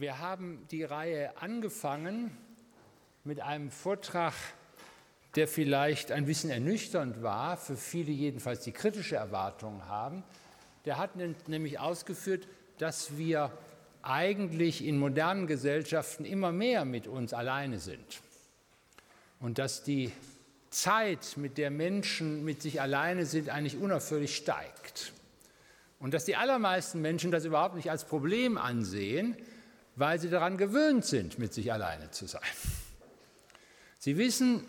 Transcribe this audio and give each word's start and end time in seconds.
Wir 0.00 0.20
haben 0.20 0.64
die 0.70 0.84
Reihe 0.84 1.36
angefangen 1.38 2.30
mit 3.24 3.40
einem 3.40 3.72
Vortrag, 3.72 4.32
der 5.34 5.48
vielleicht 5.48 6.12
ein 6.12 6.24
bisschen 6.24 6.50
ernüchternd 6.50 7.20
war, 7.24 7.56
für 7.56 7.76
viele 7.76 8.12
jedenfalls, 8.12 8.62
die 8.62 8.70
kritische 8.70 9.16
Erwartungen 9.16 9.88
haben. 9.88 10.22
Der 10.84 10.98
hat 10.98 11.16
nämlich 11.48 11.80
ausgeführt, 11.80 12.46
dass 12.78 13.18
wir 13.18 13.50
eigentlich 14.00 14.86
in 14.86 15.00
modernen 15.00 15.48
Gesellschaften 15.48 16.24
immer 16.24 16.52
mehr 16.52 16.84
mit 16.84 17.08
uns 17.08 17.34
alleine 17.34 17.80
sind 17.80 18.20
und 19.40 19.58
dass 19.58 19.82
die 19.82 20.12
Zeit, 20.70 21.32
mit 21.34 21.58
der 21.58 21.72
Menschen 21.72 22.44
mit 22.44 22.62
sich 22.62 22.80
alleine 22.80 23.26
sind, 23.26 23.48
eigentlich 23.48 23.76
unaufhörlich 23.76 24.36
steigt. 24.36 25.12
Und 25.98 26.14
dass 26.14 26.24
die 26.24 26.36
allermeisten 26.36 27.00
Menschen 27.02 27.32
das 27.32 27.44
überhaupt 27.44 27.74
nicht 27.74 27.90
als 27.90 28.04
Problem 28.04 28.58
ansehen, 28.58 29.36
weil 29.98 30.20
sie 30.20 30.30
daran 30.30 30.56
gewöhnt 30.56 31.04
sind, 31.04 31.38
mit 31.38 31.52
sich 31.52 31.72
alleine 31.72 32.10
zu 32.10 32.26
sein. 32.26 32.42
Sie 33.98 34.16
wissen, 34.16 34.64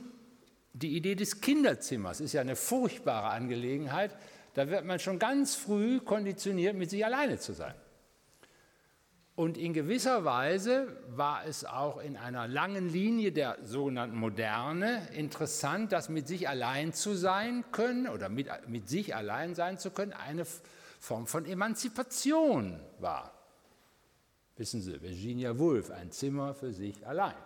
die 0.74 0.96
Idee 0.96 1.16
des 1.16 1.42
Kinderzimmers 1.42 2.20
ist 2.20 2.34
ja 2.34 2.42
eine 2.42 2.56
furchtbare 2.56 3.30
Angelegenheit. 3.30 4.16
Da 4.56 4.70
wird 4.70 4.86
man 4.86 5.00
schon 5.00 5.20
ganz 5.20 5.56
früh 5.56 6.00
konditioniert, 6.00 6.76
mit 6.76 6.90
sich 6.90 7.06
alleine 7.06 7.38
zu 7.38 7.54
sein. 7.54 7.76
Und 9.36 9.58
in 9.58 9.74
gewisser 9.74 10.26
Weise 10.26 10.98
war 11.12 11.46
es 11.46 11.64
auch 11.64 12.02
in 12.02 12.18
einer 12.18 12.48
langen 12.48 12.90
Linie 12.90 13.32
der 13.32 13.58
sogenannten 13.64 14.18
Moderne 14.18 15.08
interessant, 15.14 15.94
dass 15.94 16.10
mit 16.10 16.28
sich 16.28 16.50
allein 16.50 16.92
zu 16.92 17.14
sein 17.14 17.64
können 17.72 18.10
oder 18.10 18.28
mit, 18.28 18.50
mit 18.68 18.90
sich 18.90 19.16
allein 19.16 19.56
sein 19.56 19.78
zu 19.78 19.92
können 19.92 20.12
eine 20.12 20.46
Form 21.00 21.26
von 21.26 21.46
Emanzipation 21.46 22.82
war. 23.00 23.39
Wissen 24.60 24.82
Sie, 24.82 25.02
Virginia 25.02 25.58
Woolf, 25.58 25.90
ein 25.90 26.12
Zimmer 26.12 26.54
für 26.54 26.74
sich 26.74 27.08
allein. 27.08 27.38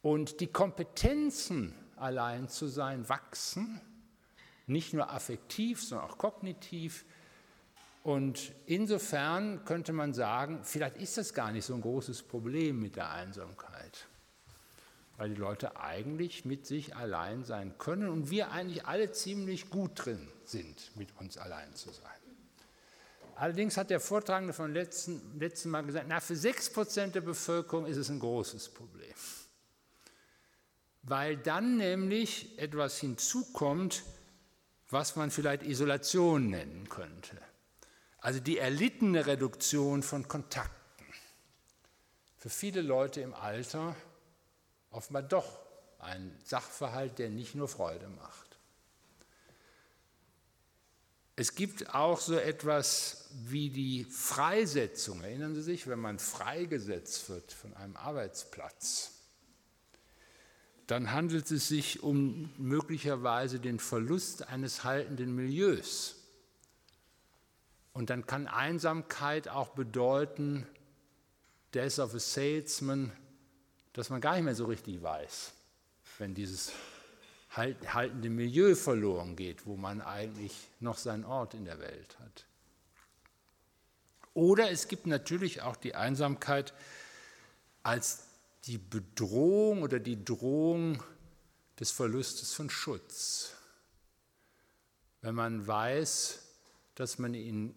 Und 0.00 0.40
die 0.40 0.46
Kompetenzen, 0.46 1.74
allein 1.96 2.48
zu 2.48 2.66
sein, 2.66 3.06
wachsen, 3.10 3.78
nicht 4.66 4.94
nur 4.94 5.10
affektiv, 5.10 5.82
sondern 5.82 6.08
auch 6.08 6.16
kognitiv. 6.16 7.04
Und 8.02 8.52
insofern 8.64 9.66
könnte 9.66 9.92
man 9.92 10.14
sagen, 10.14 10.60
vielleicht 10.62 10.96
ist 10.96 11.18
das 11.18 11.34
gar 11.34 11.52
nicht 11.52 11.66
so 11.66 11.74
ein 11.74 11.82
großes 11.82 12.22
Problem 12.22 12.80
mit 12.80 12.96
der 12.96 13.10
Einsamkeit, 13.10 14.06
weil 15.18 15.28
die 15.28 15.34
Leute 15.34 15.78
eigentlich 15.78 16.46
mit 16.46 16.66
sich 16.66 16.96
allein 16.96 17.44
sein 17.44 17.76
können 17.76 18.08
und 18.08 18.30
wir 18.30 18.50
eigentlich 18.50 18.86
alle 18.86 19.12
ziemlich 19.12 19.68
gut 19.68 19.90
drin 20.06 20.26
sind, 20.46 20.96
mit 20.96 21.14
uns 21.20 21.36
allein 21.36 21.74
zu 21.74 21.90
sein. 21.90 22.17
Allerdings 23.38 23.76
hat 23.76 23.90
der 23.90 24.00
Vortragende 24.00 24.52
von 24.52 24.72
letzten, 24.72 25.38
letzten 25.38 25.70
Mal 25.70 25.84
gesagt, 25.84 26.06
na, 26.08 26.18
für 26.18 26.34
6% 26.34 27.12
der 27.12 27.20
Bevölkerung 27.20 27.86
ist 27.86 27.96
es 27.96 28.08
ein 28.08 28.18
großes 28.18 28.70
Problem. 28.70 29.14
Weil 31.02 31.36
dann 31.36 31.76
nämlich 31.76 32.58
etwas 32.58 32.98
hinzukommt, 32.98 34.02
was 34.90 35.14
man 35.14 35.30
vielleicht 35.30 35.62
Isolation 35.62 36.50
nennen 36.50 36.88
könnte. 36.88 37.38
Also 38.18 38.40
die 38.40 38.58
erlittene 38.58 39.26
Reduktion 39.26 40.02
von 40.02 40.26
Kontakten. 40.26 41.06
Für 42.38 42.50
viele 42.50 42.82
Leute 42.82 43.20
im 43.20 43.34
Alter 43.34 43.94
offenbar 44.90 45.22
doch 45.22 45.60
ein 46.00 46.36
Sachverhalt, 46.42 47.20
der 47.20 47.30
nicht 47.30 47.54
nur 47.54 47.68
Freude 47.68 48.08
macht. 48.08 48.47
Es 51.40 51.54
gibt 51.54 51.94
auch 51.94 52.18
so 52.18 52.36
etwas 52.36 53.28
wie 53.44 53.70
die 53.70 54.02
Freisetzung. 54.02 55.22
Erinnern 55.22 55.54
Sie 55.54 55.62
sich, 55.62 55.86
wenn 55.86 56.00
man 56.00 56.18
freigesetzt 56.18 57.30
wird 57.30 57.52
von 57.52 57.76
einem 57.76 57.96
Arbeitsplatz, 57.96 59.12
dann 60.88 61.12
handelt 61.12 61.48
es 61.48 61.68
sich 61.68 62.02
um 62.02 62.52
möglicherweise 62.58 63.60
den 63.60 63.78
Verlust 63.78 64.48
eines 64.48 64.82
haltenden 64.82 65.32
Milieus. 65.32 66.16
Und 67.92 68.10
dann 68.10 68.26
kann 68.26 68.48
Einsamkeit 68.48 69.46
auch 69.46 69.68
bedeuten, 69.68 70.66
Death 71.72 72.00
of 72.00 72.14
a 72.14 72.18
Salesman, 72.18 73.12
dass 73.92 74.10
man 74.10 74.20
gar 74.20 74.34
nicht 74.34 74.44
mehr 74.44 74.56
so 74.56 74.64
richtig 74.64 75.00
weiß, 75.04 75.52
wenn 76.18 76.34
dieses 76.34 76.72
haltende 77.50 78.30
Milieu 78.30 78.74
verloren 78.74 79.36
geht, 79.36 79.66
wo 79.66 79.76
man 79.76 80.00
eigentlich 80.00 80.54
noch 80.80 80.98
seinen 80.98 81.24
Ort 81.24 81.54
in 81.54 81.64
der 81.64 81.78
Welt 81.80 82.18
hat. 82.20 82.44
Oder 84.34 84.70
es 84.70 84.88
gibt 84.88 85.06
natürlich 85.06 85.62
auch 85.62 85.76
die 85.76 85.94
Einsamkeit 85.94 86.72
als 87.82 88.24
die 88.66 88.78
Bedrohung 88.78 89.82
oder 89.82 89.98
die 89.98 90.22
Drohung 90.24 91.02
des 91.80 91.90
Verlustes 91.90 92.52
von 92.52 92.70
Schutz. 92.70 93.52
Wenn 95.22 95.34
man 95.34 95.66
weiß, 95.66 96.40
dass 96.94 97.18
man 97.18 97.34
in 97.34 97.74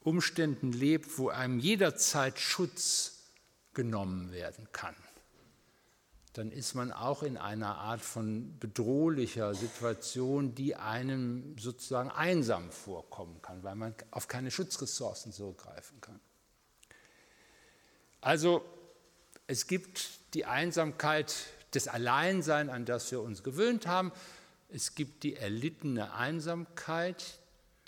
Umständen 0.00 0.72
lebt, 0.72 1.18
wo 1.18 1.30
einem 1.30 1.58
jederzeit 1.58 2.38
Schutz 2.38 3.24
genommen 3.74 4.30
werden 4.32 4.68
kann, 4.72 4.94
dann 6.36 6.52
ist 6.52 6.74
man 6.74 6.92
auch 6.92 7.22
in 7.22 7.38
einer 7.38 7.76
Art 7.76 8.02
von 8.02 8.58
bedrohlicher 8.58 9.54
Situation, 9.54 10.54
die 10.54 10.76
einem 10.76 11.56
sozusagen 11.58 12.10
einsam 12.10 12.70
vorkommen 12.70 13.40
kann, 13.40 13.62
weil 13.62 13.74
man 13.74 13.94
auf 14.10 14.28
keine 14.28 14.50
Schutzressourcen 14.50 15.32
zurückgreifen 15.32 15.98
kann. 16.02 16.20
Also 18.20 18.62
es 19.46 19.66
gibt 19.66 20.34
die 20.34 20.44
Einsamkeit 20.44 21.34
des 21.72 21.88
Alleinsein, 21.88 22.68
an 22.68 22.84
das 22.84 23.10
wir 23.10 23.22
uns 23.22 23.42
gewöhnt 23.42 23.86
haben. 23.86 24.12
Es 24.68 24.94
gibt 24.94 25.22
die 25.22 25.36
erlittene 25.36 26.12
Einsamkeit, 26.12 27.38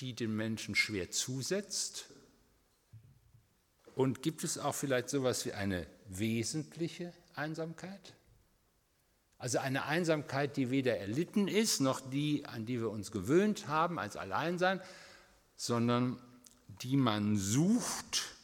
die 0.01 0.15
den 0.15 0.35
Menschen 0.35 0.75
schwer 0.75 1.11
zusetzt. 1.11 2.07
Und 3.95 4.23
gibt 4.23 4.43
es 4.43 4.57
auch 4.57 4.75
vielleicht 4.75 5.11
so 5.11 5.19
etwas 5.19 5.45
wie 5.45 5.53
eine 5.53 5.87
wesentliche 6.07 7.13
Einsamkeit? 7.35 8.15
Also 9.39 9.59
eine 9.59 9.85
Einsamkeit, 9.85 10.57
die 10.57 10.71
weder 10.71 10.99
erlitten 10.99 11.47
ist, 11.47 11.81
noch 11.81 12.01
die, 12.01 12.45
an 12.47 12.67
die 12.67 12.81
wir 12.81 12.91
uns 12.91 13.13
gewöhnt 13.13 13.69
haben 13.69 13.99
als 13.99 14.17
Alleinsein, 14.17 14.81
sondern 15.57 16.21
die 16.83 16.97
man 16.97 17.37
sucht, 17.37 18.35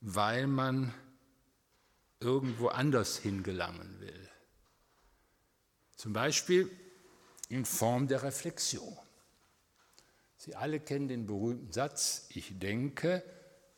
weil 0.00 0.46
man 0.46 0.94
irgendwo 2.20 2.68
anders 2.68 3.18
hingelangen 3.18 4.00
will. 4.00 4.28
Zum 5.96 6.12
Beispiel 6.12 6.70
in 7.48 7.64
Form 7.64 8.06
der 8.06 8.22
Reflexion. 8.22 8.96
Sie 10.36 10.54
alle 10.54 10.78
kennen 10.78 11.08
den 11.08 11.26
berühmten 11.26 11.72
Satz, 11.72 12.26
ich 12.30 12.56
denke, 12.60 13.24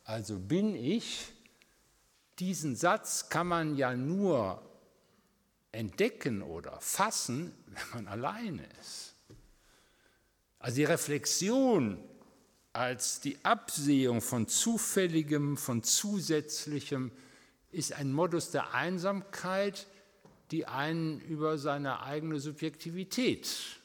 also 0.03 0.37
bin 0.37 0.75
ich. 0.75 1.31
Diesen 2.37 2.75
Satz 2.75 3.29
kann 3.29 3.47
man 3.47 3.75
ja 3.75 3.95
nur 3.95 4.70
entdecken 5.71 6.41
oder 6.41 6.79
fassen, 6.81 7.53
wenn 7.67 8.03
man 8.03 8.07
alleine 8.07 8.67
ist. 8.79 9.15
Also 10.59 10.75
die 10.75 10.85
Reflexion 10.85 12.03
als 12.73 13.19
die 13.19 13.43
Absehung 13.43 14.21
von 14.21 14.47
Zufälligem, 14.47 15.57
von 15.57 15.83
Zusätzlichem, 15.83 17.11
ist 17.71 17.93
ein 17.93 18.11
Modus 18.13 18.51
der 18.51 18.73
Einsamkeit, 18.73 19.87
die 20.51 20.65
einen 20.67 21.19
über 21.21 21.57
seine 21.57 22.03
eigene 22.03 22.39
Subjektivität 22.39 23.79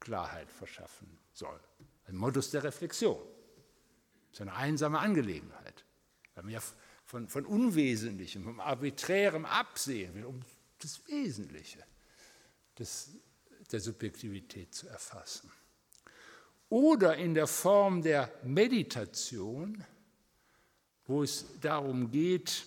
Klarheit 0.00 0.50
verschaffen 0.50 1.18
soll. 1.32 1.58
Ein 2.06 2.16
Modus 2.16 2.50
der 2.50 2.64
Reflexion. 2.64 3.18
Das 4.30 4.40
ist 4.40 4.40
eine 4.42 4.54
einsame 4.54 4.98
Angelegenheit, 4.98 5.84
weil 6.34 6.44
man 6.44 6.52
ja 6.52 6.60
von, 7.04 7.28
von 7.28 7.44
Unwesentlichem, 7.44 8.44
vom 8.44 8.60
Arbiträrem 8.60 9.44
absehen 9.44 10.24
um 10.24 10.40
das 10.84 11.06
Wesentliche 11.08 11.84
des, 12.78 13.10
der 13.72 13.80
Subjektivität 13.80 14.74
zu 14.74 14.88
erfassen. 14.88 15.50
Oder 16.68 17.16
in 17.16 17.34
der 17.34 17.46
Form 17.46 18.02
der 18.02 18.32
Meditation, 18.42 19.84
wo 21.06 21.22
es 21.22 21.46
darum 21.60 22.10
geht, 22.10 22.66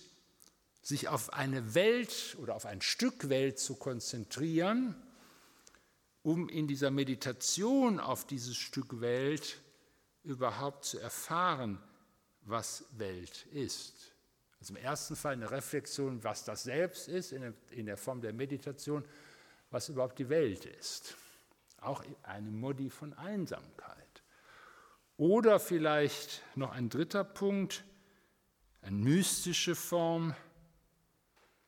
sich 0.82 1.08
auf 1.08 1.32
eine 1.32 1.74
Welt 1.74 2.36
oder 2.40 2.54
auf 2.54 2.64
ein 2.64 2.80
Stück 2.80 3.28
Welt 3.28 3.58
zu 3.58 3.76
konzentrieren, 3.76 4.94
um 6.22 6.48
in 6.48 6.66
dieser 6.66 6.90
Meditation 6.90 8.00
auf 8.00 8.26
dieses 8.26 8.56
Stück 8.56 9.00
Welt 9.00 9.58
überhaupt 10.24 10.84
zu 10.84 10.98
erfahren, 10.98 11.78
was 12.42 12.84
Welt 12.92 13.46
ist. 13.52 14.12
Also 14.60 14.74
im 14.74 14.82
ersten 14.82 15.14
Fall 15.14 15.34
eine 15.34 15.50
Reflexion, 15.50 16.22
was 16.24 16.44
das 16.44 16.64
Selbst 16.64 17.08
ist, 17.08 17.32
in 17.32 17.86
der 17.86 17.96
Form 17.96 18.20
der 18.20 18.32
Meditation, 18.32 19.04
was 19.70 19.88
überhaupt 19.88 20.18
die 20.18 20.28
Welt 20.28 20.64
ist. 20.64 21.16
Auch 21.80 22.04
eine 22.24 22.50
Modi 22.50 22.90
von 22.90 23.12
Einsamkeit. 23.14 24.22
Oder 25.16 25.60
vielleicht 25.60 26.42
noch 26.56 26.72
ein 26.72 26.88
dritter 26.88 27.24
Punkt, 27.24 27.84
eine 28.82 28.96
mystische 28.96 29.74
Form, 29.74 30.34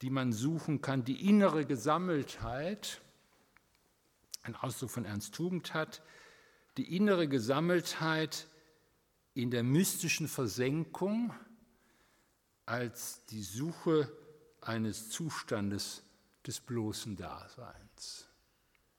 die 0.02 0.10
man 0.10 0.32
suchen 0.32 0.80
kann, 0.80 1.04
die 1.04 1.28
innere 1.28 1.66
Gesammeltheit, 1.66 3.00
ein 4.42 4.56
Ausdruck 4.56 4.90
von 4.90 5.04
Ernst 5.04 5.34
Tugendhat, 5.34 6.02
die 6.76 6.96
innere 6.96 7.28
Gesammeltheit 7.28 8.46
in 9.34 9.50
der 9.50 9.62
mystischen 9.62 10.28
Versenkung 10.28 11.34
als 12.66 13.24
die 13.26 13.42
Suche 13.42 14.10
eines 14.60 15.10
Zustandes 15.10 16.02
des 16.46 16.60
bloßen 16.60 17.16
Daseins. 17.16 18.28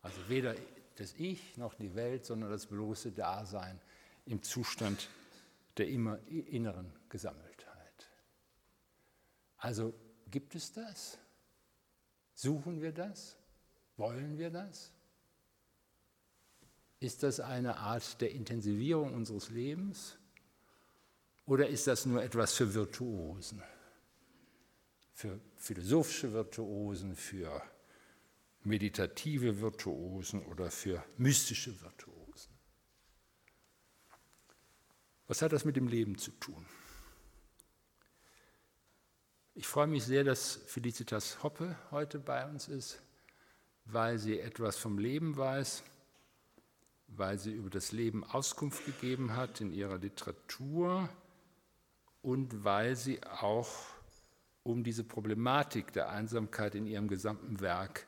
Also 0.02 0.18
weder 0.28 0.56
das 0.96 1.14
Ich 1.14 1.58
noch 1.58 1.74
die 1.76 1.96
Welt, 1.96 2.26
sondern 2.26 2.52
das 2.52 2.66
bloße 2.68 3.12
Dasein 3.12 3.80
im 4.26 4.44
Zustand 4.44 5.10
der 5.78 5.88
inneren 5.88 6.92
Gesammeltheit. 7.10 8.10
Also 9.58 9.94
gibt 10.30 10.56
es 10.56 10.74
das? 10.74 11.18
Suchen 12.34 12.82
wir 12.82 12.92
das? 12.92 13.38
Wollen 13.98 14.38
wir 14.38 14.50
das? 14.50 14.92
Ist 17.00 17.24
das 17.24 17.40
eine 17.40 17.78
Art 17.78 18.22
der 18.22 18.32
Intensivierung 18.32 19.14
unseres 19.14 19.50
Lebens 19.50 20.18
oder 21.52 21.68
ist 21.68 21.86
das 21.86 22.06
nur 22.06 22.24
etwas 22.24 22.54
für 22.54 22.74
Virtuosen, 22.74 23.62
für 25.14 25.38
philosophische 25.58 26.32
Virtuosen, 26.32 27.14
für 27.14 27.62
meditative 28.64 29.60
Virtuosen 29.60 30.46
oder 30.46 30.72
für 30.72 31.04
mystische 31.18 31.78
Virtuosen? 31.82 32.54
Was 35.28 35.42
hat 35.42 35.52
das 35.52 35.66
mit 35.66 35.76
dem 35.76 35.90
Leben 35.90 36.18
zu 36.18 36.32
tun? 36.32 36.66
Ich 39.54 39.68
freue 39.68 39.88
mich 39.88 40.06
sehr, 40.06 40.24
dass 40.24 40.56
Felicitas 40.68 41.44
Hoppe 41.44 41.78
heute 41.92 42.20
bei 42.20 42.48
uns 42.48 42.70
ist, 42.70 43.02
weil 43.84 44.18
sie 44.20 44.40
etwas 44.40 44.78
vom 44.78 44.98
Leben 44.98 45.36
weiß 45.36 45.84
weil 47.14 47.38
sie 47.38 47.52
über 47.52 47.70
das 47.70 47.92
Leben 47.92 48.24
Auskunft 48.24 48.86
gegeben 48.86 49.36
hat 49.36 49.62
in 49.62 49.74
ihrer 49.74 49.98
Literatur 49.98 51.10
und 52.22 52.64
weil 52.64 52.96
sie 52.96 53.22
auch 53.24 53.70
um 54.64 54.84
diese 54.84 55.04
Problematik 55.04 55.92
der 55.94 56.10
Einsamkeit 56.10 56.76
in 56.76 56.86
ihrem 56.86 57.08
gesamten 57.08 57.60
Werk 57.62 58.06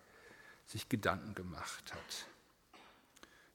sich 0.65 0.87
Gedanken 0.89 1.35
gemacht 1.35 1.93
hat. 1.93 2.27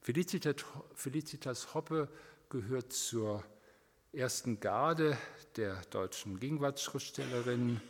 Felicitas 0.02 1.74
Hoppe 1.74 2.08
gehört 2.48 2.92
zur 2.92 3.44
ersten 4.12 4.58
Garde 4.58 5.16
der 5.56 5.76
deutschen 5.90 6.40
Gegenwartsschriftstellerinnen. 6.40 7.80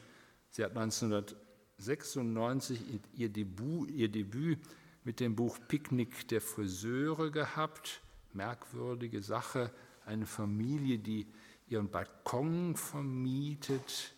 Sie 0.51 0.65
hat 0.65 0.77
1996 0.77 2.81
ihr 3.15 3.29
Debüt, 3.29 3.89
ihr 3.91 4.09
Debüt 4.09 4.59
mit 5.05 5.21
dem 5.21 5.37
Buch 5.37 5.59
Picknick 5.69 6.27
der 6.29 6.41
Friseure 6.41 7.31
gehabt. 7.31 8.01
Merkwürdige 8.33 9.23
Sache, 9.23 9.71
eine 10.05 10.27
Familie, 10.27 10.99
die 10.99 11.29
ihren 11.69 11.91
Balkon 11.91 12.77
vermietet 12.77 14.15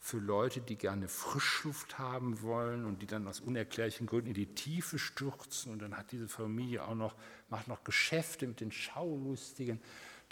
für 0.00 0.18
Leute, 0.18 0.60
die 0.60 0.76
gerne 0.76 1.08
Frischluft 1.08 1.98
haben 1.98 2.40
wollen 2.40 2.86
und 2.86 3.02
die 3.02 3.06
dann 3.06 3.26
aus 3.28 3.40
unerklärlichen 3.40 4.06
Gründen 4.06 4.28
in 4.28 4.34
die 4.34 4.54
Tiefe 4.54 4.98
stürzen. 4.98 5.72
Und 5.72 5.80
dann 5.80 5.96
hat 5.96 6.12
diese 6.12 6.28
Familie 6.28 6.84
auch 6.84 6.94
noch, 6.94 7.14
macht 7.50 7.68
noch 7.68 7.84
Geschäfte 7.84 8.46
mit 8.46 8.60
den 8.60 8.72
Schaulustigen, 8.72 9.80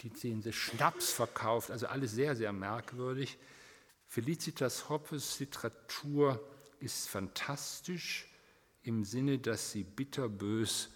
die 0.01 0.09
denen 0.09 0.41
sie 0.41 0.53
Schnaps 0.53 1.11
verkauft. 1.11 1.69
Also 1.69 1.87
alles 1.87 2.11
sehr, 2.11 2.35
sehr 2.35 2.53
merkwürdig. 2.53 3.37
Felicitas 4.07 4.89
Hoppes 4.89 5.39
Literatur 5.39 6.41
ist 6.79 7.09
fantastisch 7.09 8.27
im 8.83 9.03
Sinne, 9.03 9.37
dass 9.37 9.71
sie 9.71 9.83
bitterbös 9.83 10.89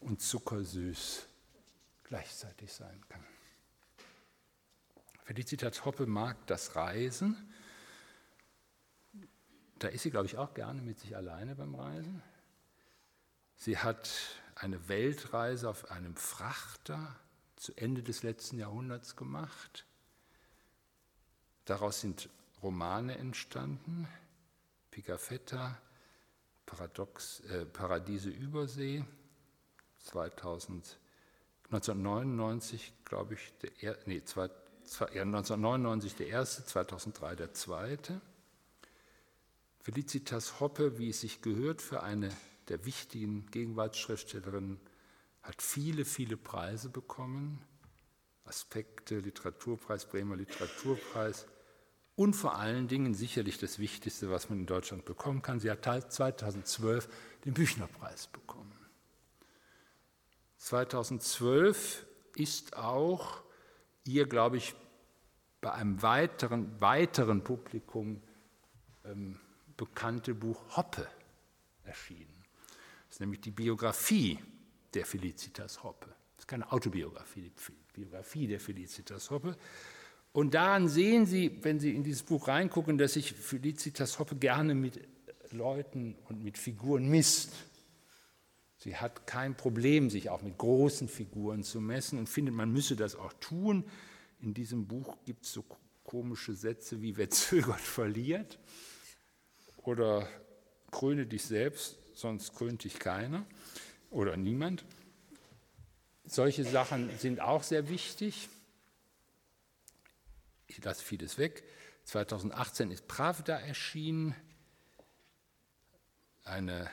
und 0.00 0.20
zuckersüß 0.20 1.26
gleichzeitig 2.04 2.72
sein 2.72 3.00
kann. 3.08 3.24
Felicitas 5.28 5.84
Hoppe 5.84 6.06
mag 6.06 6.38
das 6.46 6.74
Reisen. 6.74 7.36
Da 9.78 9.88
ist 9.88 10.04
sie, 10.04 10.10
glaube 10.10 10.24
ich, 10.24 10.38
auch 10.38 10.54
gerne 10.54 10.80
mit 10.80 10.98
sich 11.00 11.14
alleine 11.14 11.54
beim 11.54 11.74
Reisen. 11.74 12.22
Sie 13.54 13.76
hat 13.76 14.08
eine 14.54 14.88
Weltreise 14.88 15.68
auf 15.68 15.90
einem 15.90 16.16
Frachter 16.16 17.14
zu 17.56 17.74
Ende 17.76 18.02
des 18.02 18.22
letzten 18.22 18.58
Jahrhunderts 18.58 19.16
gemacht. 19.16 19.84
Daraus 21.66 22.00
sind 22.00 22.30
Romane 22.62 23.18
entstanden, 23.18 24.08
Pigafetta, 24.90 25.78
Paradox, 26.64 27.40
äh, 27.40 27.66
Paradiese 27.66 28.30
Übersee, 28.30 29.04
2000, 30.04 30.98
1999, 31.64 32.94
glaube 33.04 33.34
ich, 33.34 33.52
der, 33.58 33.98
nee, 34.06 34.24
zwei, 34.24 34.48
zwei, 34.48 34.54
ja, 34.54 34.67
1999 35.00 36.16
der 36.16 36.28
erste, 36.28 36.64
2003 36.64 37.36
der 37.36 37.52
zweite. 37.52 38.20
Felicitas 39.80 40.60
Hoppe, 40.60 40.98
wie 40.98 41.10
es 41.10 41.20
sich 41.20 41.42
gehört 41.42 41.82
für 41.82 42.02
eine 42.02 42.30
der 42.68 42.84
wichtigen 42.84 43.46
Gegenwartsschriftstellerinnen, 43.50 44.80
hat 45.42 45.62
viele, 45.62 46.04
viele 46.04 46.36
Preise 46.36 46.88
bekommen. 46.88 47.62
Aspekte, 48.44 49.18
Literaturpreis, 49.18 50.06
Bremer 50.06 50.36
Literaturpreis, 50.36 51.46
und 52.16 52.34
vor 52.34 52.56
allen 52.56 52.88
Dingen 52.88 53.14
sicherlich 53.14 53.58
das 53.58 53.78
Wichtigste, 53.78 54.28
was 54.28 54.48
man 54.48 54.58
in 54.58 54.66
Deutschland 54.66 55.04
bekommen 55.04 55.40
kann. 55.40 55.60
Sie 55.60 55.70
hat 55.70 55.84
2012 55.84 57.08
den 57.44 57.54
Büchnerpreis 57.54 58.26
bekommen. 58.26 58.76
2012 60.56 62.04
ist 62.34 62.76
auch 62.76 63.44
ihr, 64.08 64.26
glaube 64.26 64.56
ich, 64.56 64.74
bei 65.60 65.72
einem 65.72 66.02
weiteren, 66.02 66.80
weiteren 66.80 67.44
Publikum 67.44 68.22
ähm, 69.04 69.38
bekannte 69.76 70.34
Buch 70.34 70.76
Hoppe 70.76 71.06
erschienen. 71.84 72.44
Das 73.06 73.16
ist 73.16 73.20
nämlich 73.20 73.40
die 73.40 73.50
Biografie 73.50 74.38
der 74.94 75.04
Felicitas 75.04 75.82
Hoppe. 75.82 76.08
Das 76.36 76.44
ist 76.44 76.48
keine 76.48 76.70
Autobiografie, 76.72 77.42
die 77.42 77.52
Biografie 77.92 78.46
der 78.46 78.60
Felicitas 78.60 79.30
Hoppe. 79.30 79.56
Und 80.32 80.54
daran 80.54 80.88
sehen 80.88 81.26
Sie, 81.26 81.58
wenn 81.62 81.80
Sie 81.80 81.94
in 81.94 82.04
dieses 82.04 82.22
Buch 82.22 82.48
reingucken, 82.48 82.98
dass 82.98 83.14
sich 83.14 83.32
Felicitas 83.32 84.18
Hoppe 84.18 84.36
gerne 84.36 84.74
mit 84.74 85.00
Leuten 85.50 86.16
und 86.28 86.42
mit 86.42 86.58
Figuren 86.58 87.08
misst. 87.08 87.52
Sie 88.78 88.96
hat 88.96 89.26
kein 89.26 89.56
Problem, 89.56 90.08
sich 90.08 90.30
auch 90.30 90.42
mit 90.42 90.56
großen 90.56 91.08
Figuren 91.08 91.62
zu 91.62 91.80
messen 91.80 92.18
und 92.18 92.28
findet, 92.28 92.54
man 92.54 92.72
müsse 92.72 92.96
das 92.96 93.16
auch 93.16 93.32
tun. 93.34 93.84
In 94.40 94.54
diesem 94.54 94.86
Buch 94.86 95.16
gibt 95.24 95.44
es 95.44 95.52
so 95.52 95.64
komische 96.04 96.54
Sätze 96.54 97.02
wie 97.02 97.16
wer 97.16 97.30
zögert, 97.30 97.80
verliert 97.80 98.58
oder 99.78 100.28
kröne 100.90 101.26
dich 101.26 101.44
selbst, 101.44 101.98
sonst 102.14 102.54
krönt 102.54 102.84
dich 102.84 102.98
keiner 102.98 103.44
oder 104.10 104.36
niemand. 104.36 104.84
Solche 106.24 106.64
Sachen 106.64 107.10
sind 107.18 107.40
auch 107.40 107.62
sehr 107.62 107.88
wichtig 107.88 108.48
ich 110.68 110.84
lasse 110.84 111.02
vieles 111.02 111.38
weg. 111.38 111.64
2018 112.04 112.90
ist 112.90 113.08
Pravda 113.08 113.58
erschienen, 113.58 114.34
eine 116.44 116.88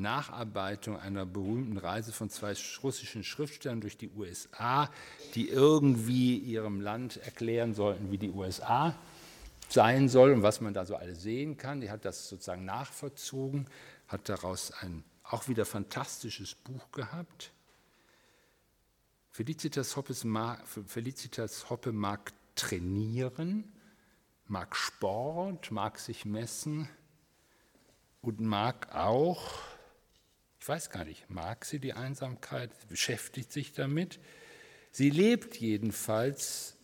Nacharbeitung 0.00 0.98
einer 0.98 1.26
berühmten 1.26 1.78
Reise 1.78 2.12
von 2.12 2.30
zwei 2.30 2.54
russischen 2.82 3.24
Schriftstellern 3.24 3.80
durch 3.80 3.96
die 3.96 4.10
USA, 4.10 4.90
die 5.34 5.48
irgendwie 5.48 6.38
ihrem 6.38 6.80
Land 6.80 7.18
erklären 7.18 7.74
sollten, 7.74 8.10
wie 8.10 8.18
die 8.18 8.30
USA 8.30 8.94
sein 9.68 10.08
soll 10.08 10.32
und 10.32 10.42
was 10.42 10.60
man 10.60 10.74
da 10.74 10.84
so 10.84 10.96
alles 10.96 11.22
sehen 11.22 11.56
kann. 11.56 11.80
Die 11.80 11.90
hat 11.90 12.04
das 12.04 12.28
sozusagen 12.28 12.64
nachvollzogen, 12.64 13.66
hat 14.06 14.28
daraus 14.28 14.72
ein 14.80 15.04
auch 15.22 15.48
wieder 15.48 15.66
fantastisches 15.66 16.54
Buch 16.54 16.90
gehabt. 16.92 17.52
Felicitas, 19.30 19.94
Felicitas 20.86 21.70
Hoppe 21.70 21.92
mag 21.92 22.32
trainieren, 22.56 23.72
mag 24.46 24.74
Sport, 24.74 25.70
mag 25.70 25.98
sich 25.98 26.24
messen 26.24 26.88
und 28.20 28.40
mag 28.40 28.94
auch, 28.94 29.46
weiß 30.68 30.90
gar 30.90 31.04
nicht, 31.04 31.30
mag 31.30 31.64
sie 31.64 31.78
die 31.78 31.94
Einsamkeit, 31.94 32.70
beschäftigt 32.88 33.52
sich 33.52 33.72
damit. 33.72 34.20
Sie 34.90 35.10
lebt 35.10 35.56
jedenfalls 35.56 36.76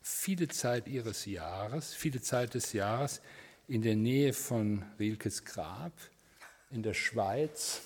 viele 0.00 0.48
Zeit 0.48 0.88
ihres 0.88 1.26
Jahres, 1.26 1.94
viele 1.94 2.22
Zeit 2.22 2.54
des 2.54 2.72
Jahres 2.72 3.20
in 3.68 3.82
der 3.82 3.96
Nähe 3.96 4.32
von 4.32 4.84
Rilkes 4.98 5.44
Grab 5.44 5.92
in 6.70 6.82
der 6.82 6.94
Schweiz 6.94 7.82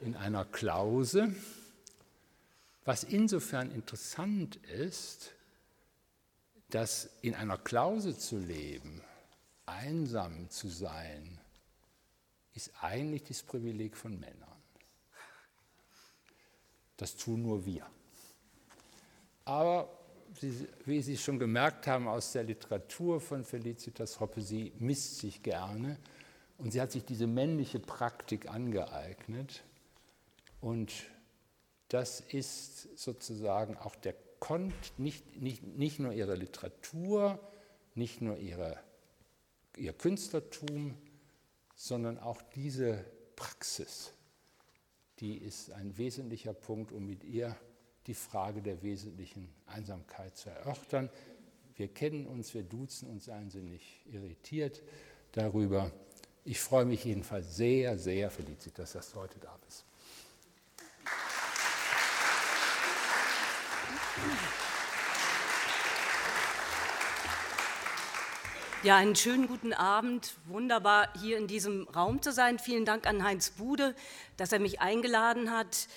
in 0.00 0.14
einer 0.16 0.44
Klause, 0.44 1.34
was 2.84 3.04
insofern 3.04 3.70
interessant 3.70 4.56
ist, 4.56 5.32
dass 6.70 7.10
in 7.22 7.34
einer 7.34 7.58
Klause 7.58 8.16
zu 8.16 8.38
leben, 8.38 9.02
einsam 9.66 10.50
zu 10.50 10.68
sein, 10.68 11.38
ist 12.54 12.72
eigentlich 12.80 13.24
das 13.24 13.42
Privileg 13.42 13.96
von 13.96 14.18
Männern. 14.18 14.45
Das 16.96 17.16
tun 17.16 17.42
nur 17.42 17.64
wir. 17.66 17.86
Aber 19.44 19.88
wie 20.84 21.02
Sie 21.02 21.16
schon 21.16 21.38
gemerkt 21.38 21.86
haben 21.86 22.08
aus 22.08 22.32
der 22.32 22.44
Literatur 22.44 23.20
von 23.20 23.44
Felicitas 23.44 24.20
Hoppe, 24.20 24.40
sie 24.40 24.72
misst 24.78 25.18
sich 25.18 25.42
gerne 25.42 25.98
und 26.58 26.72
sie 26.72 26.80
hat 26.80 26.92
sich 26.92 27.04
diese 27.04 27.26
männliche 27.26 27.78
Praktik 27.78 28.50
angeeignet. 28.50 29.62
Und 30.60 30.92
das 31.88 32.20
ist 32.20 32.98
sozusagen 32.98 33.76
auch 33.76 33.94
der 33.94 34.14
Kont, 34.38 34.74
nicht, 34.98 35.40
nicht, 35.40 35.62
nicht 35.62 35.98
nur 35.98 36.12
ihre 36.12 36.34
Literatur, 36.34 37.40
nicht 37.94 38.20
nur 38.20 38.36
ihre, 38.36 38.78
ihr 39.76 39.92
Künstlertum, 39.92 40.96
sondern 41.74 42.18
auch 42.18 42.42
diese 42.54 43.04
Praxis, 43.36 44.12
die 45.20 45.36
ist 45.36 45.70
ein 45.72 45.96
wesentlicher 45.96 46.52
Punkt, 46.52 46.92
um 46.92 47.06
mit 47.06 47.24
ihr 47.24 47.56
die 48.06 48.14
Frage 48.14 48.62
der 48.62 48.82
wesentlichen 48.82 49.48
Einsamkeit 49.66 50.36
zu 50.36 50.50
erörtern. 50.50 51.10
Wir 51.74 51.88
kennen 51.88 52.26
uns, 52.26 52.54
wir 52.54 52.62
duzen 52.62 53.08
uns, 53.08 53.26
seien 53.26 53.50
Sie 53.50 53.62
nicht 53.62 54.06
irritiert 54.06 54.82
darüber. 55.32 55.90
Ich 56.44 56.60
freue 56.60 56.84
mich 56.84 57.04
jedenfalls 57.04 57.56
sehr, 57.56 57.98
sehr, 57.98 58.30
Felicitas, 58.30 58.92
dass 58.92 59.12
du 59.12 59.20
heute 59.20 59.38
da 59.40 59.58
bist. 59.66 59.84
Ja, 68.82 68.96
einen 68.96 69.16
schönen 69.16 69.48
guten 69.48 69.72
Abend. 69.72 70.34
Wunderbar, 70.44 71.08
hier 71.18 71.38
in 71.38 71.46
diesem 71.46 71.88
Raum 71.88 72.20
zu 72.20 72.30
sein. 72.30 72.58
Vielen 72.58 72.84
Dank 72.84 73.06
an 73.06 73.24
Heinz 73.24 73.50
Bude, 73.50 73.94
dass 74.36 74.52
er 74.52 74.58
mich 74.60 74.80
eingeladen 74.80 75.50
hat. 75.50 75.88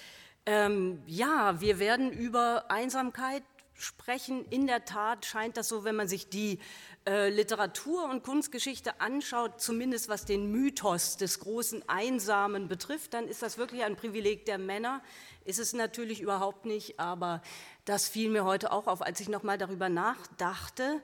Ähm, 0.45 1.03
ja, 1.05 1.59
wir 1.59 1.77
werden 1.79 2.11
über 2.11 2.71
Einsamkeit 2.71 3.43
sprechen. 3.73 4.45
In 4.45 4.65
der 4.65 4.85
Tat 4.85 5.25
scheint 5.25 5.57
das 5.57 5.67
so, 5.67 5.83
wenn 5.83 5.95
man 5.95 6.07
sich 6.07 6.29
die 6.29 6.59
äh, 7.05 7.29
Literatur- 7.29 8.09
und 8.09 8.23
Kunstgeschichte 8.23 9.01
anschaut, 9.01 9.59
zumindest 9.61 10.07
was 10.07 10.25
den 10.25 10.49
Mythos 10.49 11.17
des 11.17 11.39
großen 11.41 11.87
Einsamen 11.87 12.69
betrifft, 12.69 13.13
dann 13.13 13.27
ist 13.27 13.41
das 13.41 13.57
wirklich 13.57 13.83
ein 13.83 13.97
Privileg 13.97 14.45
der 14.45 14.57
Männer. 14.57 15.03
Ist 15.43 15.59
es 15.59 15.73
natürlich 15.73 16.21
überhaupt 16.21 16.65
nicht, 16.65 16.99
aber 16.99 17.41
das 17.83 18.07
fiel 18.07 18.29
mir 18.29 18.45
heute 18.45 18.71
auch 18.71 18.87
auf, 18.87 19.01
als 19.01 19.19
ich 19.19 19.27
noch 19.27 19.43
mal 19.43 19.57
darüber 19.57 19.89
nachdachte. 19.89 21.01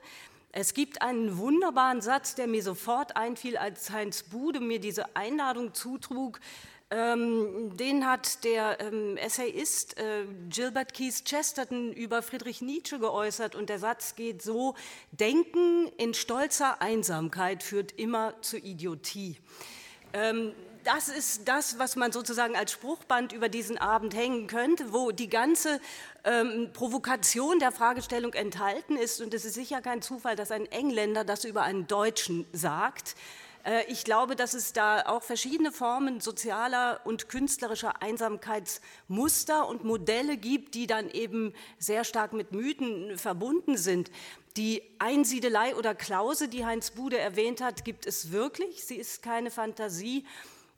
Es 0.52 0.74
gibt 0.74 1.02
einen 1.02 1.38
wunderbaren 1.38 2.00
Satz, 2.00 2.34
der 2.34 2.46
mir 2.46 2.62
sofort 2.62 3.16
einfiel, 3.16 3.56
als 3.56 3.90
Heinz 3.90 4.22
Bude 4.22 4.60
mir 4.60 4.80
diese 4.80 5.14
Einladung 5.14 5.74
zutrug. 5.74 6.40
Ähm, 6.88 7.76
den 7.76 8.06
hat 8.06 8.44
der 8.44 8.80
ähm, 8.80 9.16
Essayist 9.16 9.98
äh, 9.98 10.24
Gilbert 10.48 10.94
Keith 10.94 11.24
Chesterton 11.24 11.92
über 11.92 12.22
Friedrich 12.22 12.62
Nietzsche 12.62 13.00
geäußert 13.00 13.56
und 13.56 13.68
der 13.68 13.80
Satz 13.80 14.14
geht 14.14 14.40
so, 14.40 14.76
Denken 15.10 15.88
in 15.98 16.14
stolzer 16.14 16.80
Einsamkeit 16.80 17.64
führt 17.64 17.90
immer 17.98 18.34
zur 18.40 18.60
Idiotie. 18.60 19.36
Ähm, 20.12 20.52
das 20.84 21.08
ist 21.08 21.48
das, 21.48 21.80
was 21.80 21.96
man 21.96 22.12
sozusagen 22.12 22.54
als 22.54 22.70
Spruchband 22.70 23.32
über 23.32 23.48
diesen 23.48 23.76
Abend 23.76 24.14
hängen 24.14 24.46
könnte, 24.46 24.92
wo 24.92 25.10
die 25.10 25.28
ganze 25.28 25.80
ähm, 26.26 26.70
Provokation 26.72 27.58
der 27.58 27.72
Fragestellung 27.72 28.34
enthalten 28.34 28.96
ist. 28.96 29.20
Und 29.22 29.32
es 29.32 29.44
ist 29.44 29.54
sicher 29.54 29.80
kein 29.80 30.02
Zufall, 30.02 30.36
dass 30.36 30.50
ein 30.50 30.66
Engländer 30.66 31.24
das 31.24 31.44
über 31.44 31.62
einen 31.62 31.86
Deutschen 31.86 32.46
sagt. 32.52 33.14
Äh, 33.64 33.84
ich 33.88 34.04
glaube, 34.04 34.36
dass 34.36 34.52
es 34.52 34.72
da 34.72 35.06
auch 35.06 35.22
verschiedene 35.22 35.72
Formen 35.72 36.20
sozialer 36.20 37.00
und 37.04 37.28
künstlerischer 37.28 38.02
Einsamkeitsmuster 38.02 39.68
und 39.68 39.84
Modelle 39.84 40.36
gibt, 40.36 40.74
die 40.74 40.86
dann 40.86 41.08
eben 41.10 41.54
sehr 41.78 42.04
stark 42.04 42.32
mit 42.32 42.52
Mythen 42.52 43.16
verbunden 43.16 43.76
sind. 43.76 44.10
Die 44.56 44.82
Einsiedelei 44.98 45.76
oder 45.76 45.94
Klause, 45.94 46.48
die 46.48 46.64
Heinz 46.64 46.90
Bude 46.90 47.18
erwähnt 47.18 47.60
hat, 47.60 47.84
gibt 47.84 48.06
es 48.06 48.32
wirklich. 48.32 48.84
Sie 48.84 48.96
ist 48.96 49.22
keine 49.22 49.50
Fantasie. 49.50 50.24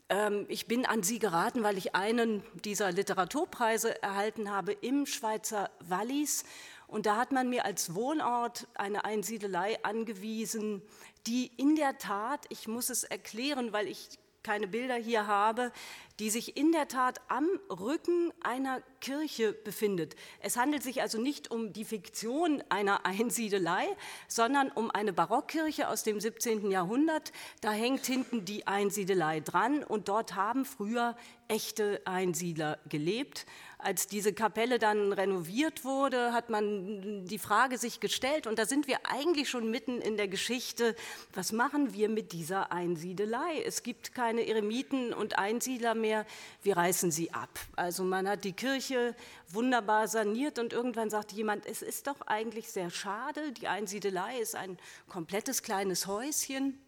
Ähm, 0.09 0.47
ich 0.49 0.67
bin 0.67 0.87
an 0.87 1.03
Sie 1.03 1.19
geraten, 1.19 1.63
weil 1.63 1.77
ich 1.77 1.95
einen 1.95 2.43
dieser 2.65 2.93
Literaturpreise 2.93 4.03
erhalten 4.03 4.51
habe 4.51 4.73
im 4.73 5.07
Schweizer 5.07 5.71
Wallis. 5.81 6.45
Und 6.87 7.07
da 7.07 7.17
hat 7.17 7.33
man 7.33 7.51
mir 7.51 7.65
als 7.65 7.95
Wohnort 7.95 8.67
eine 8.75 9.05
Einsiedelei 9.05 9.83
angewiesen, 9.85 10.83
die 11.27 11.51
in 11.59 11.77
der 11.77 11.99
Tat, 11.99 12.47
ich 12.49 12.67
muss 12.67 12.89
es 12.89 13.05
erklären, 13.05 13.73
weil 13.73 13.87
ich 13.87 14.19
keine 14.49 14.67
Bilder 14.67 14.95
hier 14.95 15.27
habe, 15.27 15.73
die 16.19 16.31
sich 16.31 16.57
in 16.57 16.73
der 16.73 16.89
Tat 16.89 17.21
am 17.29 17.47
Rücken 17.69 18.33
einer 18.41 18.81
Kirche 19.03 19.53
befindet. 19.53 20.17
Es 20.41 20.57
handelt 20.57 20.83
sich 20.83 21.03
also 21.03 21.21
nicht 21.21 21.51
um 21.51 21.75
die 21.75 21.85
Fiktion 21.85 22.65
einer 22.71 23.05
Einsiedelei, 23.05 23.87
sondern 24.27 24.71
um 24.71 24.91
eine 24.91 25.13
Barockkirche 25.13 25.87
aus 25.91 26.03
dem 26.03 26.19
17. 26.19 26.71
Jahrhundert. 26.71 27.31
Da 27.61 27.73
hängt 27.73 28.07
hinten 28.07 28.47
die 28.47 28.67
Einsiedelei 28.67 29.41
dran 29.41 29.85
und 29.85 30.09
dort 30.09 30.35
haben 30.35 30.65
früher 30.65 31.15
echte 31.49 32.01
Einsiedler 32.07 32.79
gelebt. 32.89 33.45
Als 33.81 34.09
diese 34.09 34.33
Kapelle 34.33 34.81
dann 34.81 35.13
renoviert 35.13 35.85
wurde, 35.85 36.33
hat 36.33 36.51
man 36.51 37.25
die 37.27 37.39
Frage 37.39 37.79
sich 37.79 38.01
gestellt, 38.01 38.49
und 38.49 38.59
da 38.59 38.67
sind 38.67 38.89
wir 38.89 38.99
eigentlich 39.05 39.49
schon 39.49 39.71
mitten 39.71 40.01
in 40.01 40.17
der 40.17 40.27
Geschichte, 40.27 40.97
was 41.33 41.53
machen 41.53 41.93
wir 41.95 42.09
mit 42.09 42.33
dieser 42.33 42.73
Einsiedelei? 42.73 43.63
Es 43.65 43.85
gibt 43.85 44.17
keine 44.17 44.49
Eremiten 44.49 45.13
und 45.13 45.39
Einsiedler 45.39 45.95
mehr, 45.95 46.27
wir 46.65 46.77
reißen 46.77 47.13
sie 47.13 47.33
ab. 47.33 47.51
Also 47.77 48.03
man 48.03 48.29
hat 48.29 48.43
die 48.43 48.53
Kirche 48.53 49.15
wunderbar 49.49 50.09
saniert 50.09 50.59
und 50.59 50.73
irgendwann 50.73 51.09
sagte 51.09 51.37
jemand, 51.37 51.65
es 51.65 51.81
ist 51.81 52.09
doch 52.09 52.21
eigentlich 52.23 52.71
sehr 52.71 52.91
schade, 52.91 53.53
die 53.53 53.69
Einsiedelei 53.69 54.41
ist 54.41 54.57
ein 54.57 54.77
komplettes 55.09 55.63
kleines 55.63 56.09
Häuschen 56.09 56.81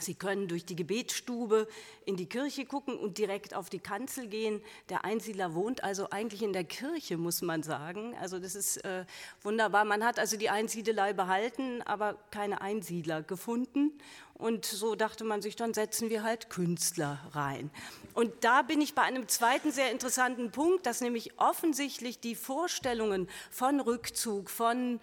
Sie 0.00 0.14
können 0.14 0.48
durch 0.48 0.64
die 0.64 0.74
Gebetsstube 0.74 1.68
in 2.06 2.16
die 2.16 2.26
Kirche 2.26 2.64
gucken 2.64 2.96
und 2.96 3.18
direkt 3.18 3.54
auf 3.54 3.68
die 3.68 3.78
Kanzel 3.78 4.26
gehen. 4.26 4.62
Der 4.88 5.04
Einsiedler 5.04 5.54
wohnt 5.54 5.84
also 5.84 6.08
eigentlich 6.10 6.42
in 6.42 6.54
der 6.54 6.64
Kirche, 6.64 7.18
muss 7.18 7.42
man 7.42 7.62
sagen. 7.62 8.16
Also 8.18 8.38
das 8.38 8.54
ist 8.54 8.78
äh, 8.84 9.04
wunderbar. 9.42 9.84
Man 9.84 10.02
hat 10.02 10.18
also 10.18 10.38
die 10.38 10.48
Einsiedelei 10.48 11.12
behalten, 11.12 11.82
aber 11.82 12.16
keine 12.30 12.62
Einsiedler 12.62 13.22
gefunden. 13.22 13.92
Und 14.34 14.64
so 14.64 14.94
dachte 14.94 15.24
man 15.24 15.42
sich, 15.42 15.56
dann 15.56 15.74
setzen 15.74 16.08
wir 16.08 16.22
halt 16.22 16.48
Künstler 16.48 17.20
rein. 17.32 17.70
Und 18.14 18.32
da 18.40 18.62
bin 18.62 18.80
ich 18.80 18.94
bei 18.94 19.02
einem 19.02 19.28
zweiten 19.28 19.70
sehr 19.72 19.92
interessanten 19.92 20.50
Punkt, 20.50 20.86
dass 20.86 21.02
nämlich 21.02 21.38
offensichtlich 21.38 22.18
die 22.18 22.34
Vorstellungen 22.34 23.28
von 23.50 23.78
Rückzug, 23.78 24.48
von 24.48 25.00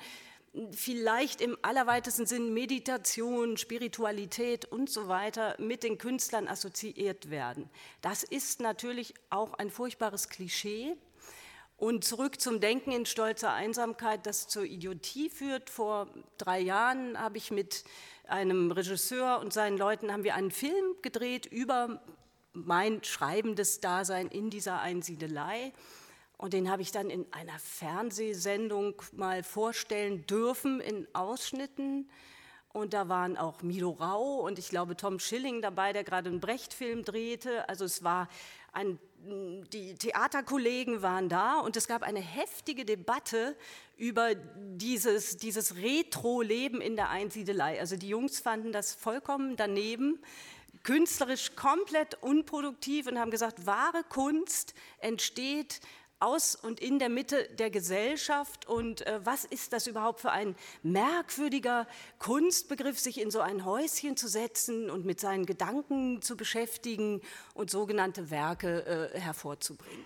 vielleicht 0.72 1.42
im 1.42 1.58
allerweitesten 1.62 2.26
Sinn 2.26 2.54
Meditation, 2.54 3.58
Spiritualität 3.58 4.66
und 4.66 4.90
so 4.90 5.08
weiter 5.08 5.56
mit 5.60 5.84
den 5.84 5.98
Künstlern 5.98 6.48
assoziiert 6.48 7.30
werden. 7.30 7.70
Das 8.02 8.24
ist 8.24 8.60
natürlich 8.60 9.14
auch 9.30 9.54
ein 9.54 9.70
furchtbares 9.70 10.30
Klischee. 10.30 10.96
Und 11.78 12.04
zurück 12.04 12.42
zum 12.42 12.60
Denken 12.60 12.92
in 12.92 13.06
stolzer 13.06 13.54
Einsamkeit, 13.54 14.26
das 14.26 14.50
zur 14.50 14.66
Idiotie 14.66 15.30
führt. 15.30 15.70
Vor 15.70 16.08
drei 16.38 16.60
Jahren 16.60 17.18
habe 17.18 17.38
ich 17.38 17.52
mit 17.52 17.86
einem 18.28 18.72
Regisseur 18.72 19.40
und 19.40 19.54
seinen 19.54 19.78
Leuten 19.78 20.12
haben 20.12 20.26
wir 20.26 20.36
einen 20.36 20.52
Film 20.52 20.96
gedreht 21.02 21.46
über 21.46 22.02
mein 22.52 23.04
schreibendes 23.04 23.80
Dasein 23.80 24.28
in 24.28 24.50
dieser 24.50 24.82
Einsiedelei. 24.82 25.72
Und 26.40 26.54
den 26.54 26.72
habe 26.72 26.82
ich 26.82 26.94
dann 26.94 27.10
in 27.10 27.26
einer 27.34 27.60
Fernsehsendung 27.60 29.02
mal 29.12 29.44
vorstellen 29.44 30.26
dürfen 30.26 30.80
in 30.80 31.06
Ausschnitten. 31.12 32.10
Und 32.72 32.94
da 32.94 33.10
waren 33.10 33.36
auch 33.36 33.62
Milo 33.62 33.90
Rau 33.90 34.40
und 34.46 34.58
ich 34.58 34.70
glaube 34.70 34.96
Tom 34.96 35.20
Schilling 35.20 35.62
dabei, 35.62 35.92
der 35.92 36.06
gerade 36.06 36.30
einen 36.30 36.40
Brecht-Film 36.40 37.04
drehte. 37.04 37.68
Also 37.68 37.84
es 37.84 38.06
war 38.06 38.30
ein, 38.72 38.98
die 39.74 39.96
Theaterkollegen 39.96 41.02
waren 41.02 41.28
da 41.28 41.60
und 41.60 41.76
es 41.76 41.90
gab 41.90 42.04
eine 42.04 42.22
heftige 42.22 42.86
Debatte 42.86 43.58
über 43.98 44.34
dieses, 44.34 45.36
dieses 45.36 45.76
Retro-Leben 45.76 46.80
in 46.80 46.96
der 46.96 47.10
Einsiedelei. 47.10 47.82
Also 47.82 47.98
die 47.98 48.08
Jungs 48.08 48.40
fanden 48.40 48.72
das 48.72 48.94
vollkommen 48.94 49.58
daneben 49.58 50.20
künstlerisch 50.84 51.56
komplett 51.56 52.16
unproduktiv 52.22 53.08
und 53.08 53.20
haben 53.20 53.32
gesagt, 53.32 53.66
wahre 53.66 54.04
Kunst 54.04 54.74
entsteht 55.00 55.82
aus 56.20 56.56
und 56.56 56.80
in 56.80 57.00
der 57.00 57.10
Mitte 57.10 57.50
der 57.56 57.70
Gesellschaft 57.70 58.68
und 58.68 59.06
äh, 59.06 59.20
was 59.24 59.46
ist 59.46 59.74
das 59.74 59.88
überhaupt 59.88 60.20
für 60.20 60.32
ein 60.32 60.56
merkwürdiger 60.84 61.88
Kunstbegriff, 62.18 63.00
sich 63.00 63.20
in 63.20 63.32
so 63.32 63.40
ein 63.40 63.66
Häuschen 63.66 64.18
zu 64.18 64.28
setzen 64.28 64.90
und 64.90 65.06
mit 65.06 65.20
seinen 65.20 65.46
Gedanken 65.46 66.22
zu 66.22 66.36
beschäftigen 66.36 67.22
und 67.54 67.70
sogenannte 67.70 68.30
Werke 68.30 69.12
äh, 69.14 69.20
hervorzubringen. 69.20 70.06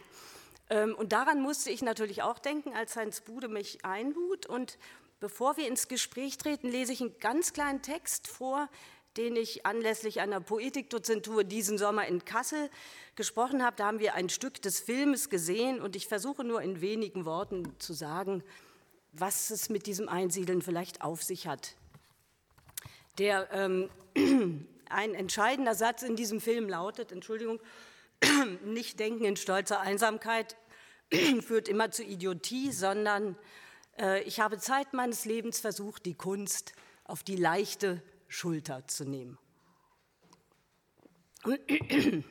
Ähm, 0.69 0.95
und 0.95 1.11
daran 1.11 1.41
musste 1.41 1.71
ich 1.71 1.81
natürlich 1.81 2.21
auch 2.21 2.39
denken, 2.39 2.73
als 2.73 2.95
Heinz 2.95 3.21
Bude 3.21 3.47
mich 3.47 3.83
einlud 3.85 4.45
und 4.45 4.77
Bevor 5.23 5.55
wir 5.55 5.69
ins 5.69 5.87
Gespräch 5.87 6.37
treten, 6.37 6.67
lese 6.67 6.91
ich 6.91 6.99
einen 6.99 7.17
ganz 7.17 7.53
kleinen 7.53 7.81
Text 7.81 8.27
vor, 8.27 8.67
den 9.17 9.35
ich 9.35 9.65
anlässlich 9.65 10.21
einer 10.21 10.41
Poetikdozentur 10.41 11.43
diesen 11.43 11.77
Sommer 11.77 12.07
in 12.07 12.25
Kassel 12.25 12.69
gesprochen 13.15 13.63
habe. 13.63 13.75
Da 13.75 13.85
haben 13.85 13.99
wir 13.99 14.15
ein 14.15 14.29
Stück 14.29 14.61
des 14.61 14.79
Filmes 14.79 15.29
gesehen 15.29 15.81
und 15.81 15.95
ich 15.95 16.07
versuche 16.07 16.43
nur 16.43 16.61
in 16.61 16.81
wenigen 16.81 17.25
Worten 17.25 17.75
zu 17.79 17.93
sagen, 17.93 18.43
was 19.11 19.51
es 19.51 19.69
mit 19.69 19.85
diesem 19.85 20.09
Einsiedeln 20.09 20.61
vielleicht 20.61 21.01
auf 21.01 21.21
sich 21.21 21.47
hat. 21.47 21.75
Der, 23.19 23.49
ähm, 23.51 23.89
ein 24.89 25.13
entscheidender 25.13 25.75
Satz 25.75 26.01
in 26.01 26.15
diesem 26.15 26.41
Film 26.41 26.67
lautet, 26.67 27.11
Entschuldigung, 27.11 27.59
nicht 28.65 28.99
denken 28.99 29.25
in 29.25 29.35
stolzer 29.35 29.79
Einsamkeit 29.79 30.57
führt 31.41 31.67
immer 31.67 31.91
zu 31.91 32.03
Idiotie, 32.03 32.71
sondern 32.71 33.37
äh, 33.99 34.23
ich 34.23 34.39
habe 34.39 34.57
Zeit 34.57 34.93
meines 34.93 35.25
Lebens 35.25 35.59
versucht, 35.59 36.07
die 36.07 36.15
Kunst 36.15 36.73
auf 37.03 37.21
die 37.21 37.35
leichte 37.35 38.01
Schulter 38.33 38.87
zu 38.87 39.05
nehmen. 39.05 39.37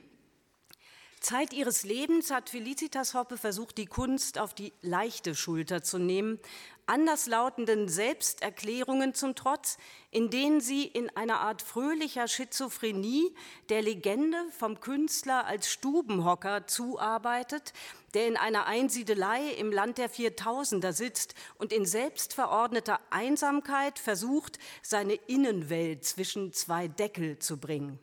Zeit 1.21 1.53
ihres 1.53 1.85
Lebens 1.85 2.33
hat 2.33 2.51
Felicitas 2.51 3.15
Hoppe 3.15 3.37
versucht, 3.37 3.79
die 3.79 3.87
Kunst 3.87 4.39
auf 4.39 4.53
die 4.53 4.73
leichte 4.83 5.37
Schulter 5.37 5.85
zu 5.85 5.99
nehmen, 5.99 6.41
anderslautenden 6.87 7.89
Selbsterklärungen 7.89 9.15
zum 9.15 9.35
Trotz, 9.35 9.79
in 10.11 10.31
denen 10.31 10.61
sie 10.61 10.85
in 10.85 11.15
einer 11.17 11.41
Art 11.41 11.63
fröhlicher 11.63 12.29
Schizophrenie 12.29 13.35
der 13.69 13.83
Legende 13.83 14.37
vom 14.59 14.81
Künstler 14.81 15.47
als 15.47 15.71
Stubenhocker 15.71 16.67
zuarbeitet, 16.67 17.73
der 18.15 18.27
in 18.27 18.37
einer 18.37 18.67
Einsiedelei 18.67 19.53
im 19.53 19.73
Land 19.73 19.99
der 19.99 20.09
Viertausender 20.09 20.93
sitzt 20.93 21.35
und 21.59 21.73
in 21.73 21.87
selbstverordneter 21.87 23.01
Einsamkeit 23.11 23.99
versucht, 23.99 24.59
seine 24.83 25.15
Innenwelt 25.15 26.05
zwischen 26.05 26.53
zwei 26.53 26.89
Deckel 26.89 27.39
zu 27.39 27.59
bringen. 27.59 27.99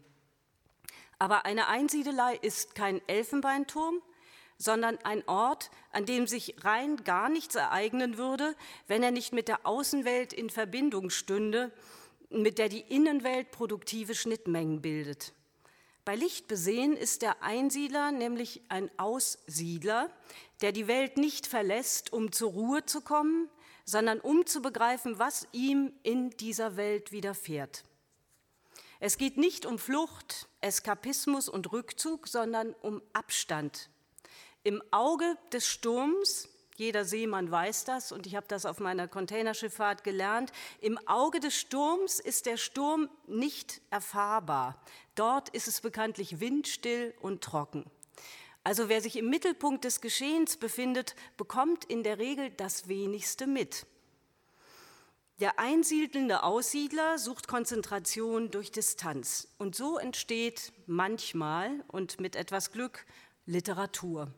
Aber 1.19 1.45
eine 1.45 1.67
Einsiedelei 1.67 2.38
ist 2.41 2.75
kein 2.75 3.01
Elfenbeinturm, 3.07 4.01
sondern 4.59 4.97
ein 5.03 5.27
Ort, 5.27 5.71
an 5.91 6.05
dem 6.05 6.27
sich 6.27 6.53
rein 6.63 6.97
gar 6.97 7.29
nichts 7.29 7.55
ereignen 7.55 8.17
würde, 8.17 8.55
wenn 8.87 9.01
er 9.01 9.11
nicht 9.11 9.33
mit 9.33 9.47
der 9.47 9.65
Außenwelt 9.65 10.33
in 10.33 10.49
Verbindung 10.49 11.09
stünde, 11.09 11.71
mit 12.29 12.59
der 12.59 12.69
die 12.69 12.81
Innenwelt 12.81 13.51
produktive 13.51 14.13
Schnittmengen 14.13 14.81
bildet. 14.81 15.33
Bei 16.05 16.15
Licht 16.15 16.47
besehen 16.47 16.95
ist 16.95 17.21
der 17.21 17.41
Einsiedler 17.41 18.11
nämlich 18.11 18.61
ein 18.67 18.91
Aussiedler, 18.97 20.09
der 20.61 20.73
die 20.73 20.87
Welt 20.87 21.17
nicht 21.17 21.47
verlässt, 21.47 22.11
um 22.11 22.31
zur 22.31 22.51
Ruhe 22.51 22.85
zu 22.85 23.01
kommen, 23.01 23.49
sondern 23.85 24.19
um 24.19 24.45
zu 24.45 24.61
begreifen, 24.61 25.19
was 25.19 25.47
ihm 25.51 25.93
in 26.03 26.31
dieser 26.31 26.75
Welt 26.75 27.11
widerfährt. 27.11 27.85
Es 28.99 29.17
geht 29.17 29.37
nicht 29.37 29.65
um 29.65 29.79
Flucht, 29.79 30.49
Eskapismus 30.59 31.47
und 31.47 31.71
Rückzug, 31.71 32.27
sondern 32.27 32.75
um 32.81 33.01
Abstand. 33.13 33.89
Im 34.69 34.83
Auge 34.91 35.35
des 35.51 35.65
Sturms, 35.65 36.47
jeder 36.75 37.03
Seemann 37.03 37.49
weiß 37.49 37.85
das 37.85 38.11
und 38.11 38.27
ich 38.27 38.35
habe 38.35 38.45
das 38.47 38.67
auf 38.67 38.79
meiner 38.79 39.07
Containerschifffahrt 39.07 40.03
gelernt, 40.03 40.51
im 40.79 40.99
Auge 41.07 41.39
des 41.39 41.55
Sturms 41.55 42.19
ist 42.19 42.45
der 42.45 42.57
Sturm 42.57 43.09
nicht 43.25 43.81
erfahrbar. 43.89 44.79
Dort 45.15 45.49
ist 45.49 45.67
es 45.67 45.81
bekanntlich 45.81 46.39
windstill 46.39 47.15
und 47.19 47.43
trocken. 47.43 47.83
Also 48.63 48.89
wer 48.89 49.01
sich 49.01 49.15
im 49.15 49.31
Mittelpunkt 49.31 49.85
des 49.85 50.01
Geschehens 50.01 50.55
befindet, 50.55 51.15
bekommt 51.35 51.85
in 51.85 52.03
der 52.03 52.19
Regel 52.19 52.51
das 52.51 52.88
wenigste 52.88 53.47
mit. 53.47 53.88
Der 55.39 55.57
einsiedelnde 55.57 56.43
Aussiedler 56.43 57.17
sucht 57.17 57.47
Konzentration 57.47 58.51
durch 58.51 58.71
Distanz. 58.71 59.47
Und 59.57 59.75
so 59.75 59.97
entsteht 59.97 60.73
manchmal 60.86 61.84
und 61.88 62.19
mit 62.19 62.36
etwas 62.36 62.71
Glück 62.71 63.08
Literatur. 63.47 64.32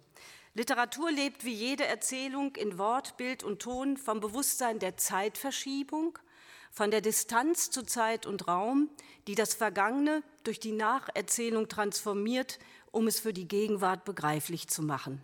Literatur 0.53 1.09
lebt 1.11 1.45
wie 1.45 1.53
jede 1.53 1.85
Erzählung 1.85 2.57
in 2.57 2.77
Wort, 2.77 3.15
Bild 3.15 3.41
und 3.43 3.61
Ton 3.61 3.95
vom 3.95 4.19
Bewusstsein 4.19 4.79
der 4.79 4.97
Zeitverschiebung, 4.97 6.19
von 6.71 6.91
der 6.91 6.99
Distanz 6.99 7.69
zu 7.69 7.83
Zeit 7.83 8.25
und 8.25 8.49
Raum, 8.49 8.89
die 9.27 9.35
das 9.35 9.53
Vergangene 9.53 10.23
durch 10.43 10.59
die 10.59 10.73
Nacherzählung 10.73 11.69
transformiert, 11.69 12.59
um 12.91 13.07
es 13.07 13.19
für 13.19 13.31
die 13.31 13.47
Gegenwart 13.47 14.03
begreiflich 14.03 14.67
zu 14.67 14.81
machen. 14.81 15.23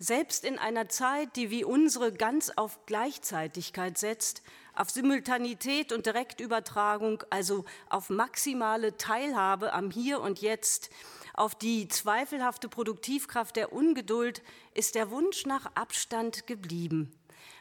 Selbst 0.00 0.44
in 0.44 0.58
einer 0.58 0.88
Zeit, 0.88 1.36
die 1.36 1.50
wie 1.50 1.62
unsere 1.62 2.12
ganz 2.12 2.50
auf 2.50 2.86
Gleichzeitigkeit 2.86 3.96
setzt, 3.96 4.42
auf 4.74 4.90
Simultanität 4.90 5.92
und 5.92 6.06
Direktübertragung, 6.06 7.22
also 7.30 7.64
auf 7.88 8.10
maximale 8.10 8.96
Teilhabe 8.96 9.72
am 9.72 9.92
Hier 9.92 10.20
und 10.20 10.40
Jetzt, 10.40 10.90
auf 11.34 11.54
die 11.54 11.88
zweifelhafte 11.88 12.68
Produktivkraft 12.68 13.56
der 13.56 13.72
Ungeduld, 13.72 14.42
ist 14.74 14.94
der 14.94 15.10
Wunsch 15.10 15.46
nach 15.46 15.66
Abstand 15.74 16.46
geblieben. 16.46 17.18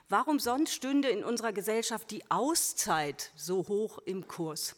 Warum 0.09 0.39
sonst 0.39 0.73
stünde 0.73 1.09
in 1.09 1.23
unserer 1.23 1.53
Gesellschaft 1.53 2.11
die 2.11 2.29
Auszeit 2.29 3.31
so 3.35 3.67
hoch 3.67 3.97
im 3.99 4.27
Kurs? 4.27 4.75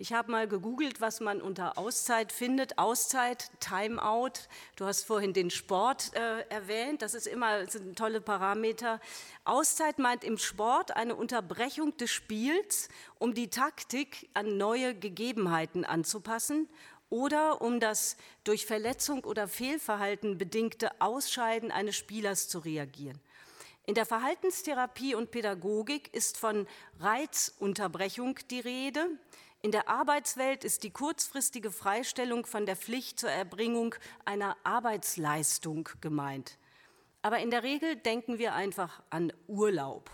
Ich 0.00 0.14
habe 0.14 0.32
mal 0.32 0.48
gegoogelt, 0.48 1.02
was 1.02 1.20
man 1.20 1.42
unter 1.42 1.76
Auszeit 1.76 2.32
findet. 2.32 2.78
Auszeit, 2.78 3.50
Timeout. 3.60 4.48
Du 4.76 4.86
hast 4.86 5.04
vorhin 5.04 5.34
den 5.34 5.50
Sport 5.50 6.14
äh, 6.14 6.40
erwähnt. 6.48 7.02
Das 7.02 7.12
ist 7.12 7.26
immer 7.26 7.64
das 7.64 7.74
sind 7.74 7.98
tolle 7.98 8.22
Parameter. 8.22 8.98
Auszeit 9.44 9.98
meint 9.98 10.24
im 10.24 10.38
Sport 10.38 10.96
eine 10.96 11.14
Unterbrechung 11.14 11.94
des 11.98 12.10
Spiels, 12.10 12.88
um 13.18 13.34
die 13.34 13.50
Taktik 13.50 14.30
an 14.32 14.56
neue 14.56 14.94
Gegebenheiten 14.94 15.84
anzupassen 15.84 16.66
oder 17.10 17.60
um 17.60 17.80
das 17.80 18.16
durch 18.44 18.64
Verletzung 18.64 19.24
oder 19.24 19.48
Fehlverhalten 19.48 20.38
bedingte 20.38 21.00
Ausscheiden 21.00 21.70
eines 21.70 21.96
Spielers 21.96 22.48
zu 22.48 22.60
reagieren. 22.60 23.20
In 23.86 23.94
der 23.94 24.06
Verhaltenstherapie 24.06 25.14
und 25.14 25.32
Pädagogik 25.32 26.14
ist 26.14 26.38
von 26.38 26.66
Reizunterbrechung 27.00 28.38
die 28.50 28.60
Rede. 28.60 29.04
In 29.62 29.72
der 29.72 29.88
Arbeitswelt 29.88 30.64
ist 30.64 30.84
die 30.84 30.90
kurzfristige 30.90 31.70
Freistellung 31.70 32.46
von 32.46 32.66
der 32.66 32.76
Pflicht 32.76 33.18
zur 33.18 33.30
Erbringung 33.30 33.94
einer 34.24 34.56
Arbeitsleistung 34.64 35.88
gemeint. 36.00 36.56
Aber 37.22 37.40
in 37.40 37.50
der 37.50 37.62
Regel 37.62 37.96
denken 37.96 38.38
wir 38.38 38.54
einfach 38.54 39.02
an 39.10 39.32
Urlaub. 39.48 40.10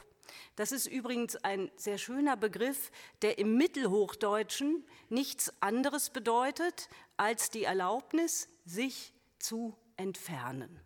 Das 0.57 0.73
ist 0.73 0.87
übrigens 0.87 1.37
ein 1.37 1.71
sehr 1.77 1.99
schöner 1.99 2.37
Begriff, 2.37 2.91
der 3.23 3.39
im 3.39 3.57
Mittelhochdeutschen 3.57 4.85
nichts 5.11 5.53
anderes 5.61 6.11
bedeutet 6.11 6.89
als 7.17 7.51
die 7.51 7.65
Erlaubnis, 7.65 8.49
sich 8.65 9.13
zu 9.39 9.77
entfernen 9.97 10.81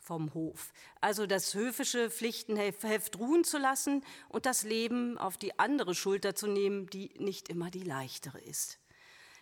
vom 0.00 0.32
Hof. 0.34 0.72
Also 1.00 1.26
das 1.26 1.54
höfische 1.54 2.10
Pflichtenheft 2.10 3.18
ruhen 3.18 3.42
zu 3.42 3.58
lassen 3.58 4.04
und 4.28 4.46
das 4.46 4.62
Leben 4.62 5.18
auf 5.18 5.36
die 5.36 5.58
andere 5.58 5.94
Schulter 5.94 6.34
zu 6.34 6.46
nehmen, 6.46 6.86
die 6.88 7.10
nicht 7.18 7.48
immer 7.48 7.70
die 7.70 7.82
leichtere 7.82 8.38
ist. 8.40 8.78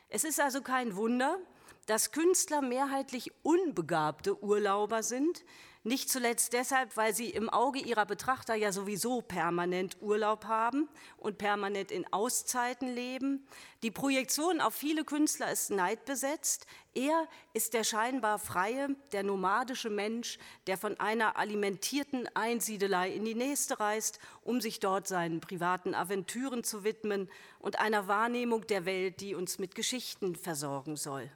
Es 0.09 0.25
ist 0.25 0.41
also 0.41 0.63
kein 0.63 0.97
Wunder, 0.97 1.39
dass 1.87 2.13
Künstler 2.13 2.63
mehrheitlich 2.63 3.31
unbegabte 3.43 4.43
Urlauber 4.43 5.03
sind, 5.03 5.45
nicht 5.85 6.09
zuletzt 6.09 6.55
deshalb, 6.55 6.97
weil 6.97 7.15
sie 7.15 7.29
im 7.29 7.51
Auge 7.51 7.79
ihrer 7.79 8.07
Betrachter 8.07 8.55
ja 8.55 8.73
sowieso 8.73 9.21
permanent 9.21 9.99
Urlaub 10.01 10.47
haben 10.47 10.89
und 11.19 11.37
permanent 11.37 11.91
in 11.91 12.11
Auszeiten 12.11 12.95
leben. 12.95 13.47
Die 13.83 13.91
Projektion 13.91 14.63
auf 14.63 14.75
viele 14.75 15.05
Künstler 15.05 15.53
ist 15.53 15.71
neidbesetzt. 15.71 16.67
Er 16.95 17.29
ist 17.53 17.75
der 17.75 17.85
scheinbar 17.85 18.39
freie, 18.39 18.97
der 19.13 19.25
nomadische 19.25 19.91
Mensch, 19.91 20.39
der 20.67 20.79
von 20.79 20.99
einer 20.99 21.37
alimentierten 21.37 22.29
Einsiedelei 22.35 23.11
in 23.11 23.27
die 23.27 23.35
nächste 23.35 23.79
reist, 23.79 24.19
um 24.43 24.63
sich 24.63 24.81
dort 24.81 25.07
seinen 25.07 25.41
privaten 25.41 25.95
Aventüren 25.95 26.65
zu 26.65 26.83
widmen 26.83 27.29
und 27.59 27.79
einer 27.79 28.09
Wahrnehmung 28.09 28.67
der 28.67 28.87
Welt, 28.87 29.21
die 29.21 29.35
uns 29.35 29.59
mit 29.59 29.75
Geschichten 29.75 30.35
versorgen 30.35 30.97
soll. 30.97 31.31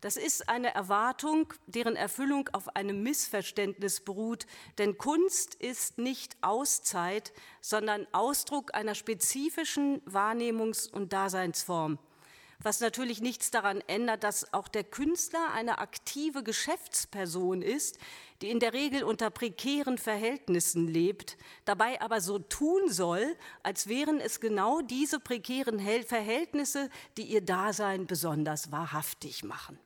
Das 0.00 0.16
ist 0.16 0.48
eine 0.48 0.72
Erwartung, 0.74 1.52
deren 1.66 1.96
Erfüllung 1.96 2.48
auf 2.52 2.76
einem 2.76 3.02
Missverständnis 3.02 4.00
beruht, 4.00 4.46
denn 4.78 4.96
Kunst 4.96 5.56
ist 5.56 5.98
nicht 5.98 6.36
Auszeit, 6.40 7.32
sondern 7.60 8.06
Ausdruck 8.12 8.74
einer 8.74 8.94
spezifischen 8.94 10.00
Wahrnehmungs- 10.02 10.88
und 10.88 11.12
Daseinsform. 11.12 11.98
Was 12.60 12.80
natürlich 12.80 13.20
nichts 13.20 13.52
daran 13.52 13.80
ändert, 13.86 14.24
dass 14.24 14.52
auch 14.52 14.66
der 14.66 14.82
Künstler 14.82 15.52
eine 15.52 15.78
aktive 15.78 16.42
Geschäftsperson 16.42 17.62
ist, 17.62 17.98
die 18.42 18.50
in 18.50 18.58
der 18.58 18.72
Regel 18.72 19.04
unter 19.04 19.30
prekären 19.30 19.96
Verhältnissen 19.96 20.88
lebt, 20.88 21.36
dabei 21.64 22.00
aber 22.00 22.20
so 22.20 22.40
tun 22.40 22.88
soll, 22.88 23.36
als 23.62 23.88
wären 23.88 24.20
es 24.20 24.40
genau 24.40 24.80
diese 24.80 25.20
prekären 25.20 25.78
Verhältnisse, 26.04 26.90
die 27.16 27.24
ihr 27.24 27.42
Dasein 27.42 28.08
besonders 28.08 28.72
wahrhaftig 28.72 29.44
machen. 29.44 29.78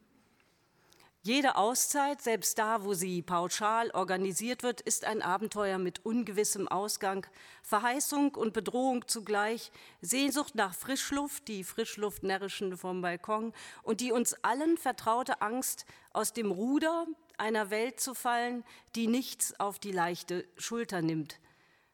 Jede 1.25 1.55
Auszeit, 1.55 2.21
selbst 2.21 2.59
da, 2.59 2.83
wo 2.83 2.95
sie 2.95 3.23
pauschal 3.23 3.93
organisiert 3.93 4.65
wird, 4.65 4.81
ist 4.81 5.05
ein 5.05 5.23
Abenteuer 5.23 5.79
mit 5.79 6.05
ungewissem 6.05 6.67
Ausgang, 6.67 7.25
Verheißung 7.63 8.35
und 8.35 8.53
Bedrohung 8.53 9.07
zugleich, 9.07 9.71
Sehnsucht 10.01 10.57
nach 10.57 10.75
Frischluft, 10.75 11.47
die 11.47 11.63
Frischluftnärrischen 11.63 12.77
vom 12.77 13.03
Balkon 13.03 13.53
und 13.85 14.01
die 14.01 14.11
uns 14.11 14.35
allen 14.43 14.77
vertraute 14.77 15.41
Angst, 15.43 15.87
aus 16.13 16.33
dem 16.33 16.51
Ruder 16.51 17.07
einer 17.39 17.71
Welt 17.71 18.01
zu 18.01 18.15
fallen, 18.15 18.65
die 18.97 19.07
nichts 19.07 19.61
auf 19.61 19.79
die 19.79 19.93
leichte 19.93 20.45
Schulter 20.57 21.03
nimmt. 21.03 21.39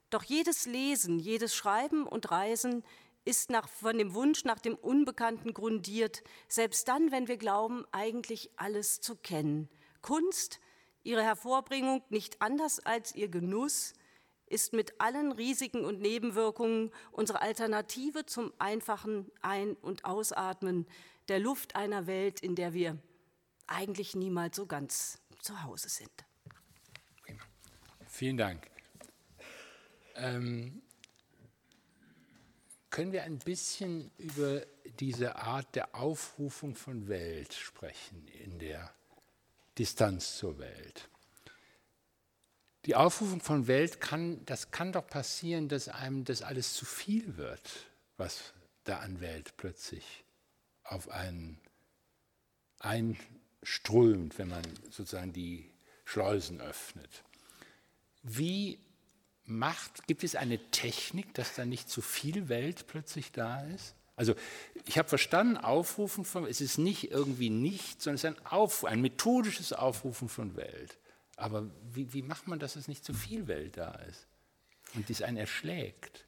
Doch 0.09 0.25
jedes 0.25 0.65
Lesen, 0.65 1.19
jedes 1.19 1.55
Schreiben 1.55 2.07
und 2.07 2.31
Reisen 2.31 2.83
ist 3.29 3.51
nach, 3.51 3.69
von 3.69 3.99
dem 3.99 4.15
Wunsch 4.15 4.45
nach 4.45 4.59
dem 4.59 4.75
Unbekannten 4.75 5.53
grundiert, 5.53 6.23
selbst 6.49 6.89
dann, 6.89 7.13
wenn 7.13 7.29
wir 7.29 7.37
glauben, 7.37 7.85
eigentlich 7.93 8.49
alles 8.57 9.03
zu 9.03 9.17
kennen. 9.17 9.69
Kunst, 10.01 10.61
ihre 11.03 11.23
Hervorbringung 11.23 12.03
nicht 12.09 12.41
anders 12.41 12.81
als 12.81 13.15
ihr 13.15 13.29
Genuss, 13.29 13.93
ist 14.47 14.73
mit 14.73 14.99
allen 14.99 15.31
Risiken 15.33 15.85
und 15.85 16.01
Nebenwirkungen 16.01 16.91
unsere 17.13 17.43
Alternative 17.43 18.25
zum 18.25 18.51
einfachen 18.59 19.31
Ein- 19.43 19.77
und 19.77 20.07
Ausatmen 20.07 20.87
der 21.29 21.39
Luft 21.39 21.77
einer 21.77 22.07
Welt, 22.07 22.41
in 22.41 22.55
der 22.55 22.73
wir 22.73 22.97
eigentlich 23.67 24.17
niemals 24.17 24.57
so 24.57 24.65
ganz 24.65 25.19
zu 25.43 25.63
Hause 25.65 25.91
sind. 25.91 26.25
Vielen 28.07 28.39
Dank. 28.39 28.71
Ähm, 30.15 30.81
können 32.91 33.13
wir 33.13 33.25
ein 33.25 33.39
bisschen 33.39 34.11
über 34.19 34.63
diese 35.01 35.37
Art 35.37 35.75
der 35.75 35.95
Aufrufung 35.95 36.75
von 36.75 37.09
Welt 37.09 37.55
sprechen 37.55 38.27
in 38.29 38.59
der 38.59 38.93
Distanz 39.79 40.37
zur 40.37 40.59
Welt. 40.59 41.09
Die 42.85 42.95
Aufrufung 42.95 43.41
von 43.41 43.67
Welt 43.67 44.01
kann, 44.01 44.45
das 44.47 44.71
kann 44.71 44.93
doch 44.93 45.07
passieren, 45.07 45.69
dass 45.69 45.89
einem 45.89 46.25
das 46.25 46.43
alles 46.43 46.75
zu 46.75 46.85
viel 46.87 47.37
wird, 47.37 47.87
was 48.17 48.55
da 48.85 48.99
an 49.01 49.21
Welt 49.21 49.57
plötzlich 49.57 50.25
auf 50.85 51.11
einen 51.11 51.61
einströmt, 52.79 54.39
wenn 54.39 54.49
man 54.49 54.63
sozusagen 54.91 55.33
die 55.33 55.71
Schleusen 56.05 56.61
öffnet. 56.61 57.25
Wie 58.23 58.79
macht, 59.49 60.07
gibt 60.07 60.25
es 60.25 60.35
eine 60.35 60.59
Technik, 60.71 61.35
dass 61.35 61.55
da 61.55 61.65
nicht 61.65 61.89
zu 61.89 62.01
viel 62.03 62.49
Welt 62.49 62.87
plötzlich 62.87 63.33
da 63.33 63.63
ist? 63.75 63.95
Also 64.17 64.35
ich 64.85 64.99
habe 64.99 65.09
verstanden, 65.09 65.57
Aufrufen 65.57 66.25
von, 66.25 66.45
es 66.45 66.61
ist 66.61 66.77
nicht 66.79 67.13
irgendwie 67.13 67.51
nichts, 67.51 68.05
sondern 68.05 68.17
es 68.17 68.25
ist 68.25 68.31
ein, 68.31 68.47
Auf, 68.47 68.85
ein 68.85 69.01
methodisches 69.01 69.73
Aufrufen 69.73 70.29
von 70.29 70.57
Welt. 70.57 70.99
Aber 71.37 71.71
wie, 71.93 72.13
wie 72.13 72.23
macht 72.23 72.49
man, 72.49 72.59
dass 72.59 72.75
es 72.75 72.89
nicht 72.89 73.05
zu 73.05 73.15
viel 73.15 73.47
Welt 73.47 73.77
da 73.77 73.93
ist 74.09 74.27
und 74.95 75.09
dies 75.09 75.23
einen 75.23 75.37
erschlägt? 75.37 76.27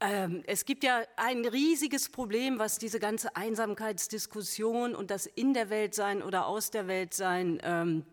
Ähm, 0.00 0.42
es 0.46 0.64
gibt 0.64 0.82
ja 0.82 1.02
ein 1.16 1.44
riesiges 1.44 2.08
Problem, 2.08 2.58
was 2.58 2.78
diese 2.78 2.98
ganze 2.98 3.36
Einsamkeitsdiskussion 3.36 4.96
und 4.96 5.12
das 5.12 5.26
in 5.26 5.54
der 5.54 5.70
Welt 5.70 5.94
sein 5.94 6.22
oder 6.22 6.46
aus 6.46 6.72
der 6.72 6.88
Welt 6.88 7.14
sein 7.14 7.60
ähm, 7.62 8.04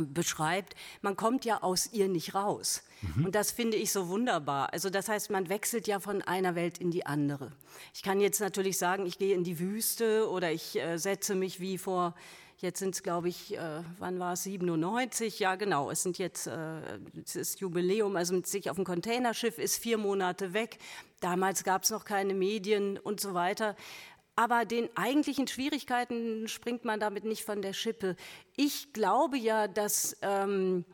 beschreibt, 0.00 0.74
man 1.02 1.16
kommt 1.16 1.44
ja 1.44 1.62
aus 1.62 1.92
ihr 1.92 2.08
nicht 2.08 2.34
raus. 2.34 2.82
Mhm. 3.02 3.26
Und 3.26 3.34
das 3.34 3.50
finde 3.50 3.76
ich 3.76 3.92
so 3.92 4.08
wunderbar. 4.08 4.72
Also 4.72 4.90
das 4.90 5.08
heißt, 5.08 5.30
man 5.30 5.48
wechselt 5.48 5.86
ja 5.86 6.00
von 6.00 6.22
einer 6.22 6.54
Welt 6.54 6.78
in 6.78 6.90
die 6.90 7.06
andere. 7.06 7.52
Ich 7.94 8.02
kann 8.02 8.20
jetzt 8.20 8.40
natürlich 8.40 8.78
sagen, 8.78 9.06
ich 9.06 9.18
gehe 9.18 9.34
in 9.34 9.44
die 9.44 9.58
Wüste 9.58 10.28
oder 10.28 10.52
ich 10.52 10.78
äh, 10.78 10.98
setze 10.98 11.34
mich 11.34 11.60
wie 11.60 11.78
vor, 11.78 12.14
jetzt 12.58 12.78
sind 12.78 12.94
es 12.94 13.02
glaube 13.02 13.28
ich, 13.28 13.56
äh, 13.56 13.82
wann 13.98 14.18
war 14.18 14.34
es, 14.34 14.44
97? 14.44 15.38
Ja 15.40 15.56
genau, 15.56 15.90
es 15.90 16.02
sind 16.02 16.16
jetzt, 16.18 16.46
äh, 16.46 16.80
es 17.22 17.36
ist 17.36 17.60
Jubiläum, 17.60 18.16
also 18.16 18.34
mit 18.34 18.46
sich 18.46 18.70
auf 18.70 18.76
dem 18.76 18.84
Containerschiff 18.84 19.58
ist 19.58 19.76
vier 19.76 19.98
Monate 19.98 20.52
weg. 20.52 20.78
Damals 21.20 21.64
gab 21.64 21.82
es 21.82 21.90
noch 21.90 22.04
keine 22.04 22.34
Medien 22.34 22.98
und 22.98 23.20
so 23.20 23.34
weiter. 23.34 23.76
Aber 24.34 24.64
den 24.64 24.88
eigentlichen 24.96 25.46
Schwierigkeiten 25.46 26.48
springt 26.48 26.84
man 26.84 27.00
damit 27.00 27.24
nicht 27.24 27.44
von 27.44 27.60
der 27.60 27.74
Schippe. 27.74 28.16
Ich 28.56 28.92
glaube 28.92 29.36
ja, 29.36 29.68
dass 29.68 30.16
ähm, 30.22 30.84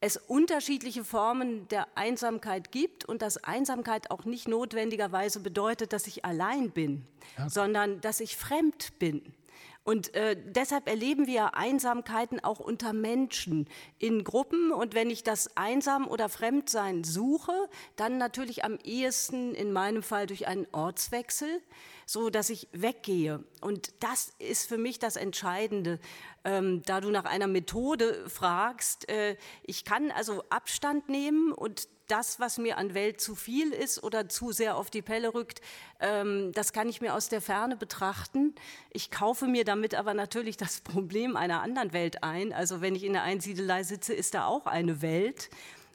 es 0.00 0.16
unterschiedliche 0.16 1.04
Formen 1.04 1.68
der 1.68 1.86
Einsamkeit 1.96 2.72
gibt 2.72 3.04
und 3.04 3.22
dass 3.22 3.42
Einsamkeit 3.42 4.10
auch 4.10 4.24
nicht 4.24 4.48
notwendigerweise 4.48 5.40
bedeutet, 5.40 5.92
dass 5.92 6.06
ich 6.06 6.24
allein 6.24 6.70
bin, 6.70 7.06
ja. 7.36 7.48
sondern 7.48 8.00
dass 8.00 8.20
ich 8.20 8.36
fremd 8.36 8.98
bin. 8.98 9.34
Und 9.82 10.14
äh, 10.14 10.36
deshalb 10.36 10.88
erleben 10.88 11.26
wir 11.26 11.54
Einsamkeiten 11.54 12.38
auch 12.38 12.60
unter 12.60 12.92
Menschen 12.92 13.66
in 13.98 14.24
Gruppen. 14.24 14.72
Und 14.72 14.94
wenn 14.94 15.10
ich 15.10 15.24
das 15.24 15.56
Einsam 15.56 16.06
oder 16.06 16.28
Fremdsein 16.28 17.02
suche, 17.02 17.52
dann 17.96 18.18
natürlich 18.18 18.62
am 18.62 18.78
ehesten 18.84 19.54
in 19.54 19.72
meinem 19.72 20.02
Fall 20.02 20.26
durch 20.26 20.46
einen 20.46 20.66
Ortswechsel 20.72 21.60
so 22.10 22.28
dass 22.28 22.50
ich 22.50 22.66
weggehe. 22.72 23.44
Und 23.60 23.92
das 24.00 24.32
ist 24.40 24.68
für 24.68 24.78
mich 24.78 24.98
das 24.98 25.14
Entscheidende. 25.14 26.00
Ähm, 26.42 26.82
da 26.84 27.00
du 27.00 27.10
nach 27.10 27.24
einer 27.24 27.46
Methode 27.46 28.28
fragst, 28.28 29.08
äh, 29.08 29.36
ich 29.62 29.84
kann 29.84 30.10
also 30.10 30.42
Abstand 30.50 31.08
nehmen 31.08 31.52
und 31.52 31.86
das, 32.08 32.40
was 32.40 32.58
mir 32.58 32.78
an 32.78 32.94
Welt 32.94 33.20
zu 33.20 33.36
viel 33.36 33.72
ist 33.72 34.02
oder 34.02 34.28
zu 34.28 34.50
sehr 34.50 34.76
auf 34.76 34.90
die 34.90 35.02
Pelle 35.02 35.34
rückt, 35.34 35.60
ähm, 36.00 36.50
das 36.52 36.72
kann 36.72 36.88
ich 36.88 37.00
mir 37.00 37.14
aus 37.14 37.28
der 37.28 37.40
Ferne 37.40 37.76
betrachten. 37.76 38.56
Ich 38.90 39.12
kaufe 39.12 39.46
mir 39.46 39.64
damit 39.64 39.94
aber 39.94 40.12
natürlich 40.12 40.56
das 40.56 40.80
Problem 40.80 41.36
einer 41.36 41.62
anderen 41.62 41.92
Welt 41.92 42.24
ein. 42.24 42.52
Also 42.52 42.80
wenn 42.80 42.96
ich 42.96 43.04
in 43.04 43.12
der 43.12 43.22
Einsiedelei 43.22 43.84
sitze, 43.84 44.14
ist 44.14 44.34
da 44.34 44.46
auch 44.46 44.66
eine 44.66 45.00
Welt. 45.00 45.48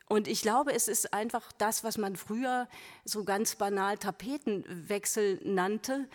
Und 0.07 0.27
ich 0.27 0.41
glaube, 0.41 0.73
es 0.73 0.87
ist 0.87 1.13
einfach 1.13 1.51
das, 1.53 1.83
was 1.83 1.97
man 1.97 2.15
früher 2.15 2.67
so 3.05 3.23
ganz 3.23 3.55
banal 3.55 3.97
Tapetenwechsel 3.97 5.41
nannte. 5.43 6.07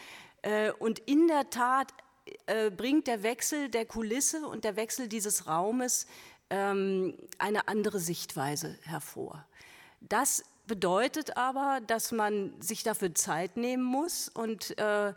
Äh, 0.43 0.71
und 0.73 1.01
in 1.01 1.27
der 1.27 1.51
Tat 1.51 1.93
äh, 2.47 2.71
bringt 2.71 3.07
der 3.07 3.23
Wechsel 3.23 3.69
der 3.69 3.87
Kulisse 3.87 4.47
und 4.47 4.65
der 4.65 4.77
Wechsel 4.77 5.09
dieses 5.09 5.47
Raumes 5.49 6.07
ähm, 6.51 7.17
eine 7.39 7.67
andere 7.69 7.99
Sichtweise 7.99 8.79
hervor. 8.83 9.45
Das 10.01 10.45
bedeutet 10.67 11.37
aber, 11.37 11.81
dass 11.87 12.13
man 12.13 12.55
sich 12.61 12.85
dafür 12.85 13.15
Zeit 13.15 13.57
nehmen 13.57 13.83
muss 13.83 14.29
und 14.29 14.79
äh, 14.79 15.13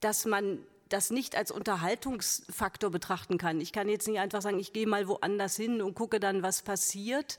dass 0.00 0.26
man 0.26 0.58
das 0.90 1.10
nicht 1.10 1.36
als 1.36 1.50
Unterhaltungsfaktor 1.50 2.90
betrachten 2.90 3.38
kann. 3.38 3.60
Ich 3.60 3.72
kann 3.72 3.88
jetzt 3.88 4.08
nicht 4.08 4.18
einfach 4.18 4.42
sagen, 4.42 4.58
ich 4.58 4.72
gehe 4.72 4.86
mal 4.86 5.08
woanders 5.08 5.56
hin 5.56 5.80
und 5.80 5.94
gucke 5.94 6.20
dann, 6.20 6.42
was 6.42 6.62
passiert, 6.62 7.38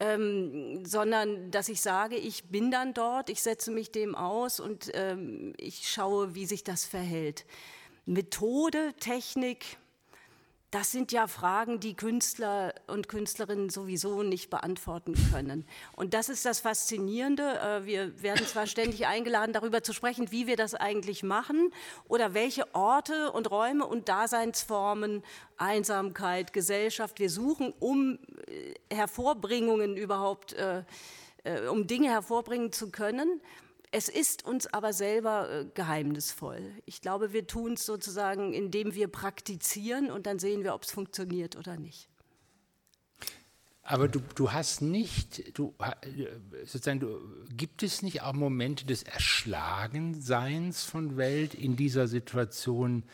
ähm, 0.00 0.84
sondern 0.84 1.50
dass 1.50 1.68
ich 1.68 1.80
sage, 1.80 2.16
ich 2.16 2.44
bin 2.44 2.70
dann 2.70 2.94
dort, 2.94 3.30
ich 3.30 3.42
setze 3.42 3.70
mich 3.70 3.90
dem 3.90 4.14
aus 4.14 4.60
und 4.60 4.90
ähm, 4.94 5.54
ich 5.56 5.88
schaue, 5.90 6.34
wie 6.34 6.46
sich 6.46 6.62
das 6.62 6.84
verhält. 6.84 7.44
Methode, 8.06 8.94
Technik, 9.00 9.78
das 10.70 10.92
sind 10.92 11.12
ja 11.12 11.26
Fragen, 11.26 11.80
die 11.80 11.94
Künstler 11.94 12.74
und 12.88 13.08
Künstlerinnen 13.08 13.70
sowieso 13.70 14.22
nicht 14.22 14.50
beantworten 14.50 15.14
können. 15.32 15.66
Und 15.96 16.12
das 16.12 16.28
ist 16.28 16.44
das 16.44 16.60
Faszinierende. 16.60 17.58
Äh, 17.58 17.86
wir 17.86 18.22
werden 18.22 18.46
zwar 18.46 18.66
ständig 18.66 19.06
eingeladen, 19.06 19.54
darüber 19.54 19.82
zu 19.82 19.94
sprechen, 19.94 20.30
wie 20.30 20.46
wir 20.46 20.56
das 20.56 20.74
eigentlich 20.74 21.22
machen 21.22 21.72
oder 22.06 22.34
welche 22.34 22.74
Orte 22.74 23.32
und 23.32 23.50
Räume 23.50 23.86
und 23.86 24.10
Daseinsformen, 24.10 25.22
Einsamkeit, 25.56 26.52
Gesellschaft 26.52 27.18
wir 27.18 27.30
suchen, 27.30 27.72
um 27.80 28.18
äh, 28.46 28.94
Hervorbringungen 28.94 29.96
überhaupt, 29.96 30.52
äh, 30.52 30.82
um 31.70 31.86
Dinge 31.86 32.10
hervorbringen 32.10 32.72
zu 32.72 32.90
können. 32.90 33.40
Es 33.90 34.08
ist 34.08 34.44
uns 34.44 34.66
aber 34.66 34.92
selber 34.92 35.50
äh, 35.50 35.64
geheimnisvoll. 35.74 36.60
Ich 36.84 37.00
glaube, 37.00 37.32
wir 37.32 37.46
tun 37.46 37.74
es 37.74 37.86
sozusagen, 37.86 38.52
indem 38.52 38.94
wir 38.94 39.08
praktizieren 39.08 40.10
und 40.10 40.26
dann 40.26 40.38
sehen 40.38 40.62
wir, 40.62 40.74
ob 40.74 40.82
es 40.82 40.90
funktioniert 40.90 41.56
oder 41.56 41.76
nicht. 41.76 42.08
Aber 43.82 44.06
du, 44.06 44.20
du 44.34 44.52
hast 44.52 44.82
nicht, 44.82 45.56
du, 45.56 45.74
sozusagen, 46.66 47.00
du, 47.00 47.20
gibt 47.56 47.82
es 47.82 48.02
nicht 48.02 48.20
auch 48.20 48.34
Momente 48.34 48.84
des 48.84 49.02
Erschlagenseins 49.02 50.84
von 50.84 51.16
Welt 51.16 51.54
in 51.54 51.74
dieser 51.74 52.06
Situation 52.06 53.04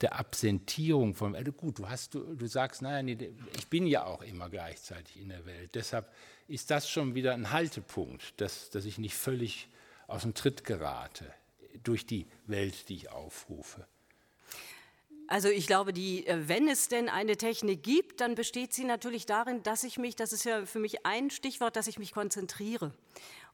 der 0.00 0.20
Absentierung 0.20 1.16
von 1.16 1.32
Welt? 1.32 1.56
Gut, 1.56 1.80
du, 1.80 1.88
hast, 1.88 2.14
du, 2.14 2.36
du 2.36 2.46
sagst, 2.46 2.80
naja, 2.80 3.02
nee, 3.02 3.18
ich 3.56 3.66
bin 3.66 3.88
ja 3.88 4.04
auch 4.04 4.22
immer 4.22 4.48
gleichzeitig 4.48 5.20
in 5.20 5.30
der 5.30 5.44
Welt. 5.46 5.74
Deshalb 5.74 6.08
ist 6.46 6.70
das 6.70 6.88
schon 6.88 7.16
wieder 7.16 7.34
ein 7.34 7.50
Haltepunkt, 7.50 8.40
dass, 8.40 8.70
dass 8.70 8.84
ich 8.84 8.98
nicht 8.98 9.16
völlig 9.16 9.68
aus 10.10 10.22
dem 10.22 10.34
Tritt 10.34 10.64
gerate 10.64 11.32
durch 11.82 12.06
die 12.06 12.26
Welt, 12.46 12.88
die 12.88 12.96
ich 12.96 13.10
aufrufe. 13.10 13.86
Also 15.28 15.48
ich 15.48 15.68
glaube, 15.68 15.92
die, 15.92 16.26
äh, 16.26 16.48
wenn 16.48 16.66
es 16.66 16.88
denn 16.88 17.08
eine 17.08 17.36
Technik 17.36 17.84
gibt, 17.84 18.20
dann 18.20 18.34
besteht 18.34 18.72
sie 18.72 18.82
natürlich 18.82 19.26
darin, 19.26 19.62
dass 19.62 19.84
ich 19.84 19.96
mich, 19.96 20.16
das 20.16 20.32
ist 20.32 20.44
ja 20.44 20.66
für 20.66 20.80
mich 20.80 21.06
ein 21.06 21.30
Stichwort, 21.30 21.76
dass 21.76 21.86
ich 21.86 22.00
mich 22.00 22.12
konzentriere. 22.12 22.92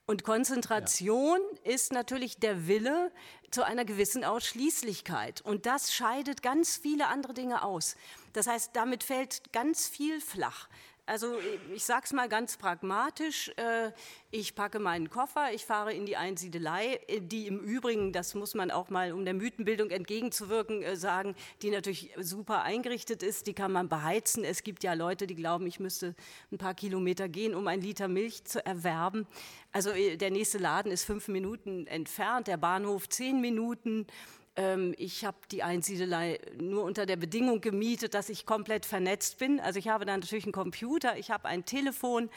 Und 0.06 0.24
Konzentration 0.24 1.38
ja. 1.64 1.72
ist 1.72 1.92
natürlich 1.92 2.38
der 2.38 2.66
Wille 2.66 3.12
zu 3.50 3.62
einer 3.62 3.84
gewissen 3.84 4.24
Ausschließlichkeit. 4.24 5.42
Und 5.42 5.66
das 5.66 5.92
scheidet 5.92 6.42
ganz 6.42 6.76
viele 6.76 7.08
andere 7.08 7.34
Dinge 7.34 7.62
aus. 7.62 7.96
Das 8.32 8.46
heißt, 8.46 8.70
damit 8.72 9.02
fällt 9.02 9.52
ganz 9.52 9.86
viel 9.86 10.20
flach. 10.20 10.68
Also 11.08 11.36
ich 11.72 11.84
sage 11.84 12.02
es 12.04 12.12
mal 12.12 12.28
ganz 12.28 12.56
pragmatisch, 12.56 13.52
äh, 13.56 13.92
ich 14.32 14.56
packe 14.56 14.80
meinen 14.80 15.08
Koffer, 15.08 15.52
ich 15.54 15.64
fahre 15.64 15.92
in 15.92 16.04
die 16.04 16.16
Einsiedelei, 16.16 16.98
äh, 17.06 17.20
die 17.20 17.46
im 17.46 17.60
Übrigen, 17.60 18.12
das 18.12 18.34
muss 18.34 18.54
man 18.54 18.72
auch 18.72 18.90
mal, 18.90 19.12
um 19.12 19.24
der 19.24 19.34
Mythenbildung 19.34 19.90
entgegenzuwirken, 19.90 20.82
äh, 20.82 20.96
sagen, 20.96 21.36
die 21.62 21.70
natürlich 21.70 22.10
super 22.18 22.62
eingerichtet 22.62 23.22
ist, 23.22 23.46
die 23.46 23.54
kann 23.54 23.70
man 23.70 23.88
beheizen. 23.88 24.42
Es 24.42 24.64
gibt 24.64 24.82
ja 24.82 24.94
Leute, 24.94 25.28
die 25.28 25.36
glauben, 25.36 25.68
ich 25.68 25.78
müsste 25.78 26.16
ein 26.50 26.58
paar 26.58 26.74
Kilometer 26.74 27.28
gehen, 27.28 27.54
um 27.54 27.68
ein 27.68 27.80
Liter 27.80 28.08
Milch 28.08 28.42
zu 28.42 28.66
erwerben. 28.66 29.28
Also 29.70 29.92
der 29.92 30.30
nächste 30.32 30.58
Laden 30.58 30.90
ist 30.90 31.04
fünf 31.04 31.28
Minuten 31.28 31.86
entfernt, 31.86 32.48
der 32.48 32.56
Bahnhof 32.56 33.08
zehn 33.08 33.40
Minuten. 33.40 34.08
Ähm, 34.56 34.94
ich 34.96 35.24
habe 35.24 35.36
die 35.50 35.62
Einsiedelei 35.62 36.40
nur 36.58 36.84
unter 36.84 37.06
der 37.06 37.16
Bedingung 37.16 37.60
gemietet, 37.60 38.14
dass 38.14 38.28
ich 38.28 38.46
komplett 38.46 38.86
vernetzt 38.86 39.38
bin. 39.38 39.60
Also 39.60 39.78
ich 39.78 39.88
habe 39.88 40.04
dann 40.04 40.20
natürlich 40.20 40.44
einen 40.44 40.52
Computer, 40.52 41.18
ich 41.18 41.30
habe 41.30 41.46
ein 41.46 41.64
Telefon 41.64 42.30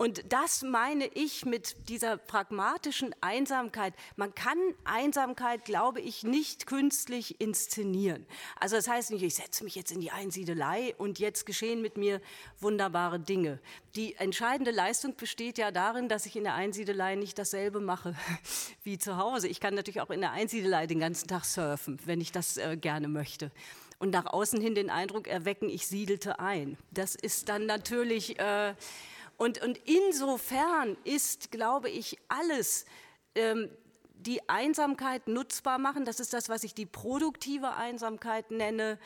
und 0.00 0.32
das 0.32 0.62
meine 0.62 1.08
ich 1.08 1.44
mit 1.44 1.90
dieser 1.90 2.16
pragmatischen 2.16 3.14
Einsamkeit. 3.20 3.92
Man 4.16 4.34
kann 4.34 4.56
Einsamkeit, 4.84 5.66
glaube 5.66 6.00
ich, 6.00 6.22
nicht 6.22 6.66
künstlich 6.66 7.38
inszenieren. 7.38 8.24
Also 8.58 8.76
das 8.76 8.88
heißt 8.88 9.10
nicht, 9.10 9.22
ich 9.22 9.34
setze 9.34 9.62
mich 9.62 9.74
jetzt 9.74 9.92
in 9.92 10.00
die 10.00 10.10
Einsiedelei 10.10 10.94
und 10.96 11.18
jetzt 11.18 11.44
geschehen 11.44 11.82
mit 11.82 11.98
mir 11.98 12.22
wunderbare 12.60 13.20
Dinge. 13.20 13.58
Die 13.94 14.16
entscheidende 14.16 14.70
Leistung 14.70 15.16
besteht 15.16 15.58
ja 15.58 15.70
darin, 15.70 16.08
dass 16.08 16.24
ich 16.24 16.34
in 16.34 16.44
der 16.44 16.54
Einsiedelei 16.54 17.16
nicht 17.16 17.38
dasselbe 17.38 17.80
mache 17.80 18.16
wie 18.82 18.96
zu 18.96 19.18
Hause. 19.18 19.48
Ich 19.48 19.60
kann 19.60 19.74
natürlich 19.74 20.00
auch 20.00 20.08
in 20.08 20.22
der 20.22 20.32
Einsiedelei 20.32 20.86
den 20.86 21.00
ganzen 21.00 21.28
Tag 21.28 21.44
surfen, 21.44 21.98
wenn 22.06 22.22
ich 22.22 22.32
das 22.32 22.56
äh, 22.56 22.78
gerne 22.78 23.08
möchte 23.08 23.50
und 24.00 24.10
nach 24.10 24.24
außen 24.24 24.60
hin 24.60 24.74
den 24.74 24.88
Eindruck 24.88 25.28
erwecken, 25.28 25.68
ich 25.68 25.86
siedelte 25.86 26.40
ein. 26.40 26.78
Das 26.90 27.14
ist 27.14 27.50
dann 27.50 27.66
natürlich 27.66 28.38
äh, 28.38 28.74
und, 29.40 29.62
und 29.62 29.78
insofern 29.86 30.98
ist, 31.04 31.50
glaube 31.50 31.88
ich, 31.88 32.18
alles 32.28 32.84
ähm, 33.34 33.70
die 34.12 34.46
Einsamkeit 34.50 35.28
nutzbar 35.28 35.78
machen. 35.78 36.04
Das 36.04 36.20
ist 36.20 36.34
das, 36.34 36.50
was 36.50 36.62
ich 36.62 36.74
die 36.74 36.84
produktive 36.84 37.74
Einsamkeit 37.74 38.50
nenne. 38.50 38.98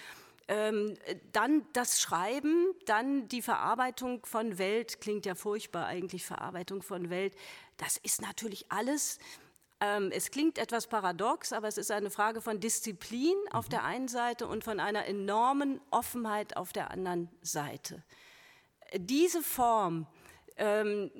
Ähm, 0.48 0.96
dann 1.30 1.64
das 1.72 2.00
Schreiben, 2.00 2.66
dann 2.84 3.28
die 3.28 3.42
Verarbeitung 3.42 4.26
von 4.26 4.58
Welt, 4.58 5.00
klingt 5.00 5.24
ja 5.24 5.36
furchtbar 5.36 5.86
eigentlich, 5.86 6.26
Verarbeitung 6.26 6.82
von 6.82 7.10
Welt. 7.10 7.36
Das 7.76 7.96
ist 7.98 8.20
natürlich 8.20 8.72
alles. 8.72 9.20
Ähm, 9.78 10.10
es 10.12 10.32
klingt 10.32 10.58
etwas 10.58 10.88
paradox, 10.88 11.52
aber 11.52 11.68
es 11.68 11.78
ist 11.78 11.92
eine 11.92 12.10
Frage 12.10 12.40
von 12.40 12.58
Disziplin 12.58 13.36
auf 13.52 13.68
der 13.68 13.84
einen 13.84 14.08
Seite 14.08 14.48
und 14.48 14.64
von 14.64 14.80
einer 14.80 15.06
enormen 15.06 15.80
Offenheit 15.92 16.56
auf 16.56 16.72
der 16.72 16.90
anderen 16.90 17.30
Seite. 17.40 18.02
Diese 18.96 19.40
Form 19.40 20.08
ähm, 20.56 21.10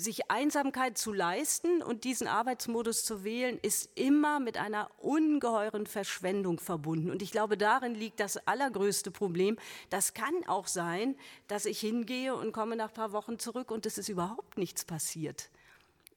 sich 0.00 0.30
Einsamkeit 0.30 0.98
zu 0.98 1.12
leisten 1.12 1.82
und 1.82 2.04
diesen 2.04 2.26
Arbeitsmodus 2.26 3.04
zu 3.04 3.22
wählen, 3.22 3.58
ist 3.62 3.90
immer 3.94 4.40
mit 4.40 4.56
einer 4.56 4.90
ungeheuren 4.98 5.86
Verschwendung 5.86 6.58
verbunden. 6.58 7.10
Und 7.10 7.22
ich 7.22 7.30
glaube, 7.30 7.56
darin 7.56 7.94
liegt 7.94 8.20
das 8.20 8.36
allergrößte 8.46 9.10
Problem. 9.10 9.58
Das 9.90 10.14
kann 10.14 10.34
auch 10.46 10.66
sein, 10.66 11.16
dass 11.48 11.66
ich 11.66 11.80
hingehe 11.80 12.34
und 12.34 12.52
komme 12.52 12.76
nach 12.76 12.88
ein 12.88 12.94
paar 12.94 13.12
Wochen 13.12 13.38
zurück 13.38 13.70
und 13.70 13.86
es 13.86 13.98
ist 13.98 14.08
überhaupt 14.08 14.58
nichts 14.58 14.84
passiert. 14.84 15.50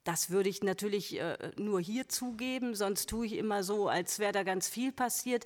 Das 0.03 0.29
würde 0.29 0.49
ich 0.49 0.61
natürlich 0.63 1.17
äh, 1.17 1.37
nur 1.55 1.79
hier 1.79 2.09
zugeben, 2.09 2.75
sonst 2.75 3.09
tue 3.09 3.25
ich 3.25 3.33
immer 3.33 3.63
so, 3.63 3.87
als 3.87 4.19
wäre 4.19 4.33
da 4.33 4.43
ganz 4.43 4.67
viel 4.67 4.91
passiert. 4.91 5.45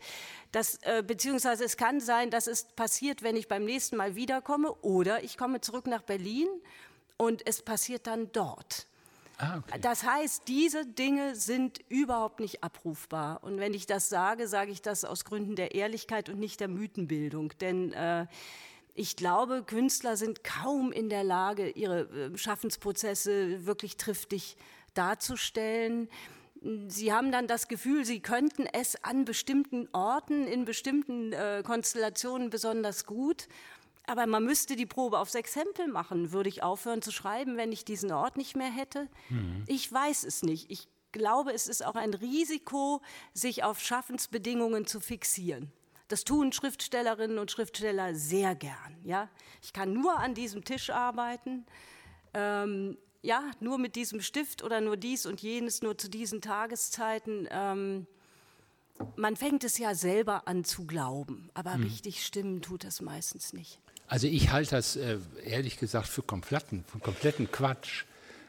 Das, 0.52 0.80
äh, 0.82 1.04
beziehungsweise 1.06 1.64
es 1.64 1.78
kann 1.78 2.00
sein, 2.00 2.32
dass 2.32 2.48
es 2.48 2.64
passiert, 2.64 3.22
wenn 3.22 3.36
ich 3.36 3.48
beim 3.48 3.66
nächsten 3.66 3.98
Mal 3.98 4.16
wiederkomme 4.16 4.74
oder 4.82 5.24
ich 5.24 5.38
komme 5.38 5.62
zurück 5.62 5.86
nach 5.86 6.02
Berlin 6.02 6.48
und 7.18 7.46
es 7.46 7.62
passiert 7.62 8.08
dann 8.08 8.32
dort. 8.32 8.88
Ah, 9.40 9.58
okay. 9.58 9.80
Das 9.82 10.04
heißt, 10.04 10.44
diese 10.48 10.86
Dinge 10.86 11.36
sind 11.36 11.80
überhaupt 11.90 12.40
nicht 12.40 12.64
abrufbar. 12.64 13.44
Und 13.44 13.60
wenn 13.60 13.74
ich 13.74 13.86
das 13.86 14.10
sage, 14.10 14.48
sage 14.48 14.72
ich 14.72 14.82
das 14.82 15.06
aus 15.06 15.26
Gründen 15.26 15.56
der 15.56 15.76
Ehrlichkeit 15.76 16.30
und 16.30 16.40
nicht 16.40 16.60
der 16.60 16.68
Mythenbildung. 16.68 17.54
Denn 17.60 17.94
äh, 17.94 18.26
ich 18.96 19.16
glaube, 19.16 19.64
Künstler 19.64 20.18
sind 20.18 20.44
kaum 20.44 20.92
in 20.92 21.10
der 21.10 21.24
Lage, 21.24 21.70
ihre 21.70 22.02
äh, 22.02 22.38
Schaffensprozesse 22.38 23.68
wirklich 23.68 23.98
triftig 23.98 24.58
darzustellen. 24.96 26.10
Sie 26.88 27.14
haben 27.14 27.32
dann 27.32 27.46
das 27.46 27.68
Gefühl, 27.68 28.06
sie 28.06 28.20
könnten 28.20 28.66
es 28.66 29.04
an 29.04 29.24
bestimmten 29.24 29.88
Orten, 29.94 30.48
in 30.48 30.66
bestimmten 30.66 31.32
äh, 31.32 31.62
Konstellationen 31.64 32.50
besonders 32.50 33.06
gut 33.06 33.48
aber 34.08 34.26
man 34.26 34.44
müsste 34.44 34.76
die 34.76 34.86
Probe 34.86 35.20
auf 35.20 35.30
sechs 35.30 35.56
Hempel 35.56 35.88
machen. 35.88 36.32
Würde 36.32 36.50
ich 36.50 36.64
aufhören 36.64 37.02
zu 37.02 37.12
schreiben, 37.12 37.58
wenn 37.58 37.72
ich 37.72 37.86
diesen 37.86 38.12
Ort 38.12 38.38
nicht 38.38 38.56
mehr 38.56 38.72
hätte? 38.72 39.08
Mhm. 39.30 39.64
Ich 39.68 39.92
weiß 39.92 40.24
es 40.24 40.44
nicht. 40.44 40.72
Ich 40.72 40.88
glaube, 41.12 41.52
es 41.54 41.68
ist 41.68 41.86
auch 41.86 41.96
ein 41.96 42.14
Risiko, 42.14 43.02
sich 43.34 43.64
auf 43.64 43.80
Schaffensbedingungen 43.80 44.88
zu 44.88 45.00
fixieren. 45.00 45.72
Das 46.08 46.24
tun 46.24 46.54
Schriftstellerinnen 46.54 47.38
und 47.38 47.52
Schriftsteller 47.52 48.16
sehr 48.16 48.56
gern. 48.56 48.98
Ja? 49.04 49.30
Ich 49.62 49.74
kann 49.74 49.94
nur 49.94 50.18
an 50.18 50.34
diesem 50.34 50.64
Tisch 50.64 50.90
arbeiten, 50.90 51.66
ähm, 52.34 52.98
ja, 53.22 53.52
nur 53.60 53.78
mit 53.78 53.96
diesem 53.98 54.22
Stift 54.22 54.64
oder 54.64 54.80
nur 54.80 54.96
dies 54.96 55.26
und 55.26 55.42
jenes, 55.42 55.82
nur 55.82 55.98
zu 55.98 56.10
diesen 56.10 56.42
Tageszeiten. 56.42 57.48
Ähm, 57.52 58.08
man 59.18 59.36
fängt 59.36 59.66
es 59.66 59.78
ja 59.78 59.96
selber 59.96 60.48
an 60.48 60.64
zu 60.64 60.86
glauben, 60.86 61.50
aber 61.54 61.74
hm. 61.74 61.84
richtig 61.84 62.26
stimmen 62.26 62.62
tut 62.62 62.86
das 62.86 63.02
meistens 63.02 63.52
nicht. 63.52 63.82
Also 64.08 64.28
ich 64.28 64.52
halte 64.52 64.72
das 64.72 64.96
äh, 64.96 65.18
ehrlich 65.44 65.78
gesagt 65.78 66.08
für 66.08 66.22
kompletten, 66.22 66.86
für 66.86 67.00
kompletten 67.00 67.52
Quatsch. 67.52 68.06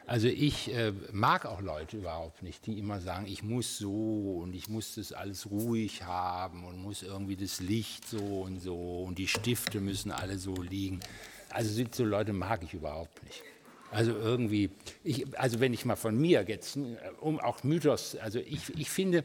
Also 0.07 0.27
ich 0.27 0.73
äh, 0.73 0.93
mag 1.11 1.45
auch 1.45 1.61
Leute 1.61 1.97
überhaupt 1.97 2.41
nicht, 2.41 2.65
die 2.65 2.79
immer 2.79 3.01
sagen, 3.01 3.27
ich 3.27 3.43
muss 3.43 3.77
so 3.77 4.39
und 4.41 4.55
ich 4.55 4.69
muss 4.69 4.95
das 4.95 5.11
alles 5.13 5.51
ruhig 5.51 6.03
haben 6.03 6.63
und 6.63 6.81
muss 6.81 7.03
irgendwie 7.03 7.35
das 7.35 7.59
Licht 7.59 8.07
so 8.07 8.41
und 8.41 8.59
so 8.61 9.03
und 9.03 9.19
die 9.19 9.27
Stifte 9.27 9.81
müssen 9.81 10.11
alle 10.11 10.39
so 10.39 10.55
liegen. 10.55 11.01
Also 11.49 11.83
so 11.91 12.05
Leute 12.05 12.33
mag 12.33 12.63
ich 12.63 12.73
überhaupt 12.73 13.21
nicht. 13.23 13.43
Also 13.91 14.11
irgendwie, 14.11 14.69
ich, 15.03 15.37
also 15.37 15.59
wenn 15.59 15.73
ich 15.73 15.83
mal 15.83 15.95
von 15.95 16.19
mir 16.19 16.45
jetzt, 16.47 16.77
äh, 16.77 16.97
um 17.19 17.39
auch 17.39 17.63
Mythos, 17.63 18.15
also 18.15 18.39
ich, 18.39 18.69
ich 18.77 18.89
finde, 18.89 19.23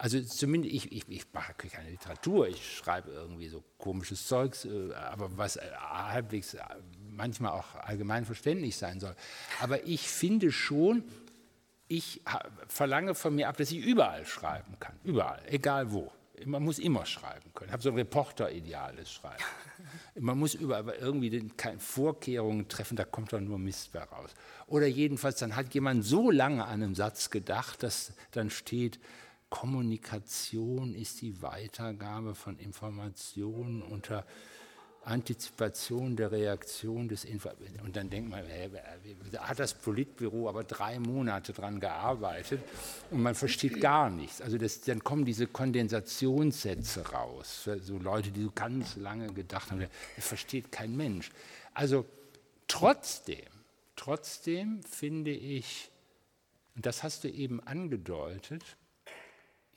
also 0.00 0.20
zumindest, 0.20 0.74
ich, 0.74 0.92
ich, 0.92 1.08
ich 1.08 1.26
mache 1.32 1.54
keine 1.54 1.90
Literatur, 1.90 2.46
ich 2.46 2.76
schreibe 2.76 3.10
irgendwie 3.10 3.48
so 3.48 3.64
komisches 3.78 4.28
Zeugs, 4.28 4.64
äh, 4.64 4.94
aber 4.94 5.36
was 5.36 5.56
äh, 5.56 5.62
halbwegs 5.76 6.54
äh, 6.54 6.60
manchmal 7.10 7.50
auch 7.50 7.74
allgemein 7.74 8.24
verständlich 8.24 8.76
sein 8.76 9.00
soll. 9.00 9.16
Aber 9.60 9.84
ich 9.86 10.08
finde 10.08 10.52
schon, 10.52 11.02
ich 11.88 12.22
verlange 12.68 13.16
von 13.16 13.34
mir 13.34 13.48
ab, 13.48 13.56
dass 13.56 13.72
ich 13.72 13.78
überall 13.78 14.24
schreiben 14.24 14.76
kann, 14.78 14.94
überall, 15.02 15.42
egal 15.46 15.90
wo. 15.90 16.12
Man 16.44 16.62
muss 16.62 16.78
immer 16.78 17.04
schreiben 17.04 17.52
können. 17.52 17.70
Ich 17.70 17.72
habe 17.72 17.82
so 17.82 17.88
ein 17.88 17.96
Reporter-ideales 17.96 19.10
Schreiben. 19.10 19.42
Man 20.14 20.38
muss 20.38 20.54
überall 20.54 20.94
irgendwie 21.00 21.48
keine 21.56 21.80
Vorkehrungen 21.80 22.68
treffen, 22.68 22.96
da 22.96 23.04
kommt 23.04 23.32
dann 23.32 23.46
nur 23.46 23.58
Mist 23.58 23.92
raus. 23.96 24.30
Oder 24.68 24.86
jedenfalls, 24.86 25.40
dann 25.40 25.56
hat 25.56 25.74
jemand 25.74 26.04
so 26.04 26.30
lange 26.30 26.64
an 26.64 26.82
einem 26.82 26.94
Satz 26.94 27.30
gedacht, 27.30 27.82
dass 27.82 28.12
dann 28.30 28.50
steht, 28.50 29.00
Kommunikation 29.50 30.94
ist 30.94 31.22
die 31.22 31.40
Weitergabe 31.42 32.34
von 32.34 32.58
Informationen 32.58 33.82
unter 33.82 34.26
Antizipation 35.08 36.16
der 36.16 36.30
Reaktion 36.32 37.08
des 37.08 37.24
Info 37.24 37.48
und 37.82 37.96
dann 37.96 38.10
denkt 38.10 38.28
man, 38.28 38.44
da 39.32 39.48
hat 39.48 39.58
das 39.58 39.72
Politbüro 39.72 40.48
aber 40.48 40.64
drei 40.64 40.98
Monate 40.98 41.52
dran 41.54 41.80
gearbeitet 41.80 42.60
und 43.10 43.22
man 43.22 43.34
versteht 43.34 43.80
gar 43.80 44.10
nichts. 44.10 44.42
Also 44.42 44.58
das, 44.58 44.82
dann 44.82 45.02
kommen 45.02 45.24
diese 45.24 45.46
Kondensationssätze 45.46 47.08
raus, 47.10 47.60
für 47.64 47.80
so 47.80 47.96
Leute, 47.96 48.30
die 48.30 48.42
so 48.42 48.52
ganz 48.54 48.96
lange 48.96 49.32
gedacht 49.32 49.70
haben, 49.70 49.80
das 49.80 50.26
versteht 50.26 50.70
kein 50.70 50.94
Mensch. 50.94 51.30
Also 51.72 52.04
trotzdem, 52.66 53.46
trotzdem 53.96 54.82
finde 54.82 55.30
ich, 55.30 55.90
und 56.76 56.84
das 56.84 57.02
hast 57.02 57.24
du 57.24 57.28
eben 57.28 57.60
angedeutet, 57.60 58.76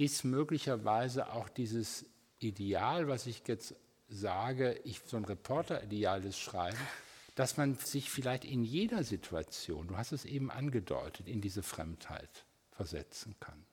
ist 0.02 0.24
möglicherweise 0.24 1.32
auch 1.32 1.48
dieses 1.48 2.06
Ideal, 2.40 3.08
was 3.08 3.28
ich 3.28 3.44
jetzt 3.48 3.76
sage, 4.10 4.80
ich 4.84 5.00
so 5.06 5.16
ein 5.16 5.26
Reporter-Ideal 5.26 6.22
des 6.22 6.40
Schreiben, 6.40 6.78
dass 7.36 7.56
man 7.56 7.76
sich 7.76 8.10
vielleicht 8.10 8.44
in 8.44 8.64
jeder 8.64 9.04
Situation, 9.04 9.88
du 9.88 9.98
hast 9.98 10.12
es 10.12 10.26
eben 10.26 10.50
angedeutet, 10.50 11.28
in 11.28 11.40
diese 11.40 11.62
Fremdheit 11.62 12.46
versetzen 12.72 13.36
kann 13.40 13.64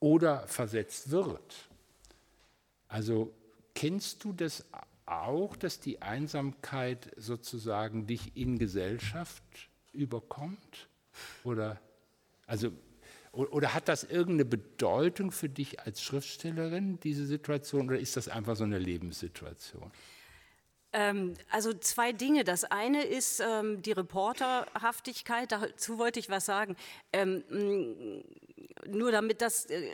oder 0.00 0.48
versetzt 0.48 1.10
wird. 1.10 1.68
Also 2.88 3.30
kennst 3.74 4.24
du 4.24 4.32
das 4.32 4.64
auch, 5.04 5.56
dass 5.56 5.78
die 5.78 6.00
Einsamkeit 6.00 7.12
sozusagen 7.18 8.06
dich 8.06 8.34
in 8.34 8.58
Gesellschaft 8.58 9.42
überkommt? 9.92 10.88
Oder 11.44 11.78
also 12.46 12.72
oder 13.32 13.74
hat 13.74 13.88
das 13.88 14.04
irgendeine 14.04 14.44
Bedeutung 14.44 15.30
für 15.30 15.48
dich 15.48 15.80
als 15.80 16.02
Schriftstellerin, 16.02 16.98
diese 17.00 17.26
Situation, 17.26 17.88
oder 17.88 17.98
ist 17.98 18.16
das 18.16 18.28
einfach 18.28 18.56
so 18.56 18.64
eine 18.64 18.78
Lebenssituation? 18.78 19.92
Ähm, 20.92 21.34
also 21.50 21.72
zwei 21.72 22.12
Dinge. 22.12 22.42
Das 22.44 22.64
eine 22.64 23.04
ist 23.04 23.40
ähm, 23.40 23.80
die 23.82 23.92
Reporterhaftigkeit. 23.92 25.52
Dazu 25.52 25.98
wollte 25.98 26.18
ich 26.18 26.28
was 26.28 26.46
sagen. 26.46 26.76
Ähm, 27.12 27.44
nur 28.86 29.12
damit 29.12 29.40
das 29.40 29.66
äh, 29.66 29.88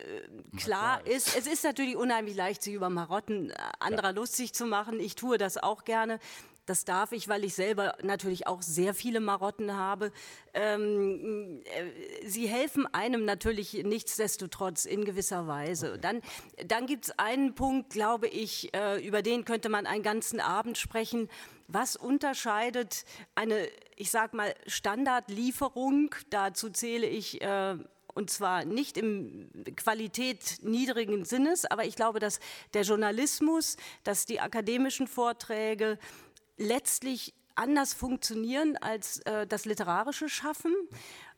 klar 0.57 1.07
ist. 1.07 1.37
Es 1.37 1.46
ist 1.46 1.64
natürlich 1.64 1.96
unheimlich 1.96 2.35
leicht, 2.35 2.62
sich 2.62 2.75
über 2.75 2.88
Marotten 2.88 3.51
äh, 3.51 3.55
anderer 3.79 4.11
ja. 4.11 4.14
lustig 4.14 4.55
zu 4.55 4.64
machen. 4.64 4.99
Ich 5.01 5.14
tue 5.14 5.37
das 5.37 5.59
auch 5.59 5.85
gerne. 5.85 6.18
Das 6.66 6.85
darf 6.85 7.12
ich, 7.12 7.29
weil 7.29 7.44
ich 7.44 7.55
selber 7.55 7.96
natürlich 8.02 8.48
auch 8.48 8.61
sehr 8.61 8.92
viele 8.92 9.20
Marotten 9.20 9.76
habe. 9.76 10.12
Ähm, 10.52 11.62
äh, 11.64 12.29
sie 12.29 12.48
helfen 12.48 12.87
einem 12.92 13.24
natürlich 13.24 13.72
nichtsdestotrotz 13.85 14.85
in 14.85 15.05
gewisser 15.05 15.46
Weise. 15.46 15.92
Okay. 15.92 16.00
Dann, 16.00 16.22
dann 16.66 16.87
gibt 16.87 17.07
es 17.07 17.18
einen 17.18 17.55
Punkt, 17.55 17.90
glaube 17.90 18.26
ich, 18.26 18.74
äh, 18.74 19.05
über 19.07 19.22
den 19.22 19.44
könnte 19.44 19.68
man 19.68 19.87
einen 19.87 20.02
ganzen 20.02 20.40
Abend 20.40 20.76
sprechen. 20.76 21.29
Was 21.68 21.94
unterscheidet 21.94 23.05
eine, 23.37 23.68
ich 23.96 24.11
sag 24.11 24.35
mal, 24.35 24.52
Standardlieferung? 24.66 26.14
Dazu 26.31 26.70
zähle 26.70 27.07
ich 27.07 27.40
äh, 27.42 27.76
und 28.16 28.31
zwar 28.31 28.64
nicht 28.64 28.96
im 28.96 29.50
Qualität 29.76 30.61
niedrigen 30.62 31.26
Sinnes, 31.26 31.66
aber 31.66 31.85
ich 31.85 31.96
glaube, 31.96 32.18
dass 32.18 32.40
der 32.72 32.83
Journalismus, 32.83 33.76
dass 34.05 34.24
die 34.24 34.40
akademischen 34.40 35.07
Vorträge, 35.07 35.98
letztlich 36.57 37.35
anders 37.55 37.95
funktionieren 37.95 38.77
als 38.77 39.21
äh, 39.21 39.47
das 39.47 39.64
literarische 39.64 40.29
Schaffen. 40.29 40.75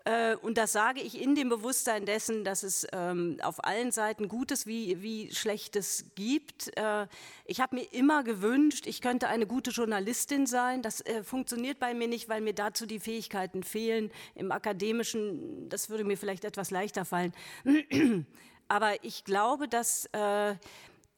Äh, 0.04 0.37
und 0.37 0.57
das 0.59 0.72
sage 0.72 1.00
ich 1.00 1.20
in 1.20 1.35
dem 1.35 1.48
Bewusstsein 1.48 2.07
dessen, 2.07 2.44
dass 2.44 2.62
es 2.62 2.87
ähm, 2.92 3.38
auf 3.42 3.64
allen 3.64 3.92
Seiten 3.92 4.28
Gutes 4.28 4.66
wie, 4.66 5.02
wie 5.02 5.35
Schlechtes 5.35 6.07
gibt. 6.14 6.76
Äh, 6.76 7.07
ich 7.44 7.61
habe 7.61 7.76
mir 7.76 7.92
immer 7.92 8.24
gewünscht, 8.24 8.87
ich 8.87 9.00
könnte 9.00 9.28
eine 9.28 9.46
gute 9.46 9.70
Journalistin 9.70 10.46
sein. 10.46 10.83
Das 10.83 11.02
äh, 11.02 11.22
funktioniert 11.22 11.78
bei 11.78 11.94
mir 11.94 12.09
nicht, 12.09 12.28
weil 12.28 12.40
mir 12.40 12.54
dazu 12.54 12.87
die 12.87 13.00
Fähigkeiten 13.00 13.62
fehlen. 13.62 14.11
Im 14.35 14.50
akademischen, 14.50 15.68
das 15.68 15.90
würde 15.90 16.04
mir 16.04 16.16
vielleicht 16.16 16.44
etwas 16.44 16.70
leichter 16.70 17.04
fallen. 17.04 17.35
Aber 18.68 19.02
ich 19.02 19.24
glaube, 19.24 19.68
dass 19.68 20.07
äh, 20.12 20.54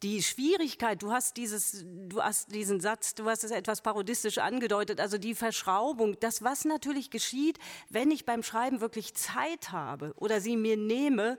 die 0.02 0.22
Schwierigkeit, 0.22 1.02
du 1.02 1.12
hast 1.12 1.36
dieses, 1.36 1.84
du 1.84 2.22
hast 2.22 2.54
diesen 2.54 2.80
Satz, 2.80 3.14
du 3.14 3.26
hast 3.26 3.44
es 3.44 3.50
etwas 3.50 3.82
parodistisch 3.82 4.38
angedeutet, 4.38 5.00
also 5.00 5.18
die 5.18 5.34
Verschraubung, 5.34 6.18
das 6.20 6.42
was 6.42 6.64
natürlich 6.64 7.10
geschieht, 7.10 7.58
wenn 7.90 8.10
ich 8.10 8.24
beim 8.24 8.42
Schreiben 8.42 8.80
wirklich 8.80 9.14
Zeit 9.14 9.72
habe 9.72 10.14
oder 10.16 10.40
sie 10.40 10.56
mir 10.56 10.76
nehme, 10.76 11.38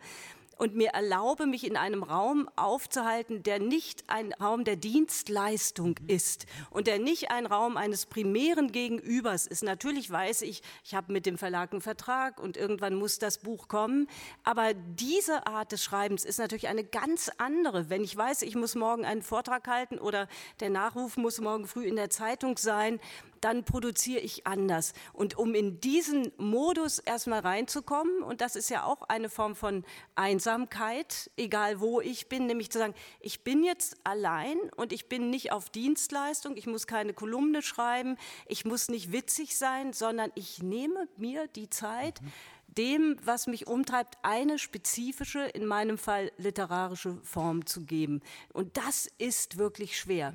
und 0.62 0.76
mir 0.76 0.90
erlaube, 0.90 1.48
mich 1.48 1.66
in 1.66 1.76
einem 1.76 2.04
Raum 2.04 2.48
aufzuhalten, 2.56 3.42
der 3.42 3.58
nicht 3.58 4.04
ein 4.12 4.32
Raum 4.34 4.64
der 4.64 4.76
Dienstleistung 4.76 5.96
ist 6.06 6.46
und 6.70 6.86
der 6.86 7.00
nicht 7.00 7.32
ein 7.32 7.48
Raum 7.48 7.78
eines 7.78 8.06
primären 8.06 8.72
Gegenübers 8.72 9.48
ist. 9.48 9.64
Natürlich 9.64 10.12
weiß 10.12 10.44
ich, 10.44 10.62
ich 10.84 10.94
habe 10.94 11.12
mit 11.14 11.26
dem 11.26 11.40
Verlag 11.40 11.72
einen 11.72 11.82
Vertrag 11.82 12.40
und 12.40 12.58
irgendwann 12.58 12.94
muss 12.94 13.18
das 13.18 13.40
Buch 13.40 13.70
kommen, 13.70 14.08
aber 14.44 14.76
diese 14.76 15.48
Art 15.48 15.72
des 15.72 15.84
Schreibens 15.84 16.26
ist 16.26 16.38
natürlich 16.38 16.68
eine 16.68 16.84
ganz 16.84 17.32
andere. 17.40 17.90
Wenn 17.90 18.04
ich 18.04 18.16
weiß, 18.16 18.44
ich 18.44 18.56
muss 18.56 18.76
morgen 18.76 19.04
einen 19.04 19.24
Vortrag 19.24 19.68
halten 19.68 19.98
oder 19.98 20.28
der 20.60 20.70
Nachruf 20.70 21.18
muss 21.18 21.42
morgen 21.42 21.66
früh 21.66 21.88
in 21.88 21.96
der 21.96 22.12
Zeitung 22.12 22.60
sein, 22.60 23.00
dann 23.42 23.66
produziere 23.66 24.22
ich 24.22 24.48
anders. 24.48 24.94
Und 25.14 25.38
um 25.38 25.54
in 25.56 25.80
diesen 25.80 26.32
Modus 26.38 27.00
erstmal 27.00 27.40
reinzukommen, 27.40 28.24
und 28.24 28.42
das 28.42 28.56
ist 28.56 28.70
ja 28.70 28.86
auch 28.86 29.04
eine 29.04 29.30
Form 29.30 29.56
von 29.56 29.84
Einsamkeit, 30.16 31.30
egal 31.38 31.80
wo 31.80 32.00
ich 32.02 32.30
bin, 32.30 32.46
nämlich 32.46 32.72
zu 32.72 32.80
sagen, 32.80 32.94
ich 33.20 33.44
bin 33.44 33.64
jetzt 33.64 33.98
allein 34.04 34.58
und 34.76 34.94
ich 34.94 35.10
bin 35.10 35.30
nicht 35.30 35.52
auf 35.52 35.70
Dienstleistung, 35.70 36.56
ich 36.56 36.68
muss 36.68 36.88
keine 36.88 37.14
Kolumne 37.14 37.62
schreiben, 37.62 38.18
ich 38.48 38.66
muss 38.66 38.90
nicht 38.90 39.12
witzig 39.12 39.58
sein, 39.58 39.94
sondern 39.94 40.32
ich 40.36 40.62
nehme 40.64 41.08
mir 41.18 41.48
die 41.48 41.70
Zeit, 41.70 42.22
mhm 42.22 42.32
dem, 42.78 43.18
was 43.24 43.48
mich 43.48 43.68
umtreibt, 43.68 44.18
eine 44.22 44.58
spezifische, 44.58 45.42
in 45.42 45.66
meinem 45.66 45.98
Fall 45.98 46.32
literarische 46.38 47.18
Form 47.24 47.66
zu 47.66 47.86
geben. 47.86 48.22
Und 48.54 48.78
das 48.78 49.10
ist 49.18 49.58
wirklich 49.58 49.98
schwer, 49.98 50.34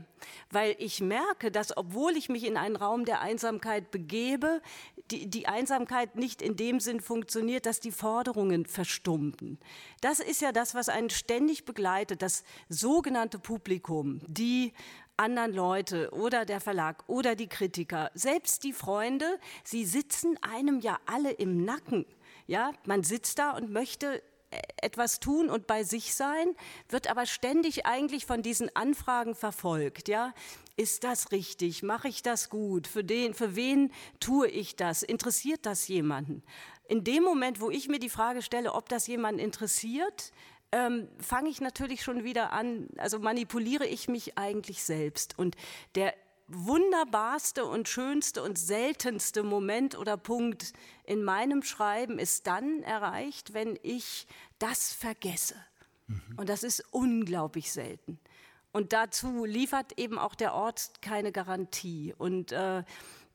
weil 0.51 0.77
ich 0.79 1.01
merke, 1.01 1.51
dass 1.51 1.77
obwohl 1.77 2.17
ich 2.17 2.29
mich 2.29 2.45
in 2.45 2.57
einen 2.57 2.77
Raum 2.77 3.05
der 3.05 3.21
Einsamkeit 3.21 3.91
begebe, 3.91 4.61
die, 5.11 5.29
die 5.29 5.47
Einsamkeit 5.47 6.17
nicht 6.17 6.43
in 6.43 6.57
dem 6.57 6.81
Sinn 6.81 7.01
funktioniert, 7.01 7.65
dass 7.67 7.81
die 7.81 7.93
Forderungen 7.93 8.67
verstummen. 8.67 9.59
Das 10.01 10.19
ist 10.21 10.41
ja 10.41 10.53
das, 10.53 10.75
was 10.75 10.89
einen 10.89 11.11
ständig 11.11 11.65
begleitet, 11.65 12.23
das 12.23 12.45
sogenannte 12.69 13.39
Publikum, 13.39 14.21
die 14.27 14.73
anderen 15.17 15.53
Leute 15.53 16.11
oder 16.13 16.45
der 16.45 16.61
Verlag 16.61 17.05
oder 17.07 17.35
die 17.35 17.47
Kritiker, 17.47 18.11
selbst 18.15 18.65
die 18.65 18.73
Freunde, 18.73 19.39
sie 19.65 19.85
sitzen 19.85 20.37
einem 20.43 20.81
ja 20.81 20.99
alle 21.07 21.33
im 21.33 21.65
Nacken. 21.65 22.05
Ja, 22.47 22.73
man 22.85 23.03
sitzt 23.03 23.39
da 23.39 23.51
und 23.51 23.71
möchte 23.71 24.23
äh, 24.51 24.61
etwas 24.83 25.19
tun 25.21 25.51
und 25.51 25.67
bei 25.67 25.83
sich 25.83 26.15
sein, 26.15 26.55
wird 26.89 27.11
aber 27.11 27.27
ständig 27.27 27.87
eigentlich 27.87 28.27
von 28.27 28.43
diesen 28.43 28.75
Anfragen 28.77 29.35
verfolgt. 29.35 30.09
Ja, 30.09 30.33
ist 30.77 31.05
das 31.05 31.33
richtig? 31.33 31.83
Mache 31.83 32.09
ich 32.09 32.23
das 32.23 32.49
gut? 32.51 32.87
Für 32.87 33.03
den, 33.03 33.35
für 33.35 33.57
wen 33.57 33.93
tue 34.21 34.49
ich 34.49 34.77
das? 34.77 35.03
Interessiert 35.03 35.67
das 35.67 35.89
jemanden? 35.89 36.43
In 36.89 37.03
dem 37.03 37.25
Moment, 37.25 37.61
wo 37.61 37.71
ich 37.71 37.89
mir 37.89 37.99
die 37.99 38.11
Frage 38.11 38.43
stelle, 38.43 38.73
ob 38.75 38.89
das 38.89 39.07
jemanden 39.09 39.41
interessiert, 39.41 40.33
ähm, 40.73 41.09
fange 41.19 41.49
ich 41.49 41.61
natürlich 41.61 42.03
schon 42.03 42.23
wieder 42.23 42.53
an, 42.53 42.89
also 42.99 43.19
manipuliere 43.19 43.87
ich 43.87 44.09
mich 44.09 44.39
eigentlich 44.39 44.83
selbst. 44.83 45.39
Und 45.39 45.57
der 45.95 46.15
wunderbarste 46.49 47.65
und 47.65 47.89
schönste 47.89 48.43
und 48.43 48.59
seltenste 48.59 49.43
Moment 49.43 49.99
oder 49.99 50.17
Punkt 50.17 50.73
in 51.05 51.23
meinem 51.23 51.63
Schreiben 51.63 52.19
ist 52.19 52.47
dann 52.47 52.83
erreicht, 52.83 53.55
wenn 53.55 53.79
ich 53.83 54.27
das 54.59 54.93
vergesse. 54.93 55.57
Mhm. 56.07 56.23
Und 56.37 56.49
das 56.49 56.63
ist 56.63 56.85
unglaublich 56.93 57.73
selten. 57.73 58.19
Und 58.73 58.93
dazu 58.93 59.45
liefert 59.45 59.99
eben 59.99 60.19
auch 60.19 60.35
der 60.35 60.55
Ort 60.55 60.91
keine 61.01 61.33
Garantie. 61.33 62.15
Und 62.17 62.53
äh, 62.53 62.85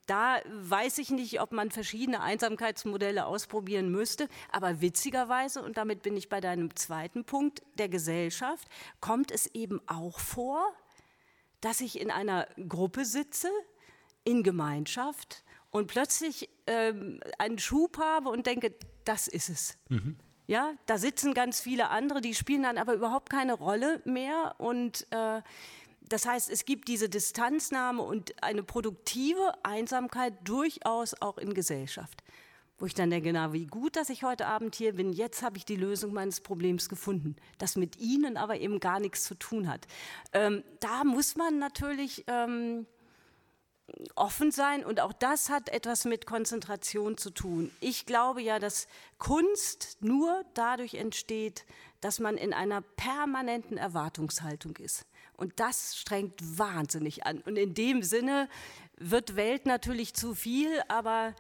da 0.06 0.40
weiß 0.46 0.98
ich 1.00 1.10
nicht, 1.10 1.42
ob 1.42 1.52
man 1.52 1.72
verschiedene 1.72 2.22
Einsamkeitsmodelle 2.22 3.26
ausprobieren 3.26 3.90
müsste. 3.92 4.28
Aber 4.52 4.82
witzigerweise, 4.82 5.64
und 5.64 5.78
damit 5.78 6.04
bin 6.04 6.16
ich 6.16 6.30
bei 6.30 6.42
deinem 6.42 6.76
zweiten 6.76 7.24
Punkt 7.24 7.62
der 7.78 7.90
Gesellschaft, 7.90 8.68
kommt 9.00 9.32
es 9.32 9.48
eben 9.48 9.82
auch 9.88 10.20
vor, 10.20 10.64
dass 11.62 11.82
ich 11.82 12.00
in 12.00 12.12
einer 12.12 12.48
Gruppe 12.68 13.06
sitze, 13.06 13.50
in 14.24 14.44
Gemeinschaft 14.44 15.44
und 15.70 15.88
plötzlich 15.88 16.50
ähm, 16.68 17.20
einen 17.40 17.60
Schub 17.60 17.98
habe 17.98 18.30
und 18.30 18.46
denke, 18.46 18.74
das 19.06 19.28
ist 19.28 19.50
es. 19.50 19.78
Mhm. 19.90 20.18
Ja, 20.48 20.74
da 20.86 20.98
sitzen 20.98 21.34
ganz 21.34 21.62
viele 21.62 21.90
andere, 21.90 22.20
die 22.20 22.36
spielen 22.36 22.64
dann 22.64 22.78
aber 22.78 22.94
überhaupt 22.94 23.30
keine 23.30 23.54
Rolle 23.54 24.02
mehr 24.06 24.56
und 24.58 25.08
äh, 25.12 25.42
das 26.02 26.26
heißt, 26.26 26.50
es 26.50 26.66
gibt 26.66 26.90
diese 26.90 27.08
Distanznahme 27.08 28.02
und 28.02 28.44
eine 28.44 28.64
produktive 28.64 29.54
Einsamkeit 29.64 30.34
durchaus 30.44 31.14
auch 31.22 31.38
in 31.38 31.54
Gesellschaft 31.54 32.22
wo 32.82 32.88
ich 32.88 32.96
dann 32.96 33.12
denke, 33.12 33.32
na, 33.32 33.54
wie 33.54 33.68
gut, 33.68 33.96
dass 33.96 34.10
ich 34.10 34.24
heute 34.24 34.48
Abend 34.48 34.74
hier 34.74 34.94
bin. 34.94 35.14
Jetzt 35.14 35.44
habe 35.44 35.56
ich 35.56 35.66
die 35.66 35.76
Lösung 35.76 36.14
meines 36.14 36.42
Problems 36.42 36.90
gefunden, 36.90 37.36
das 37.60 37.76
mit 37.76 38.00
Ihnen 38.00 38.38
aber 38.38 38.60
eben 38.60 38.80
gar 38.80 39.00
nichts 39.00 39.24
zu 39.24 39.36
tun 39.36 39.70
hat. 39.70 39.86
Ähm, 40.34 40.64
da 40.80 41.04
muss 41.04 41.36
man 41.36 41.60
natürlich 41.60 42.24
ähm, 42.26 42.88
offen 44.16 44.50
sein 44.50 44.84
und 44.84 45.00
auch 45.00 45.14
das 45.14 45.52
hat 45.52 45.70
etwas 45.70 46.06
mit 46.06 46.26
Konzentration 46.26 47.18
zu 47.18 47.30
tun. 47.30 47.70
Ich 47.82 48.08
glaube 48.08 48.42
ja, 48.42 48.58
dass 48.58 48.88
Kunst 49.20 49.98
nur 50.02 50.44
dadurch 50.56 50.96
entsteht, 50.96 51.66
dass 52.00 52.20
man 52.20 52.36
in 52.36 52.52
einer 52.52 52.82
permanenten 52.82 53.78
Erwartungshaltung 53.78 54.76
ist. 54.78 55.06
Und 55.38 55.60
das 55.60 55.98
strengt 55.98 56.58
wahnsinnig 56.58 57.28
an. 57.28 57.42
Und 57.42 57.58
in 57.58 57.76
dem 57.76 58.02
Sinne 58.02 58.50
wird 58.98 59.36
Welt 59.36 59.68
natürlich 59.68 60.16
zu 60.16 60.34
viel, 60.34 60.82
aber 60.88 61.36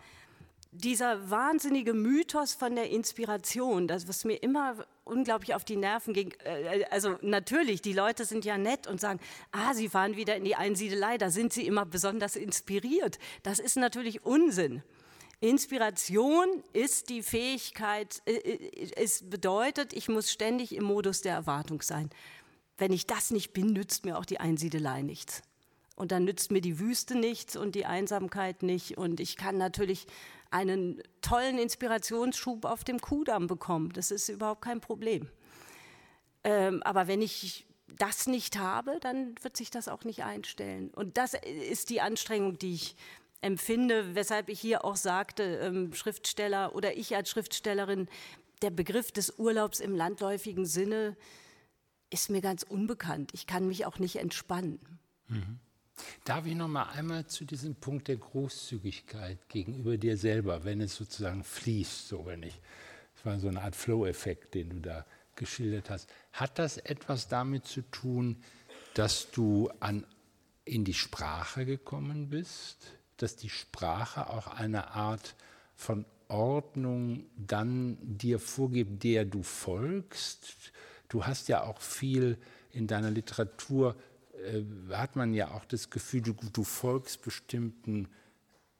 dieser 0.72 1.30
wahnsinnige 1.30 1.93
Mythos 1.93 2.53
von 2.53 2.76
der 2.76 2.89
Inspiration, 2.89 3.88
das 3.88 4.07
was 4.07 4.24
mir 4.24 4.41
immer 4.41 4.86
unglaublich 5.03 5.53
auf 5.53 5.65
die 5.65 5.76
Nerven 5.76 6.13
ging. 6.13 6.34
Äh, 6.45 6.86
also 6.89 7.17
natürlich, 7.22 7.82
die 7.82 7.93
Leute 7.93 8.24
sind 8.26 8.45
ja 8.45 8.57
nett 8.57 8.88
und 8.88 9.01
sagen, 9.01 9.19
ah, 9.51 9.74
sie 9.74 9.89
fahren 9.89 10.15
wieder 10.15 10.36
in 10.38 10.45
die 10.45 10.55
Einsiedelei, 10.55 11.17
da 11.17 11.30
sind 11.30 11.51
sie 11.51 11.67
immer 11.67 11.86
besonders 11.86 12.36
inspiriert. 12.36 13.19
Das 13.43 13.59
ist 13.59 13.76
natürlich 13.76 14.26
Unsinn. 14.26 14.82
Inspiration 15.41 16.63
ist 16.72 17.09
die 17.09 17.24
Fähigkeit, 17.24 18.22
äh, 18.26 18.34
äh, 18.36 18.91
es 18.95 19.30
bedeutet, 19.30 19.91
ich 19.91 20.07
muss 20.07 20.32
ständig 20.32 20.74
im 20.74 20.86
Modus 20.86 21.22
der 21.22 21.34
Erwartung 21.34 21.82
sein. 21.82 22.09
Wenn 22.78 22.93
ich 22.93 23.07
das 23.07 23.32
nicht 23.32 23.51
bin, 23.51 23.74
nützt 23.74 24.05
mir 24.05 24.17
auch 24.17 24.26
die 24.26 24.39
Einsiedelei 24.39 25.01
nichts. 25.01 25.41
Und 25.95 26.11
dann 26.11 26.24
nützt 26.24 26.51
mir 26.51 26.61
die 26.61 26.80
Wüste 26.80 27.15
nichts 27.15 27.55
und 27.55 27.76
die 27.76 27.86
Einsamkeit 27.86 28.63
nicht. 28.63 28.97
Und 28.97 29.19
ich 29.19 29.36
kann 29.36 29.57
natürlich 29.57 30.07
einen 30.52 31.02
tollen 31.22 31.58
Inspirationsschub 31.58 32.66
auf 32.66 32.84
dem 32.84 32.99
Kudamm 32.99 33.47
bekommen. 33.47 33.91
Das 33.93 34.12
ist 34.12 34.30
überhaupt 34.30 34.62
kein 34.62 34.82
Problem. 34.82 35.28
Ähm, 36.43 36.84
aber 36.84 37.08
wenn 37.08 37.22
ich 37.22 37.66
das 37.97 38.28
nicht 38.28 38.58
habe, 38.58 38.99
dann 39.02 39.36
wird 39.41 39.58
sich 39.58 39.72
das 39.72 39.88
auch 39.88 40.04
nicht 40.04 40.24
einstellen. 40.24 40.89
Und 40.91 41.18
das 41.18 41.34
ist 41.34 41.89
die 41.89 42.02
Anstrengung, 42.02 42.58
die 42.58 42.76
ich 42.76 42.95
empfinde, 43.41 44.16
weshalb 44.16 44.49
ich 44.49 44.60
hier 44.60 44.86
auch 44.86 44.95
sagte, 44.95 45.43
ähm, 45.43 45.93
Schriftsteller 45.93 46.76
oder 46.76 46.95
ich 46.95 47.16
als 47.16 47.30
Schriftstellerin, 47.30 48.08
der 48.62 48.70
Begriff 48.70 49.12
des 49.12 49.39
Urlaubs 49.39 49.80
im 49.80 49.95
landläufigen 49.95 50.66
Sinne 50.66 51.18
ist 52.12 52.30
mir 52.30 52.41
ganz 52.41 52.64
unbekannt. 52.64 53.32
Ich 53.34 53.47
kann 53.47 53.68
mich 53.68 53.86
auch 53.86 53.97
nicht 53.97 54.18
entspannen. 54.18 54.80
Mhm. 55.28 55.60
Darf 56.24 56.45
ich 56.45 56.56
noch 56.56 56.68
mal 56.68 56.84
einmal 56.84 57.26
zu 57.26 57.45
diesem 57.45 57.76
Punkt 57.76 58.08
der 58.08 58.18
Großzügigkeit 58.18 59.38
gegenüber 59.49 59.97
dir 59.97 60.18
selber, 60.18 60.64
wenn 60.64 60.82
es 60.82 60.95
sozusagen 60.95 61.43
fließt, 61.43 62.08
so 62.08 62.26
wenn 62.26 62.43
ich, 62.43 62.60
das 63.16 63.26
war 63.26 63.39
so 63.39 63.47
eine 63.47 63.62
Art 63.62 63.76
Flow-Effekt, 63.76 64.54
den 64.54 64.70
du 64.70 64.80
da 64.80 65.06
geschildert 65.36 65.89
hast. 65.89 66.10
Hat 66.34 66.60
das 66.60 66.78
etwas 66.78 67.28
damit 67.28 67.66
zu 67.66 67.82
tun, 67.82 68.38
dass 68.93 69.32
du 69.32 69.70
an, 69.80 70.06
in 70.66 70.86
die 70.86 70.93
Sprache 70.93 71.66
gekommen 71.66 72.30
bist, 72.30 72.78
dass 73.18 73.36
die 73.36 73.49
Sprache 73.49 74.30
auch 74.30 74.47
eine 74.47 74.91
Art 74.91 75.36
von 75.76 76.06
Ordnung 76.28 77.26
dann 77.36 77.97
dir 78.02 78.39
vorgibt, 78.39 79.04
der 79.04 79.26
du 79.26 79.43
folgst? 79.43 80.72
Du 81.10 81.26
hast 81.26 81.49
ja 81.49 81.64
auch 81.64 81.82
viel 81.82 82.38
in 82.72 82.88
deiner 82.88 83.12
Literatur 83.12 83.95
hat 84.92 85.16
man 85.16 85.34
ja 85.34 85.52
auch 85.52 85.66
das 85.66 85.89
Gefühl, 85.89 86.22
du, 86.22 86.34
du 86.34 86.64
folgst 86.64 87.22
bestimmten 87.22 88.08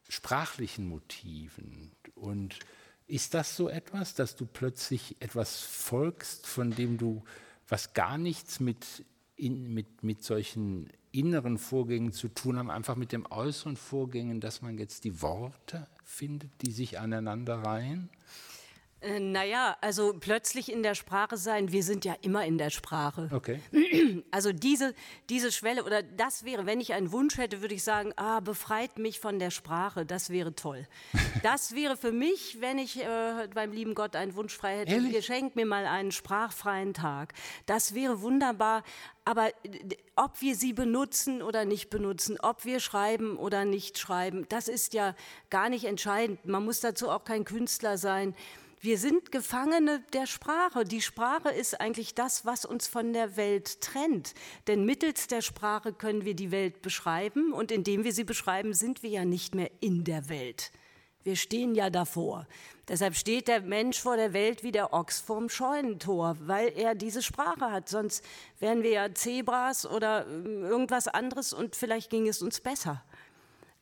sprachlichen 0.08 0.88
Motiven. 0.88 1.92
Und 2.16 2.60
ist 3.08 3.34
das 3.34 3.56
so 3.56 3.70
etwas, 3.70 4.14
dass 4.14 4.36
du 4.36 4.46
plötzlich 4.46 5.16
etwas 5.20 5.60
folgst, 5.60 6.48
von 6.48 6.72
dem 6.72 6.98
du, 6.98 7.24
was 7.68 7.94
gar 7.94 8.18
nichts 8.18 8.60
mit, 8.60 9.06
in, 9.36 9.74
mit, 9.74 10.04
mit 10.04 10.24
solchen 10.24 10.90
inneren 11.12 11.58
Vorgängen 11.58 12.14
zu 12.14 12.30
tun 12.30 12.58
haben, 12.58 12.70
einfach 12.70 12.96
mit 12.96 13.12
den 13.12 13.26
äußeren 13.26 13.76
Vorgängen, 13.76 14.40
dass 14.40 14.62
man 14.62 14.78
jetzt 14.78 15.04
die 15.04 15.22
Worte 15.22 15.88
findet, 16.04 16.52
die 16.62 16.72
sich 16.72 17.00
aneinander 17.00 17.56
reihen? 17.56 18.10
Äh, 19.02 19.20
naja, 19.20 19.78
also 19.82 20.14
plötzlich 20.20 20.72
in 20.72 20.84
der 20.84 20.94
Sprache 20.94 21.36
sein, 21.36 21.72
wir 21.72 21.82
sind 21.82 22.06
ja 22.06 22.16
immer 22.22 22.46
in 22.46 22.58
der 22.58 22.70
Sprache. 22.70 23.30
Okay. 23.32 23.60
Also 24.32 24.54
diese, 24.54 24.94
diese 25.30 25.52
Schwelle 25.52 25.84
oder 25.84 26.04
das 26.04 26.46
wäre, 26.46 26.66
wenn 26.66 26.80
ich 26.80 26.94
einen 26.94 27.12
Wunsch 27.12 27.38
hätte, 27.38 27.62
würde 27.62 27.76
ich 27.76 27.84
sagen, 27.84 28.14
ah, 28.16 28.40
befreit 28.40 28.98
mich 28.98 29.20
von 29.20 29.40
der 29.40 29.50
Sprache, 29.50 30.06
das 30.06 30.30
wäre 30.30 30.56
toll. 30.56 30.88
Das 31.44 31.74
wäre 31.74 31.98
für 31.98 32.12
mich, 32.12 32.58
wenn 32.60 32.78
ich 32.78 33.02
äh, 33.04 33.48
beim 33.54 33.72
lieben 33.72 33.96
Gott 33.96 34.16
einen 34.16 34.36
Wunsch 34.36 34.56
frei 34.56 34.80
hätte, 34.80 34.92
Ehrlich? 34.92 35.14
ihr 35.14 35.22
schenkt 35.22 35.56
mir 35.56 35.66
mal 35.66 35.86
einen 35.86 36.12
sprachfreien 36.12 36.94
Tag. 36.94 37.34
Das 37.66 37.96
wäre 37.96 38.22
wunderbar, 38.22 38.84
aber 39.26 39.50
ob 40.16 40.42
wir 40.42 40.56
sie 40.56 40.74
benutzen 40.74 41.42
oder 41.42 41.66
nicht 41.66 41.90
benutzen, 41.90 42.38
ob 42.42 42.66
wir 42.66 42.80
schreiben 42.80 43.38
oder 43.38 43.66
nicht 43.66 43.98
schreiben, 43.98 44.46
das 44.50 44.68
ist 44.68 44.94
ja 44.94 45.16
gar 45.50 45.70
nicht 45.70 45.86
entscheidend. 45.86 46.46
Man 46.46 46.64
muss 46.66 46.80
dazu 46.80 47.10
auch 47.10 47.24
kein 47.24 47.46
Künstler 47.46 47.98
sein. 47.98 48.36
Wir 48.84 48.98
sind 48.98 49.32
Gefangene 49.32 50.00
der 50.12 50.26
Sprache. 50.26 50.86
Die 50.86 51.02
Sprache 51.02 51.50
ist 51.50 51.80
eigentlich 51.80 52.16
das, 52.16 52.48
was 52.48 52.66
uns 52.66 52.88
von 52.88 53.14
der 53.14 53.38
Welt 53.38 53.80
trennt. 53.80 54.34
Denn 54.66 54.86
mittels 54.86 55.28
der 55.28 55.44
Sprache 55.44 55.94
können 55.94 56.26
wir 56.26 56.34
die 56.34 56.50
Welt 56.50 56.82
beschreiben 56.82 57.54
und 57.54 57.72
indem 57.72 58.04
wir 58.04 58.12
sie 58.12 58.24
beschreiben, 58.24 58.74
sind 58.74 59.04
wir 59.04 59.12
ja 59.12 59.24
nicht 59.24 59.54
mehr 59.54 59.70
in 59.82 60.04
der 60.04 60.30
Welt. 60.30 60.72
Wir 61.22 61.36
stehen 61.36 61.76
ja 61.76 61.92
davor. 61.92 62.48
Deshalb 62.88 63.16
steht 63.16 63.48
der 63.48 63.62
Mensch 63.62 64.00
vor 64.00 64.18
der 64.18 64.34
Welt 64.34 64.64
wie 64.64 64.72
der 64.72 64.94
Ochs 64.94 65.20
vorm 65.20 65.50
Scheunentor, 65.50 66.38
weil 66.40 66.74
er 66.76 66.96
diese 66.96 67.22
Sprache 67.22 67.72
hat. 67.72 67.88
Sonst 67.88 68.26
wären 68.60 68.82
wir 68.82 68.90
ja 68.90 69.14
Zebras 69.14 69.86
oder 69.86 70.26
ähm, 70.26 70.64
irgendwas 70.64 71.08
anderes 71.08 71.54
und 71.54 71.76
vielleicht 71.76 72.10
ging 72.10 72.28
es 72.28 72.42
uns 72.42 72.60
besser. 72.60 73.04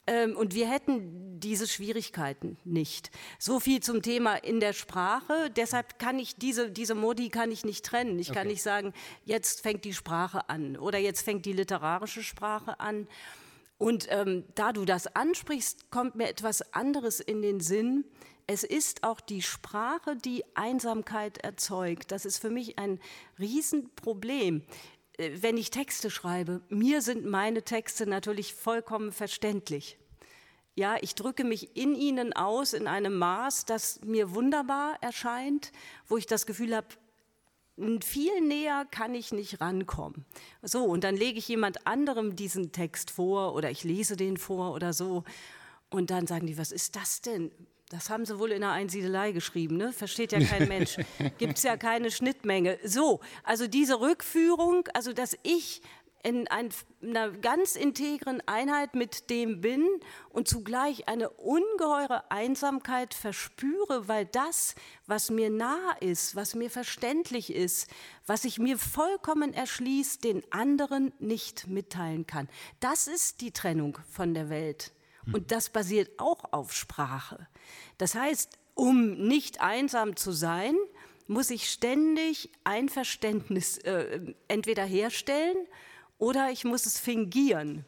Ähm, 0.10 0.36
und 0.36 0.56
wir 0.56 0.68
hätten 0.68 1.40
diese 1.40 1.68
Schwierigkeiten 1.68 2.58
nicht. 2.66 3.12
So 3.38 3.60
viel 3.60 3.80
zum 3.80 4.02
Thema 4.02 4.36
in 4.36 4.60
der 4.60 4.74
Sprache. 4.74 5.52
Deshalb 5.56 6.00
kann 6.00 6.18
ich 6.18 6.36
diese, 6.36 6.72
diese 6.72 6.96
Modi 6.96 7.30
kann 7.30 7.52
ich 7.52 7.64
nicht 7.64 7.86
trennen. 7.86 8.18
Ich 8.18 8.32
okay. 8.32 8.40
kann 8.40 8.48
nicht 8.48 8.64
sagen, 8.64 8.94
jetzt 9.24 9.62
fängt 9.62 9.86
die 9.86 9.94
Sprache 9.94 10.50
an 10.50 10.78
oder 10.78 10.98
jetzt 10.98 11.22
fängt 11.22 11.46
die 11.46 11.54
literarische 11.54 12.24
Sprache 12.24 12.80
an. 12.80 13.08
Und 13.78 14.08
ähm, 14.10 14.46
da 14.56 14.74
du 14.74 14.84
das 14.84 15.16
ansprichst, 15.16 15.92
kommt 15.92 16.16
mir 16.16 16.28
etwas 16.28 16.74
anderes 16.74 17.20
in 17.20 17.44
den 17.44 17.60
Sinn. 17.60 18.04
Es 18.48 18.64
ist 18.64 19.04
auch 19.04 19.22
die 19.22 19.44
Sprache, 19.44 20.16
die 20.16 20.44
Einsamkeit 20.56 21.38
erzeugt. 21.38 22.12
Das 22.12 22.26
ist 22.26 22.40
für 22.40 22.50
mich 22.50 22.80
ein 22.80 23.00
Riesenproblem. 23.38 24.64
Äh, 25.20 25.42
wenn 25.42 25.58
ich 25.58 25.70
Texte 25.70 26.10
schreibe, 26.10 26.62
mir 26.70 27.02
sind 27.02 27.26
meine 27.26 27.62
Texte 27.62 28.08
natürlich 28.08 28.54
vollkommen 28.54 29.12
verständlich. 29.12 29.98
Ja, 30.76 30.96
ich 31.02 31.14
drücke 31.14 31.44
mich 31.44 31.76
in 31.76 31.94
ihnen 31.94 32.32
aus 32.34 32.74
in 32.74 32.88
einem 32.88 33.18
Maß, 33.18 33.66
das 33.66 34.00
mir 34.06 34.34
wunderbar 34.34 34.98
erscheint, 35.02 35.74
wo 36.08 36.16
ich 36.16 36.26
das 36.26 36.46
Gefühl 36.46 36.76
habe, 36.76 36.88
viel 38.02 38.42
näher 38.42 38.86
kann 38.90 39.14
ich 39.14 39.32
nicht 39.32 39.62
rankommen. 39.62 40.26
So, 40.62 40.84
und 40.86 41.04
dann 41.04 41.16
lege 41.16 41.40
ich 41.40 41.48
jemand 41.48 41.86
anderem 41.88 42.36
diesen 42.36 42.72
Text 42.72 43.12
vor 43.12 43.56
oder 43.56 43.72
ich 43.72 43.84
lese 43.84 44.16
den 44.16 44.38
vor 44.38 44.74
oder 44.74 44.94
so. 44.94 45.24
Und 45.90 46.12
dann 46.12 46.28
sagen 46.28 46.48
die, 46.48 46.58
was 46.58 46.72
ist 46.72 46.96
das 46.96 47.22
denn? 47.22 47.52
Das 47.90 48.12
haben 48.12 48.24
sie 48.24 48.38
wohl 48.38 48.52
in 48.52 48.62
der 48.62 48.72
Einsiedelei 48.72 49.32
geschrieben, 49.32 49.78
ne? 49.78 49.92
Versteht 49.92 50.32
ja 50.32 50.40
kein 50.40 50.68
Mensch. 50.68 50.98
Gibt 51.40 51.58
es 51.58 51.64
ja 51.64 51.76
keine 51.76 52.12
Schnittmenge. 52.12 52.78
So, 52.84 53.20
also 53.44 53.68
diese 53.68 54.00
Rückführung, 54.00 54.88
also 54.94 55.12
dass 55.12 55.36
ich 55.42 55.82
in 56.22 56.48
einer 56.50 57.32
ganz 57.32 57.76
integren 57.76 58.44
Einheit 58.46 58.94
mit 58.94 59.30
dem 59.30 59.62
bin 59.62 59.88
und 60.30 60.48
zugleich 60.48 61.08
eine 61.08 61.30
ungeheure 61.30 62.30
Einsamkeit 62.30 63.14
verspüre, 63.14 64.08
weil 64.08 64.26
das, 64.26 64.76
was 65.08 65.30
mir 65.30 65.50
nah 65.50 65.96
ist, 66.02 66.36
was 66.36 66.56
mir 66.56 66.70
verständlich 66.70 67.54
ist, 67.54 67.90
was 68.28 68.42
sich 68.42 68.60
mir 68.60 68.78
vollkommen 68.78 69.54
erschließt, 69.54 70.24
den 70.24 70.44
anderen 70.52 71.14
nicht 71.20 71.68
mitteilen 71.68 72.28
kann. 72.28 72.50
Das 72.80 73.08
ist 73.08 73.42
die 73.42 73.52
Trennung 73.52 73.98
von 74.10 74.34
der 74.34 74.50
Welt. 74.50 74.92
Und 75.34 75.52
das 75.52 75.70
basiert 75.70 76.20
auch 76.20 76.44
auf 76.52 76.74
Sprache. 76.74 77.48
Das 77.98 78.16
heißt, 78.16 78.58
um 78.76 79.28
nicht 79.28 79.62
einsam 79.62 80.16
zu 80.16 80.32
sein, 80.32 80.76
muss 81.28 81.50
ich 81.50 81.70
ständig 81.70 82.50
Einverständnis 82.64 83.78
äh, 83.80 84.34
entweder 84.48 84.84
herstellen 84.84 85.58
oder 86.18 86.50
ich 86.52 86.64
muss 86.64 86.86
es 86.86 87.00
fingieren, 87.00 87.86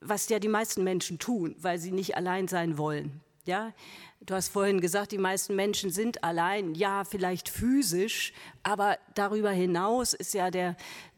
was 0.00 0.28
ja 0.28 0.38
die 0.38 0.48
meisten 0.48 0.82
Menschen 0.82 1.18
tun, 1.18 1.54
weil 1.58 1.78
sie 1.78 1.92
nicht 1.92 2.16
allein 2.16 2.48
sein 2.48 2.76
wollen. 2.76 3.20
Ja, 3.44 3.72
du 4.20 4.34
hast 4.34 4.48
vorhin 4.48 4.80
gesagt, 4.80 5.12
die 5.12 5.18
meisten 5.18 5.54
Menschen 5.54 5.90
sind 5.90 6.24
allein, 6.24 6.74
ja, 6.74 7.04
vielleicht 7.04 7.48
physisch, 7.48 8.32
aber 8.64 8.98
darüber 9.14 9.52
hinaus 9.52 10.14
ist 10.14 10.34
ja 10.34 10.50
der, 10.50 10.76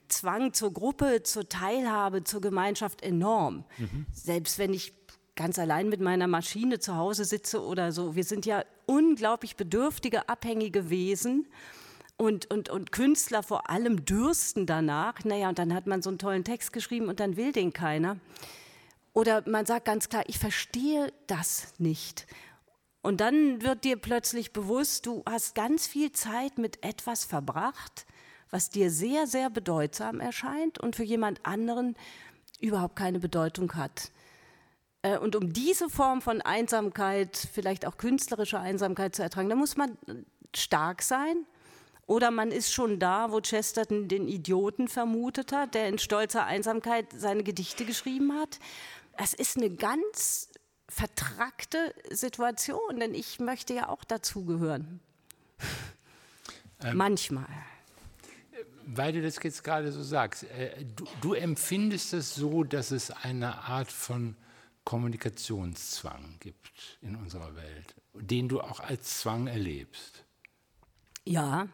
Zwang 0.09 0.53
zur 0.53 0.73
Gruppe, 0.73 1.23
zur 1.23 1.49
Teilhabe, 1.49 2.25
zur 2.25 2.41
Gemeinschaft 2.41 3.03
enorm. 3.03 3.65
Mhm. 3.77 4.07
Selbst 4.13 4.59
wenn 4.59 4.73
ich 4.73 4.93
ganz 5.39 5.59
allein 5.59 5.89
mit 5.89 6.01
meiner 6.01 6.27
Maschine 6.27 6.81
zu 6.81 6.97
Hause 6.97 7.25
sitze 7.25 7.63
oder 7.63 7.93
so. 7.93 8.17
Wir 8.17 8.25
sind 8.25 8.45
ja 8.45 8.65
unglaublich 8.87 9.57
bedürftige, 9.57 10.29
abhängige 10.29 10.91
Wesen. 10.91 11.47
Und, 12.17 12.51
und, 12.51 12.69
und 12.69 12.91
Künstler 12.91 13.45
vor 13.45 13.71
allem 13.71 14.05
dürsten 14.05 14.67
danach. 14.67 15.25
Naja, 15.25 15.49
und 15.49 15.61
dann 15.61 15.73
hat 15.73 15.87
man 15.87 16.03
so 16.03 16.11
einen 16.11 16.19
tollen 16.19 16.43
Text 16.43 16.73
geschrieben 16.73 17.09
und 17.09 17.21
dann 17.21 17.37
will 17.37 17.53
den 17.53 17.73
keiner. 17.73 18.17
Oder 19.13 19.49
man 19.49 19.65
sagt 19.65 19.85
ganz 19.85 20.09
klar, 20.09 20.25
ich 20.27 20.41
verstehe 20.41 21.13
das 21.29 21.75
nicht. 21.79 22.27
Und 23.01 23.21
dann 23.21 23.63
wird 23.63 23.85
dir 23.85 23.97
plötzlich 23.97 24.53
bewusst, 24.53 25.07
du 25.07 25.23
hast 25.25 25.55
ganz 25.55 25.87
viel 25.87 26.11
Zeit 26.11 26.59
mit 26.59 26.85
etwas 26.85 27.25
verbracht, 27.25 28.07
was 28.51 28.71
dir 28.71 28.91
sehr, 28.91 29.29
sehr 29.29 29.51
bedeutsam 29.51 30.19
erscheint 30.19 30.81
und 30.81 30.97
für 30.97 31.05
jemand 31.05 31.47
anderen 31.47 31.97
überhaupt 32.61 32.97
keine 32.97 33.21
Bedeutung 33.21 33.75
hat. 33.75 34.11
Äh, 35.03 35.19
und 35.19 35.37
um 35.37 35.53
diese 35.53 35.89
Form 35.89 36.23
von 36.23 36.41
Einsamkeit, 36.41 37.37
vielleicht 37.53 37.87
auch 37.87 37.97
künstlerische 37.97 38.59
Einsamkeit 38.59 39.15
zu 39.15 39.23
ertragen, 39.23 39.49
da 39.49 39.57
muss 39.57 39.77
man 39.77 39.97
stark 40.55 41.03
sein. 41.03 41.47
Oder 42.07 42.31
man 42.31 42.51
ist 42.51 42.73
schon 42.73 42.99
da, 42.99 43.31
wo 43.33 43.41
Chesterton 43.41 44.09
den 44.09 44.29
Idioten 44.29 44.89
vermutet 44.89 45.53
hat, 45.53 45.75
der 45.75 45.89
in 45.89 45.99
stolzer 45.99 46.47
Einsamkeit 46.47 47.07
seine 47.15 47.43
Gedichte 47.43 47.85
geschrieben 47.85 48.33
hat. 48.33 48.59
Es 49.19 49.35
ist 49.35 49.59
eine 49.59 49.69
ganz 49.69 50.49
vertrackte 50.89 51.95
Situation, 52.11 52.99
denn 52.99 53.13
ich 53.15 53.41
möchte 53.41 53.75
ja 53.75 53.91
auch 53.91 54.05
dazugehören. 54.05 55.01
Ähm, 56.81 56.97
Manchmal. 56.97 57.49
Weil 58.87 59.13
du 59.13 59.21
das 59.21 59.39
jetzt 59.43 59.65
gerade 59.65 59.93
so 59.93 60.03
sagst, 60.03 60.45
äh, 60.45 60.85
du, 60.97 61.05
du 61.21 61.35
empfindest 61.35 62.15
es 62.15 62.35
so, 62.35 62.65
dass 62.65 62.91
es 62.91 63.11
eine 63.11 63.59
Art 63.65 63.93
von 63.93 64.37
Kommunikationszwang 64.89 66.37
gibt 66.41 66.99
in 67.03 67.15
unserer 67.15 67.55
Welt, 67.57 67.95
den 68.15 68.49
du 68.49 68.63
auch 68.63 68.81
als 68.81 69.19
Zwang 69.19 69.47
erlebst. 69.47 70.25
Ja, 71.27 71.69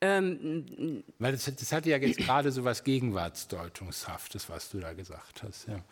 Ähm, 0.00 1.04
Weil 1.18 1.32
das, 1.32 1.44
das 1.44 1.72
hatte 1.72 1.90
ja 1.90 1.98
jetzt 1.98 2.16
gerade 2.16 2.50
so 2.50 2.64
was 2.64 2.84
Gegenwartsdeutungshaftes, 2.84 4.48
was 4.48 4.70
du 4.70 4.80
da 4.80 4.94
gesagt 4.94 5.42
hast. 5.42 5.68
Ja. 5.68 5.84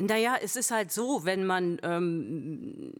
Naja, 0.00 0.36
es 0.42 0.56
ist 0.56 0.72
halt 0.72 0.90
so, 0.90 1.24
wenn 1.24 1.46
man 1.46 1.78
ähm, 1.84 2.92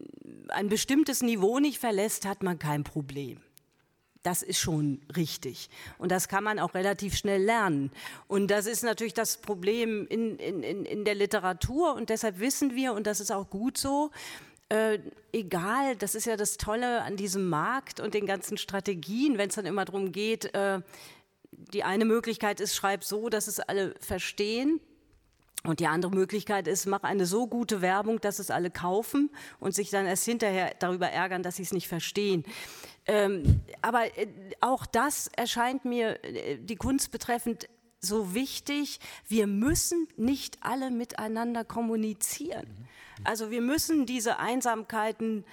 ein 0.47 0.69
bestimmtes 0.69 1.21
Niveau 1.21 1.59
nicht 1.59 1.77
verlässt, 1.77 2.25
hat 2.25 2.41
man 2.41 2.57
kein 2.57 2.85
Problem. 2.85 3.41
Das 4.23 4.43
ist 4.43 4.59
schon 4.59 5.01
richtig. 5.15 5.69
Und 5.97 6.11
das 6.11 6.27
kann 6.27 6.43
man 6.43 6.59
auch 6.59 6.75
relativ 6.75 7.15
schnell 7.15 7.41
lernen. 7.41 7.91
Und 8.27 8.51
das 8.51 8.67
ist 8.67 8.83
natürlich 8.83 9.15
das 9.15 9.37
Problem 9.37 10.05
in, 10.07 10.37
in, 10.37 10.85
in 10.85 11.05
der 11.05 11.15
Literatur. 11.15 11.95
Und 11.95 12.09
deshalb 12.09 12.39
wissen 12.39 12.75
wir, 12.75 12.93
und 12.93 13.07
das 13.07 13.19
ist 13.19 13.31
auch 13.31 13.49
gut 13.49 13.77
so, 13.77 14.11
äh, 14.69 14.99
egal, 15.33 15.95
das 15.95 16.15
ist 16.15 16.25
ja 16.25 16.37
das 16.37 16.57
Tolle 16.57 17.01
an 17.01 17.17
diesem 17.17 17.49
Markt 17.49 17.99
und 17.99 18.13
den 18.13 18.25
ganzen 18.25 18.57
Strategien, 18.57 19.37
wenn 19.37 19.49
es 19.49 19.55
dann 19.55 19.65
immer 19.65 19.85
darum 19.85 20.11
geht, 20.11 20.53
äh, 20.53 20.81
die 21.51 21.83
eine 21.83 22.05
Möglichkeit 22.05 22.59
ist, 22.59 22.75
schreib 22.75 23.03
so, 23.03 23.29
dass 23.29 23.47
es 23.47 23.59
alle 23.59 23.95
verstehen. 23.99 24.79
Und 25.63 25.79
die 25.79 25.87
andere 25.87 26.11
Möglichkeit 26.11 26.67
ist, 26.67 26.87
mach 26.87 27.03
eine 27.03 27.25
so 27.27 27.45
gute 27.45 27.81
Werbung, 27.81 28.19
dass 28.19 28.39
es 28.39 28.49
alle 28.49 28.71
kaufen 28.71 29.29
und 29.59 29.75
sich 29.75 29.91
dann 29.91 30.07
erst 30.07 30.25
hinterher 30.25 30.73
darüber 30.79 31.07
ärgern, 31.07 31.43
dass 31.43 31.57
sie 31.57 31.63
es 31.63 31.71
nicht 31.71 31.87
verstehen. 31.87 32.43
Ähm, 33.05 33.61
aber 33.81 34.17
äh, 34.17 34.27
auch 34.59 34.85
das 34.85 35.27
erscheint 35.27 35.85
mir 35.85 36.23
äh, 36.23 36.57
die 36.57 36.75
Kunst 36.75 37.11
betreffend 37.11 37.67
so 37.99 38.33
wichtig. 38.33 38.99
Wir 39.27 39.45
müssen 39.45 40.07
nicht 40.17 40.57
alle 40.61 40.89
miteinander 40.89 41.63
kommunizieren. 41.63 42.65
Also 43.23 43.51
wir 43.51 43.61
müssen 43.61 44.07
diese 44.07 44.39
Einsamkeiten 44.39 45.45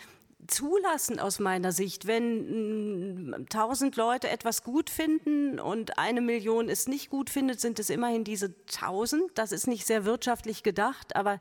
zulassen 0.49 1.20
aus 1.20 1.38
meiner 1.38 1.72
Sicht. 1.72 2.07
Wenn 2.07 3.30
mm, 3.30 3.46
tausend 3.49 3.96
Leute 3.96 4.28
etwas 4.28 4.64
gut 4.64 4.90
finden 4.90 5.61
und 5.61 5.99
eine 5.99 6.20
Million 6.20 6.68
es 6.68 6.88
nicht 6.88 7.11
gut 7.11 7.30
findet, 7.30 7.61
sind 7.61 7.78
es 7.78 7.90
immerhin 7.90 8.24
diese 8.24 8.55
tausend. 8.66 9.30
Das 9.34 9.53
ist 9.53 9.66
nicht 9.66 9.86
sehr 9.86 10.05
wirtschaftlich 10.05 10.62
gedacht, 10.62 11.14
aber 11.14 11.38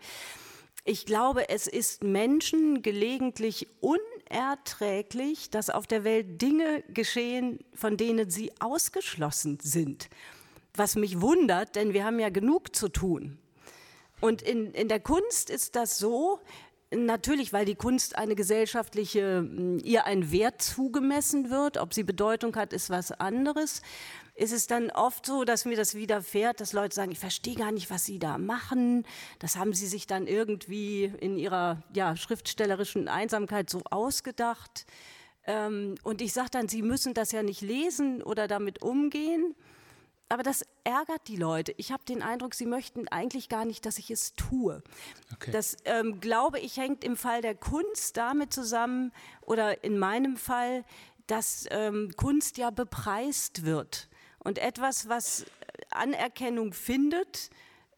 ich 0.90 1.06
glaube, 1.06 1.50
es 1.50 1.68
ist 1.68 2.04
Menschen 2.04 2.82
gelegentlich 2.82 3.68
unerträglich, 3.82 5.50
dass 5.50 5.70
auf 5.70 5.86
der 5.86 6.06
Welt 6.06 6.42
Dinge 6.42 6.82
geschehen, 6.88 7.60
von 7.74 7.98
denen 7.98 8.30
sie 8.30 8.54
ausgeschlossen 8.62 9.60
sind. 9.62 10.10
Was 10.76 10.96
mich 10.96 11.20
wundert, 11.20 11.76
denn 11.76 11.92
wir 11.94 12.06
haben 12.06 12.20
ja 12.20 12.30
genug 12.30 12.74
zu 12.74 12.88
tun. 12.88 13.38
Und 14.22 14.42
in, 14.42 14.72
in 14.72 14.88
der 14.88 15.00
Kunst 15.00 15.50
ist 15.50 15.76
das 15.76 15.98
so, 15.98 16.40
Natürlich, 16.90 17.52
weil 17.52 17.66
die 17.66 17.76
Kunst 17.76 18.18
eine 18.18 18.34
gesellschaftliche, 18.36 19.42
mm, 19.42 19.80
ihr 19.84 20.06
ein 20.06 20.32
Wert 20.32 20.62
zugemessen 20.62 21.50
wird. 21.50 21.78
Ob 21.78 21.94
sie 21.94 22.04
Bedeutung 22.04 22.56
hat, 22.56 22.72
ist 22.72 22.90
was 22.90 23.12
anderes. 23.12 23.82
Ist 24.36 24.54
es 24.54 24.68
dann 24.68 24.90
oft 24.92 25.26
so, 25.26 25.44
dass 25.44 25.66
mir 25.66 25.76
das 25.76 25.96
widerfährt, 25.96 26.62
dass 26.62 26.72
Leute 26.72 26.96
sagen, 26.96 27.12
ich 27.12 27.20
verstehe 27.20 27.56
gar 27.56 27.74
nicht, 27.74 27.90
was 27.90 28.06
sie 28.06 28.20
da 28.20 28.38
machen. 28.38 29.06
Das 29.40 29.58
haben 29.58 29.74
sie 29.74 29.88
sich 29.88 30.08
dann 30.08 30.28
irgendwie 30.28 31.12
in 31.20 31.38
ihrer 31.38 31.84
ja, 31.94 32.16
schriftstellerischen 32.16 33.10
Einsamkeit 33.10 33.70
so 33.70 33.82
ausgedacht. 33.90 34.86
Ähm, 35.44 35.96
und 36.04 36.22
ich 36.22 36.32
sage 36.32 36.52
dann, 36.52 36.70
sie 36.70 36.84
müssen 36.84 37.14
das 37.14 37.34
ja 37.34 37.44
nicht 37.44 37.62
lesen 37.62 38.24
oder 38.24 38.48
damit 38.48 38.82
umgehen 38.82 39.56
aber 40.30 40.44
das 40.44 40.66
ärgert 40.84 41.28
die 41.28 41.38
Leute. 41.38 41.74
Ich 41.78 41.92
habe 41.92 42.04
den 42.06 42.22
Eindruck, 42.22 42.54
sie 42.54 42.66
möchten 42.66 43.08
eigentlich 43.08 43.50
gar 43.50 43.66
nicht, 43.66 43.86
dass 43.86 43.98
ich 43.98 44.12
es 44.12 44.34
tue. 44.34 44.84
Okay. 45.34 45.52
Das, 45.52 45.78
ähm, 45.86 46.20
glaube 46.20 46.60
ich, 46.60 46.78
hängt 46.78 47.04
im 47.04 47.16
Fall 47.16 47.42
der 47.42 47.56
Kunst 47.56 48.18
damit 48.18 48.54
zusammen, 48.54 49.14
oder 49.42 49.84
in 49.84 49.98
meinem 49.98 50.38
Fall, 50.38 50.84
dass 51.28 51.66
ähm, 51.72 52.12
Kunst 52.16 52.58
ja 52.58 52.70
bepreist 52.70 53.64
wird. 53.64 54.10
Und 54.40 54.60
etwas, 54.60 55.10
was 55.10 55.46
Anerkennung 55.92 56.74
findet, 56.74 57.50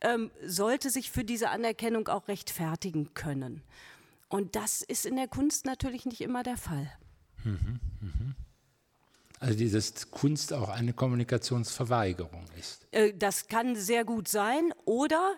ähm, 0.02 0.32
sollte 0.46 0.90
sich 0.90 1.12
für 1.12 1.24
diese 1.24 1.50
Anerkennung 1.50 2.08
auch 2.08 2.28
rechtfertigen 2.28 3.14
können. 3.14 3.64
Und 4.30 4.56
das 4.56 4.82
ist 4.82 5.06
in 5.06 5.16
der 5.16 5.28
Kunst 5.28 5.66
natürlich 5.66 6.06
nicht 6.06 6.22
immer 6.22 6.44
der 6.44 6.58
Fall. 6.58 6.92
Mhm, 7.44 7.80
mh. 8.02 8.36
Also 9.40 9.56
dieses 9.58 10.12
Kunst 10.12 10.54
auch 10.54 10.70
eine 10.70 10.94
Kommunikationsverweigerung 10.94 12.46
ist. 12.60 12.88
Äh, 12.92 13.14
das 13.14 13.48
kann 13.48 13.76
sehr 13.76 14.04
gut 14.04 14.28
sein. 14.28 14.74
Oder 14.86 15.36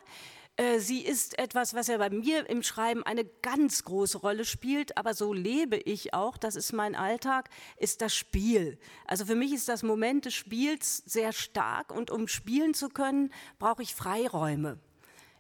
äh, 0.58 0.80
sie 0.80 1.02
ist 1.02 1.40
etwas, 1.40 1.74
was 1.74 1.88
ja 1.88 1.98
bei 1.98 2.10
mir 2.10 2.50
im 2.50 2.64
Schreiben 2.64 3.04
eine 3.04 3.26
ganz 3.26 3.84
große 3.84 4.18
Rolle 4.18 4.44
spielt, 4.46 4.98
aber 4.98 5.14
so 5.14 5.34
lebe 5.34 5.78
ich 5.78 6.14
auch, 6.14 6.38
das 6.38 6.56
ist 6.56 6.74
mein 6.74 6.96
Alltag, 6.96 7.50
ist 7.78 8.02
das 8.02 8.14
Spiel. 8.14 8.78
Also 9.06 9.26
für 9.26 9.36
mich 9.36 9.54
ist 9.54 9.70
das 9.70 9.84
Moment 9.84 10.26
des 10.26 10.34
Spiels 10.34 11.04
sehr 11.06 11.32
stark 11.32 11.92
und 11.92 12.12
um 12.12 12.28
spielen 12.28 12.74
zu 12.74 12.90
können, 12.90 13.32
brauche 13.60 13.84
ich 13.84 13.96
Freiräume. 13.96 14.80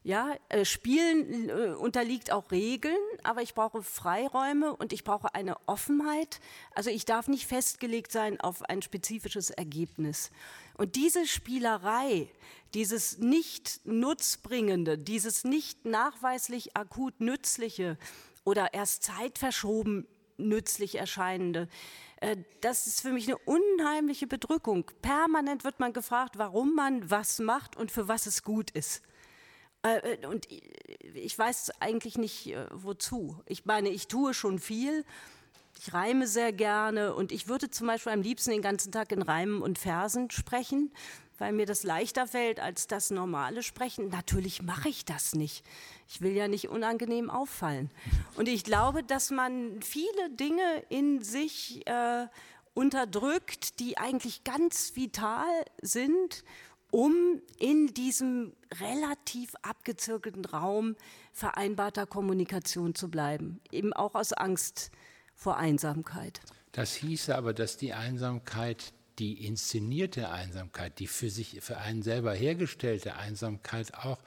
Ja, 0.04 0.36
äh, 0.49 0.66
Spielen 0.66 1.49
äh, 1.49 1.76
unterliegt 1.76 2.32
auch 2.32 2.49
Regeln, 2.49 2.97
aber 3.22 3.43
ich 3.43 3.54
brauche 3.54 3.84
Freiräume 3.84 4.76
und 4.76 4.93
ich 4.93 5.04
brauche 5.04 5.36
eine 5.36 5.58
Offenheit. 5.68 6.39
Also 6.74 6.89
ich 6.89 7.06
darf 7.06 7.28
nicht 7.28 7.45
festgelegt 7.45 8.12
sein 8.12 8.41
auf 8.41 8.64
ein 8.64 8.82
spezifisches 8.82 9.52
Ergebnis. 9.52 10.32
Und 10.76 10.95
diese 10.95 11.28
Spielerei, 11.28 12.32
dieses 12.74 13.20
nicht 13.20 13.82
nutzbringende, 13.84 14.97
dieses 14.97 15.43
nicht 15.43 15.86
nachweislich 15.86 16.76
akut 16.76 17.20
nützliche 17.20 17.99
oder 18.43 18.74
erst 18.74 19.04
zeitverschoben 19.04 20.08
nützlich 20.38 20.95
erscheinende, 20.95 21.68
äh, 22.22 22.38
das 22.62 22.88
ist 22.88 23.02
für 23.02 23.12
mich 23.12 23.28
eine 23.28 23.38
unheimliche 23.38 24.26
Bedrückung. 24.26 24.89
Permanent 25.04 25.64
wird 25.64 25.80
man 25.80 25.93
gefragt, 25.93 26.39
warum 26.39 26.74
man 26.74 27.12
was 27.12 27.38
macht 27.38 27.78
und 27.78 27.91
für 27.91 28.08
was 28.08 28.26
es 28.26 28.41
gut 28.41 28.72
ist. 28.72 29.04
Äh, 29.84 30.13
äh, 30.13 30.27
und 30.27 30.47
ich 31.15 31.38
weiß 31.38 31.71
eigentlich 31.79 32.17
nicht, 32.17 32.47
äh, 32.47 32.65
wozu. 32.71 33.41
Ich 33.45 33.65
meine, 33.65 33.89
ich 33.89 34.07
tue 34.07 34.34
schon 34.34 34.59
viel. 34.59 35.05
Ich 35.79 35.93
reime 35.93 36.27
sehr 36.27 36.53
gerne 36.53 37.15
und 37.15 37.32
ich 37.32 37.47
würde 37.47 37.71
zum 37.71 37.88
Beispiel 37.88 38.11
am 38.11 38.21
liebsten 38.21 38.51
den 38.51 38.61
ganzen 38.61 38.91
Tag 38.91 39.11
in 39.11 39.23
Reimen 39.23 39.63
und 39.63 39.79
Versen 39.79 40.29
sprechen, 40.29 40.91
weil 41.39 41.53
mir 41.53 41.65
das 41.65 41.82
leichter 41.82 42.27
fällt 42.27 42.59
als 42.59 42.86
das 42.86 43.09
normale 43.09 43.63
Sprechen. 43.63 44.09
Natürlich 44.09 44.61
mache 44.61 44.89
ich 44.89 45.05
das 45.05 45.34
nicht. 45.34 45.63
Ich 46.07 46.21
will 46.21 46.34
ja 46.34 46.47
nicht 46.47 46.69
unangenehm 46.69 47.32
auffallen. 47.32 47.89
Und 48.36 48.47
ich 48.47 48.63
glaube, 48.63 49.01
dass 49.01 49.32
man 49.32 49.82
viele 49.82 50.29
Dinge 50.29 50.84
in 50.89 51.23
sich 51.23 51.88
äh, 51.88 52.27
unterdrückt, 52.75 53.79
die 53.79 53.97
eigentlich 53.97 54.43
ganz 54.43 54.95
vital 54.95 55.65
sind 55.82 56.43
um 56.91 57.41
in 57.57 57.87
diesem 57.93 58.53
relativ 58.79 59.55
abgezirkelten 59.61 60.45
Raum 60.45 60.95
vereinbarter 61.31 62.05
Kommunikation 62.05 62.95
zu 62.95 63.09
bleiben, 63.09 63.61
eben 63.71 63.93
auch 63.93 64.15
aus 64.15 64.33
Angst 64.33 64.91
vor 65.33 65.57
Einsamkeit. 65.57 66.41
Das 66.71 66.93
hieße 66.95 67.35
aber, 67.35 67.53
dass 67.53 67.77
die 67.77 67.93
Einsamkeit, 67.93 68.93
die 69.19 69.45
inszenierte 69.45 70.29
Einsamkeit, 70.29 70.99
die 70.99 71.07
für 71.07 71.29
sich 71.29 71.59
für 71.61 71.77
einen 71.77 72.01
selber 72.01 72.33
hergestellte 72.33 73.15
Einsamkeit 73.15 73.93
auch 73.93 74.19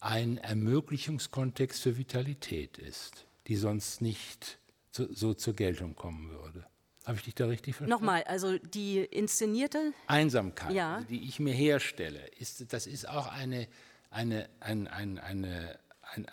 ein 0.00 0.38
Ermöglichungskontext 0.38 1.82
für 1.82 1.96
Vitalität 1.96 2.78
ist, 2.78 3.26
die 3.46 3.56
sonst 3.56 4.00
nicht 4.00 4.58
so, 4.90 5.12
so 5.12 5.34
zur 5.34 5.54
Geltung 5.54 5.94
kommen 5.94 6.30
würde. 6.30 6.66
Habe 7.04 7.18
ich 7.18 7.24
dich 7.24 7.34
da 7.34 7.46
richtig 7.46 7.76
verstanden? 7.76 7.90
Nochmal, 7.90 8.24
also 8.24 8.58
die 8.58 8.98
inszenierte 8.98 9.92
Einsamkeit, 10.06 10.72
ja. 10.72 11.02
die 11.10 11.22
ich 11.28 11.38
mir 11.38 11.52
herstelle, 11.52 12.26
ist, 12.38 12.72
das 12.72 12.86
ist 12.86 13.08
auch 13.08 13.26
eine, 13.26 13.68
eine, 14.10 14.48
ein, 14.60 14.88
ein, 14.88 15.18
eine, 15.18 15.78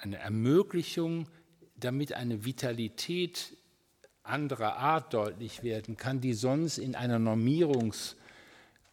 eine 0.02 0.18
Ermöglichung, 0.18 1.28
damit 1.76 2.14
eine 2.14 2.46
Vitalität 2.46 3.58
anderer 4.24 4.78
Art 4.78 5.14
deutlich 5.14 5.64
werden 5.64 5.98
kann, 5.98 6.22
die 6.22 6.34
sonst 6.34 6.78
in 6.78 6.96
einer 6.96 7.18
Normierungs- 7.18 8.16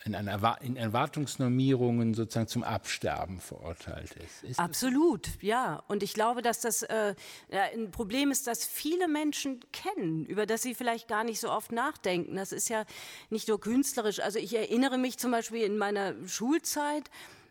in, 0.09 0.15
einer, 0.15 0.59
in 0.63 0.77
Erwartungsnormierungen 0.77 2.15
sozusagen 2.15 2.49
zum 2.49 2.65
Absterben 2.65 3.41
verurteilt 3.41 4.13
ist. 4.17 4.43
ist 4.43 4.59
Absolut, 4.59 5.29
ja. 5.43 5.83
Und 5.87 6.03
ich 6.03 6.15
glaube, 6.15 6.43
dass 6.43 6.61
das 6.61 6.83
äh, 6.83 7.15
ein 7.51 7.91
Problem 7.91 8.31
ist, 8.31 8.47
das 8.47 8.65
viele 8.65 9.07
Menschen 9.07 9.61
kennen, 9.73 10.25
über 10.27 10.47
das 10.47 10.63
sie 10.63 10.75
vielleicht 10.75 11.09
gar 11.09 11.25
nicht 11.25 11.41
so 11.41 11.51
oft 11.51 11.73
nachdenken. 11.73 12.37
Das 12.37 12.53
ist 12.53 12.69
ja 12.69 12.85
nicht 13.31 13.49
nur 13.49 13.61
künstlerisch. 13.61 14.21
Also 14.21 14.39
ich 14.39 14.57
erinnere 14.57 14.99
mich 14.99 15.19
zum 15.19 15.31
Beispiel 15.31 15.63
in 15.63 15.77
meiner 15.77 16.15
Schulzeit, 16.27 17.11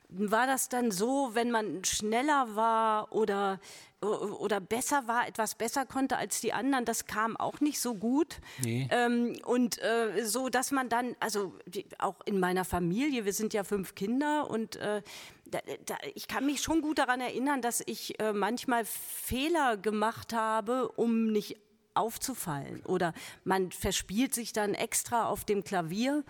war 0.10 0.48
das 0.48 0.70
dann 0.70 0.92
so, 0.92 1.32
wenn 1.34 1.52
man 1.52 1.84
schneller 1.84 2.56
war 2.56 3.12
oder 3.12 3.60
oder 4.02 4.60
besser 4.60 5.08
war, 5.08 5.28
etwas 5.28 5.56
besser 5.56 5.86
konnte 5.86 6.18
als 6.18 6.40
die 6.40 6.54
anderen, 6.54 6.86
das 6.86 7.06
kam 7.06 7.36
auch 7.36 7.60
nicht 7.62 7.80
so 7.80 7.96
gut. 7.96 8.38
Nee. 8.64 8.88
Ähm, 8.92 9.36
und 9.46 9.82
äh, 9.82 10.24
so, 10.24 10.50
dass 10.50 10.72
man 10.72 10.88
dann, 10.88 11.16
also 11.20 11.56
die, 11.66 11.86
auch 11.98 12.16
in 12.26 12.40
meiner 12.40 12.64
Familie, 12.64 13.26
wir 13.26 13.34
sind 13.34 13.54
ja 13.54 13.64
fünf 13.64 13.96
Kinder 13.96 14.50
und 14.50 14.76
äh, 14.76 15.02
da, 15.46 15.60
da, 15.86 15.96
ich 16.14 16.28
kann 16.28 16.46
mich 16.46 16.62
schon 16.62 16.82
gut 16.82 17.00
daran 17.00 17.22
erinnern, 17.22 17.62
dass 17.62 17.82
ich 17.86 18.20
äh, 18.20 18.34
manchmal 18.34 18.86
Fehler 18.86 19.78
gemacht 19.78 20.34
habe, 20.34 20.90
um 20.90 21.32
nicht 21.32 21.58
aufzufallen. 21.96 22.86
Oder 22.86 23.14
man 23.44 23.72
verspielt 23.72 24.34
sich 24.34 24.54
dann 24.54 24.76
extra 24.76 25.28
auf 25.28 25.44
dem 25.46 25.64
Klavier 25.64 26.24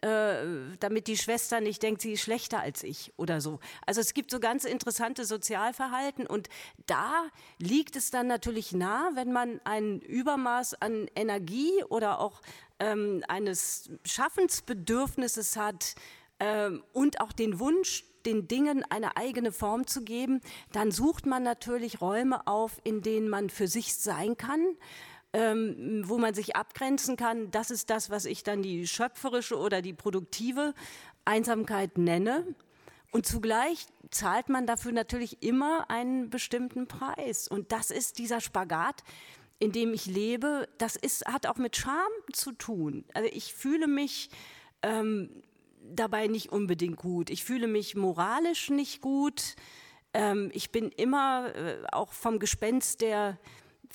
damit 0.00 1.06
die 1.06 1.16
Schwester 1.16 1.60
nicht 1.60 1.82
denkt, 1.82 2.02
sie 2.02 2.12
ist 2.12 2.22
schlechter 2.22 2.60
als 2.60 2.82
ich 2.82 3.12
oder 3.16 3.40
so. 3.40 3.60
Also 3.86 4.00
es 4.00 4.12
gibt 4.12 4.30
so 4.30 4.40
ganz 4.40 4.64
interessante 4.64 5.24
Sozialverhalten 5.24 6.26
und 6.26 6.48
da 6.86 7.24
liegt 7.58 7.96
es 7.96 8.10
dann 8.10 8.26
natürlich 8.26 8.72
nah, 8.72 9.10
wenn 9.14 9.32
man 9.32 9.60
ein 9.64 10.00
Übermaß 10.00 10.74
an 10.82 11.08
Energie 11.14 11.82
oder 11.88 12.20
auch 12.20 12.42
ähm, 12.80 13.22
eines 13.28 13.90
Schaffensbedürfnisses 14.04 15.56
hat 15.56 15.94
ähm, 16.40 16.82
und 16.92 17.20
auch 17.20 17.32
den 17.32 17.58
Wunsch, 17.58 18.04
den 18.26 18.48
Dingen 18.48 18.84
eine 18.90 19.16
eigene 19.16 19.52
Form 19.52 19.86
zu 19.86 20.02
geben, 20.02 20.40
dann 20.72 20.90
sucht 20.90 21.26
man 21.26 21.42
natürlich 21.42 22.00
Räume 22.00 22.46
auf, 22.46 22.80
in 22.84 23.02
denen 23.02 23.28
man 23.28 23.50
für 23.50 23.68
sich 23.68 23.96
sein 23.96 24.36
kann 24.36 24.76
ähm, 25.34 26.02
wo 26.06 26.16
man 26.16 26.32
sich 26.32 26.54
abgrenzen 26.54 27.16
kann. 27.16 27.50
Das 27.50 27.70
ist 27.72 27.90
das, 27.90 28.08
was 28.08 28.24
ich 28.24 28.44
dann 28.44 28.62
die 28.62 28.86
schöpferische 28.86 29.58
oder 29.58 29.82
die 29.82 29.92
produktive 29.92 30.74
Einsamkeit 31.24 31.98
nenne. 31.98 32.46
Und 33.10 33.26
zugleich 33.26 33.86
zahlt 34.10 34.48
man 34.48 34.66
dafür 34.66 34.92
natürlich 34.92 35.42
immer 35.42 35.90
einen 35.90 36.30
bestimmten 36.30 36.86
Preis. 36.86 37.48
Und 37.48 37.72
das 37.72 37.90
ist 37.90 38.18
dieser 38.18 38.40
Spagat, 38.40 39.02
in 39.58 39.72
dem 39.72 39.92
ich 39.92 40.06
lebe. 40.06 40.68
Das 40.78 40.94
ist, 40.94 41.26
hat 41.26 41.46
auch 41.46 41.56
mit 41.56 41.76
Scham 41.76 42.10
zu 42.32 42.52
tun. 42.52 43.04
Also 43.12 43.28
ich 43.32 43.54
fühle 43.54 43.88
mich 43.88 44.30
ähm, 44.82 45.30
dabei 45.82 46.28
nicht 46.28 46.52
unbedingt 46.52 46.96
gut. 46.96 47.28
Ich 47.28 47.44
fühle 47.44 47.66
mich 47.66 47.96
moralisch 47.96 48.70
nicht 48.70 49.00
gut. 49.00 49.56
Ähm, 50.12 50.50
ich 50.54 50.70
bin 50.70 50.90
immer 50.90 51.52
äh, 51.56 51.82
auch 51.90 52.12
vom 52.12 52.38
Gespenst 52.38 53.00
der 53.00 53.36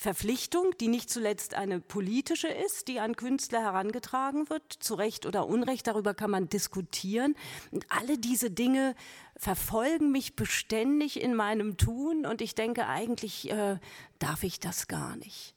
Verpflichtung, 0.00 0.74
die 0.80 0.88
nicht 0.88 1.10
zuletzt 1.10 1.52
eine 1.52 1.78
politische 1.78 2.48
ist, 2.48 2.88
die 2.88 3.00
an 3.00 3.16
Künstler 3.16 3.60
herangetragen 3.60 4.48
wird, 4.48 4.72
zu 4.72 4.94
Recht 4.94 5.26
oder 5.26 5.46
Unrecht, 5.46 5.86
darüber 5.86 6.14
kann 6.14 6.30
man 6.30 6.48
diskutieren. 6.48 7.36
Und 7.70 7.84
alle 7.90 8.16
diese 8.16 8.50
Dinge 8.50 8.94
verfolgen 9.36 10.10
mich 10.10 10.36
beständig 10.36 11.20
in 11.20 11.34
meinem 11.34 11.76
Tun 11.76 12.24
und 12.24 12.40
ich 12.40 12.54
denke, 12.54 12.86
eigentlich 12.86 13.50
äh, 13.50 13.76
darf 14.18 14.42
ich 14.42 14.58
das 14.58 14.88
gar 14.88 15.16
nicht. 15.16 15.54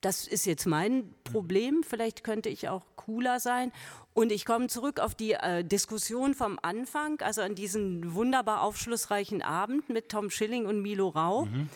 Das 0.00 0.28
ist 0.28 0.46
jetzt 0.46 0.66
mein 0.66 1.12
Problem, 1.24 1.82
vielleicht 1.82 2.22
könnte 2.22 2.50
ich 2.50 2.68
auch 2.68 2.86
cooler 2.94 3.40
sein. 3.40 3.72
Und 4.14 4.30
ich 4.30 4.44
komme 4.44 4.68
zurück 4.68 5.00
auf 5.00 5.16
die 5.16 5.32
äh, 5.32 5.64
Diskussion 5.64 6.34
vom 6.34 6.56
Anfang, 6.62 7.20
also 7.20 7.42
an 7.42 7.56
diesen 7.56 8.14
wunderbar 8.14 8.62
aufschlussreichen 8.62 9.42
Abend 9.42 9.88
mit 9.88 10.08
Tom 10.08 10.30
Schilling 10.30 10.66
und 10.66 10.80
Milo 10.82 11.08
Rau. 11.08 11.46
Mhm 11.46 11.68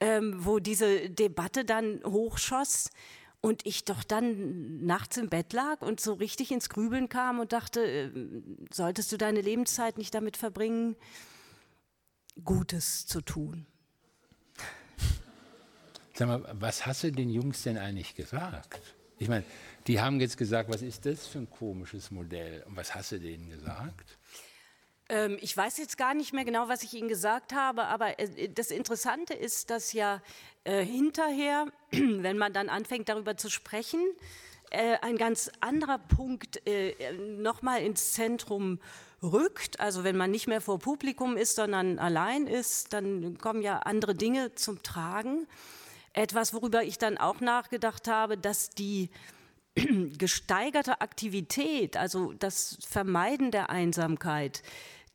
ähm, 0.00 0.44
wo 0.44 0.58
diese 0.58 1.10
Debatte 1.10 1.64
dann 1.64 2.00
hochschoss 2.04 2.90
und 3.40 3.64
ich 3.66 3.84
doch 3.84 4.02
dann 4.02 4.84
nachts 4.84 5.16
im 5.16 5.28
Bett 5.28 5.52
lag 5.52 5.80
und 5.80 6.00
so 6.00 6.14
richtig 6.14 6.50
ins 6.50 6.68
Grübeln 6.68 7.08
kam 7.08 7.38
und 7.40 7.52
dachte, 7.52 7.80
äh, 7.80 8.10
solltest 8.72 9.12
du 9.12 9.16
deine 9.16 9.40
Lebenszeit 9.40 9.98
nicht 9.98 10.14
damit 10.14 10.36
verbringen, 10.36 10.96
Gutes 12.44 13.06
zu 13.06 13.20
tun? 13.20 13.66
Sag 16.14 16.28
mal, 16.28 16.44
was 16.52 16.86
hast 16.86 17.04
du 17.04 17.12
den 17.12 17.30
Jungs 17.30 17.62
denn 17.62 17.78
eigentlich 17.78 18.14
gesagt? 18.14 18.80
Ich 19.18 19.28
meine, 19.28 19.44
die 19.86 20.00
haben 20.00 20.20
jetzt 20.20 20.36
gesagt, 20.36 20.68
was 20.68 20.82
ist 20.82 21.06
das 21.06 21.26
für 21.26 21.38
ein 21.38 21.50
komisches 21.50 22.10
Modell? 22.10 22.64
Und 22.64 22.76
was 22.76 22.94
hast 22.94 23.12
du 23.12 23.20
denen 23.20 23.48
gesagt? 23.50 24.18
Ähm, 25.08 25.38
ich 25.40 25.56
weiß 25.56 25.78
jetzt 25.78 25.96
gar 25.96 26.14
nicht 26.14 26.32
mehr 26.32 26.44
genau, 26.44 26.68
was 26.68 26.82
ich 26.82 26.94
Ihnen 26.94 27.08
gesagt 27.08 27.52
habe, 27.52 27.84
aber 27.84 28.18
äh, 28.18 28.48
das 28.48 28.70
Interessante 28.70 29.34
ist, 29.34 29.70
dass 29.70 29.92
ja 29.92 30.20
äh, 30.64 30.84
hinterher, 30.84 31.66
wenn 31.90 32.38
man 32.38 32.52
dann 32.52 32.68
anfängt 32.68 33.08
darüber 33.08 33.36
zu 33.36 33.48
sprechen, 33.50 34.00
äh, 34.70 34.98
ein 35.00 35.16
ganz 35.16 35.50
anderer 35.60 35.98
Punkt 35.98 36.66
äh, 36.66 37.12
nochmal 37.38 37.82
ins 37.82 38.12
Zentrum 38.12 38.80
rückt. 39.22 39.80
Also 39.80 40.04
wenn 40.04 40.16
man 40.16 40.30
nicht 40.30 40.46
mehr 40.46 40.60
vor 40.60 40.78
Publikum 40.78 41.36
ist, 41.36 41.56
sondern 41.56 41.98
allein 41.98 42.46
ist, 42.46 42.92
dann 42.92 43.38
kommen 43.38 43.62
ja 43.62 43.78
andere 43.78 44.14
Dinge 44.14 44.54
zum 44.54 44.82
Tragen. 44.82 45.46
Etwas, 46.12 46.52
worüber 46.52 46.82
ich 46.82 46.98
dann 46.98 47.16
auch 47.16 47.40
nachgedacht 47.40 48.08
habe, 48.08 48.36
dass 48.36 48.70
die 48.70 49.10
gesteigerte 50.18 51.00
Aktivität, 51.00 51.96
also 51.96 52.32
das 52.34 52.78
Vermeiden 52.86 53.50
der 53.50 53.70
Einsamkeit, 53.70 54.62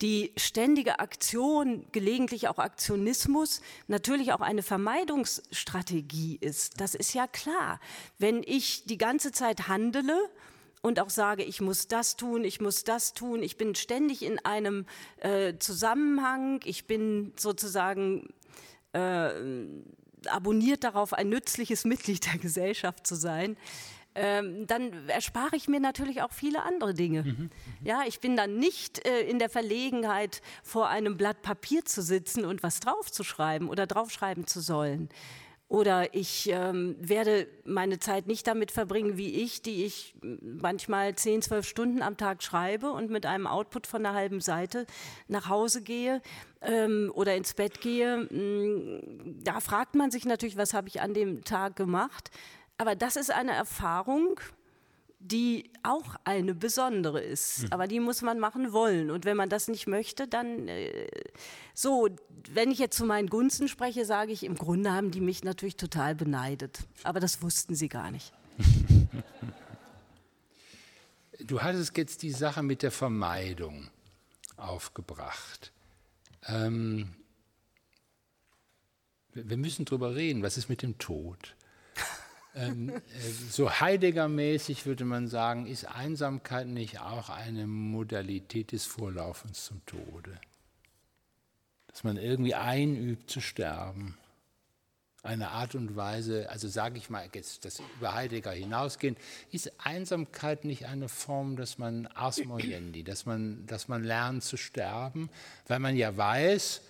die 0.01 0.33
ständige 0.37 0.99
Aktion, 0.99 1.85
gelegentlich 1.91 2.47
auch 2.47 2.57
Aktionismus, 2.57 3.61
natürlich 3.87 4.33
auch 4.33 4.41
eine 4.41 4.63
Vermeidungsstrategie 4.63 6.37
ist. 6.41 6.79
Das 6.81 6.95
ist 6.95 7.13
ja 7.13 7.27
klar. 7.27 7.79
Wenn 8.17 8.43
ich 8.43 8.85
die 8.85 8.97
ganze 8.97 9.31
Zeit 9.31 9.67
handele, 9.67 10.29
und 10.85 10.99
auch 10.99 11.09
sage, 11.09 11.43
ich 11.43 11.61
muss 11.61 11.87
das 11.87 12.17
tun, 12.17 12.43
ich 12.43 12.59
muss 12.59 12.83
das 12.83 13.13
tun. 13.13 13.41
Ich 13.41 13.55
bin 13.55 13.73
ständig 13.73 14.21
in 14.21 14.37
einem 14.39 14.85
äh, 15.21 15.53
Zusammenhang. 15.57 16.59
Ich 16.65 16.87
bin 16.87 17.31
sozusagen 17.37 18.27
äh, 18.91 19.29
abonniert 20.27 20.83
darauf, 20.83 21.13
ein 21.13 21.29
nützliches 21.29 21.85
Mitglied 21.85 22.25
der 22.25 22.37
Gesellschaft 22.37 23.07
zu 23.07 23.15
sein 23.15 23.55
ähm, 24.16 24.68
dann 24.68 25.09
erspare 25.09 25.55
ich 25.55 25.68
mir 25.68 25.80
natürlich 25.80 26.22
auch 26.22 26.32
viele 26.32 26.64
andere 26.64 26.93
Dinge. 26.93 27.24
Mhm, 27.24 27.30
mhm, 27.30 27.49
ja, 27.84 28.01
ich 28.07 28.20
bin 28.20 28.36
dann 28.36 28.57
nicht 28.57 29.05
äh, 29.07 29.22
in 29.22 29.39
der 29.39 29.49
Verlegenheit, 29.49 30.41
vor 30.64 30.89
einem 30.89 31.18
Blatt 31.18 31.41
Papier 31.41 31.86
zu 31.86 32.01
sitzen 32.01 32.45
und 32.45 32.64
was 32.64 32.80
draufzuschreiben 32.80 33.70
oder 33.70 33.88
draufschreiben 33.88 34.47
zu 34.47 34.61
sollen. 34.61 35.09
Oder 35.74 36.14
ich 36.14 36.49
ähm, 36.51 36.95
werde 36.99 37.47
meine 37.66 37.97
Zeit 37.97 38.28
nicht 38.28 38.45
damit 38.45 38.70
verbringen, 38.70 39.18
wie 39.18 39.41
ich, 39.41 39.64
die 39.64 39.86
ich 39.86 40.14
manchmal 40.22 41.16
10, 41.16 41.41
12 41.41 41.68
Stunden 41.68 42.01
am 42.03 42.16
Tag 42.16 42.43
schreibe 42.43 42.91
und 42.91 43.09
mit 43.09 43.26
einem 43.26 43.47
Output 43.47 43.88
von 43.88 44.05
einer 44.05 44.14
halben 44.14 44.39
Seite 44.39 44.86
nach 45.28 45.49
Hause 45.49 45.82
gehe 45.82 46.22
ähm, 46.61 47.11
oder 47.16 47.36
ins 47.36 47.55
Bett 47.55 47.82
gehe. 47.82 48.18
Mm, 48.18 49.41
da 49.43 49.61
fragt 49.61 49.95
man 49.95 50.11
sich 50.11 50.26
natürlich, 50.26 50.57
was 50.57 50.76
habe 50.76 50.89
ich 50.89 51.01
an 51.01 51.16
dem 51.16 51.43
Tag 51.43 51.76
gemacht. 51.76 52.30
Aber 52.78 52.95
das 52.95 53.15
ist 53.15 53.32
eine 53.32 53.53
Erfahrung, 53.53 54.39
die 55.19 55.71
auch 55.84 56.15
eine 56.26 56.53
besondere 56.53 57.21
ist. 57.21 57.63
Mhm. 57.63 57.67
Aber 57.71 57.88
die 57.88 57.99
muss 57.99 58.21
man 58.21 58.39
machen 58.39 58.74
wollen. 58.74 59.09
Und 59.09 59.26
wenn 59.26 59.38
man 59.38 59.49
das 59.49 59.67
nicht 59.67 59.88
möchte, 59.88 60.28
dann 60.28 60.67
äh, 60.67 61.07
so, 61.74 62.09
wenn 62.51 62.71
ich 62.71 62.80
jetzt 62.80 62.97
zu 62.97 63.05
meinen 63.05 63.30
Gunsten 63.30 63.67
spreche, 63.67 64.05
sage 64.05 64.34
ich, 64.34 64.43
im 64.43 64.55
Grunde 64.55 64.91
haben 64.91 65.11
die 65.11 65.21
mich 65.21 65.43
natürlich 65.43 65.78
total 65.78 66.13
beneidet. 66.13 66.80
Aber 67.03 67.19
das 67.19 67.41
wussten 67.41 67.76
sie 67.76 67.89
gar 67.89 68.11
nicht. 68.11 68.34
Du 71.39 71.61
hattest 71.61 71.97
jetzt 71.97 72.21
die 72.21 72.32
Sache 72.32 72.63
mit 72.63 72.84
der 72.84 72.91
Vermeidung 72.91 73.89
aufgebracht. 74.55 75.74
Ähm, 76.45 77.15
wir 79.34 79.57
müssen 79.57 79.84
drüber 79.84 80.15
reden. 80.15 80.41
Was 80.41 80.57
ist 80.57 80.69
mit 80.69 80.82
dem 80.82 80.97
Tod? 80.99 81.55
Ähm, 82.55 82.89
äh, 82.89 83.01
so 83.49 83.69
Heidegger-mäßig 83.69 84.85
würde 84.85 85.05
man 85.05 85.27
sagen, 85.27 85.65
ist 85.65 85.85
Einsamkeit 85.85 86.67
nicht 86.67 86.99
auch 86.99 87.29
eine 87.29 87.67
Modalität 87.67 88.71
des 88.71 88.85
Vorlaufens 88.85 89.65
zum 89.65 89.85
Tode? 89.85 90.39
Dass 91.87 92.03
man 92.03 92.17
irgendwie 92.17 92.55
einübt 92.55 93.29
zu 93.29 93.41
sterben. 93.41 94.17
Eine 95.23 95.51
Art 95.51 95.73
und 95.73 95.95
Weise, 95.95 96.49
also 96.49 96.67
sage 96.67 96.97
ich 96.97 97.09
mal, 97.09 97.27
jetzt 97.33 97.63
das 97.63 97.81
über 97.97 98.13
Heidegger 98.13 98.51
hinausgehend, 98.51 99.17
ist 99.51 99.71
Einsamkeit 99.77 100.65
nicht 100.65 100.85
eine 100.85 101.07
Form, 101.07 101.55
dass 101.55 101.77
man 101.77 102.07
ars 102.07 102.41
dass 103.05 103.25
man, 103.25 103.65
dass 103.65 103.87
man 103.87 104.03
lernt 104.03 104.43
zu 104.43 104.57
sterben, 104.57 105.29
weil 105.67 105.79
man 105.79 105.95
ja 105.95 106.17
weiß, 106.17 106.81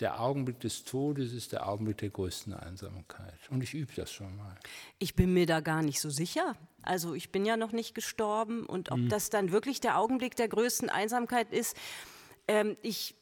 der 0.00 0.20
Augenblick 0.20 0.60
des 0.60 0.84
Todes 0.84 1.32
ist 1.32 1.52
der 1.52 1.68
Augenblick 1.68 1.98
der 1.98 2.10
größten 2.10 2.52
Einsamkeit. 2.52 3.38
Und 3.50 3.62
ich 3.62 3.74
übe 3.74 3.92
das 3.94 4.12
schon 4.12 4.36
mal. 4.36 4.54
Ich 4.98 5.14
bin 5.14 5.32
mir 5.32 5.46
da 5.46 5.60
gar 5.60 5.82
nicht 5.82 6.00
so 6.00 6.10
sicher. 6.10 6.54
Also 6.82 7.14
ich 7.14 7.30
bin 7.32 7.44
ja 7.46 7.56
noch 7.56 7.72
nicht 7.72 7.94
gestorben 7.94 8.66
und 8.66 8.90
ob 8.92 8.98
hm. 8.98 9.08
das 9.08 9.30
dann 9.30 9.52
wirklich 9.52 9.80
der 9.80 9.98
Augenblick 9.98 10.36
der 10.36 10.48
größten 10.48 10.90
Einsamkeit 10.90 11.52
ist, 11.52 11.76
ähm, 12.46 12.76
ich, 12.82 13.14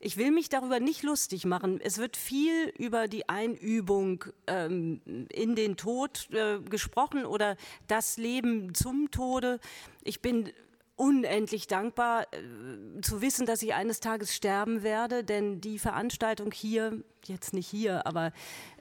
ich 0.00 0.16
will 0.16 0.30
mich 0.32 0.48
darüber 0.48 0.80
nicht 0.80 1.02
lustig 1.02 1.46
machen. 1.46 1.80
Es 1.80 1.98
wird 1.98 2.16
viel 2.16 2.68
über 2.76 3.08
die 3.08 3.28
Einübung 3.28 4.24
ähm, 4.46 5.00
in 5.30 5.54
den 5.54 5.76
Tod 5.76 6.28
äh, 6.32 6.58
gesprochen 6.60 7.24
oder 7.24 7.56
das 7.86 8.16
Leben 8.16 8.74
zum 8.74 9.10
Tode. 9.10 9.60
Ich 10.02 10.20
bin 10.20 10.50
unendlich 10.98 11.68
dankbar 11.68 12.26
äh, 12.32 13.00
zu 13.00 13.22
wissen, 13.22 13.46
dass 13.46 13.62
ich 13.62 13.72
eines 13.72 14.00
Tages 14.00 14.34
sterben 14.34 14.82
werde, 14.82 15.24
denn 15.24 15.60
die 15.60 15.78
Veranstaltung 15.78 16.50
hier, 16.52 17.02
jetzt 17.24 17.54
nicht 17.54 17.68
hier, 17.68 18.06
aber 18.06 18.32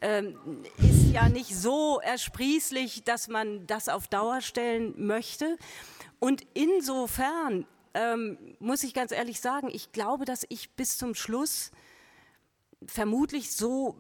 ähm, 0.02 0.38
ist 0.78 1.14
ja 1.14 1.30
nicht 1.30 1.56
so 1.56 2.00
ersprießlich, 2.04 3.04
dass 3.04 3.28
man 3.28 3.68
das 3.68 3.88
auf 3.88 4.08
Dauer 4.08 4.42
stellen 4.42 4.94
möchte. 4.98 5.58
Und 6.20 6.42
insofern 6.54 7.66
ähm, 7.94 8.38
muss 8.60 8.84
ich 8.84 8.94
ganz 8.94 9.12
ehrlich 9.12 9.40
sagen, 9.40 9.70
ich 9.72 9.92
glaube, 9.92 10.26
dass 10.26 10.46
ich 10.50 10.72
bis 10.72 10.98
zum 10.98 11.14
Schluss 11.14 11.72
vermutlich 12.86 13.52
so 13.52 13.96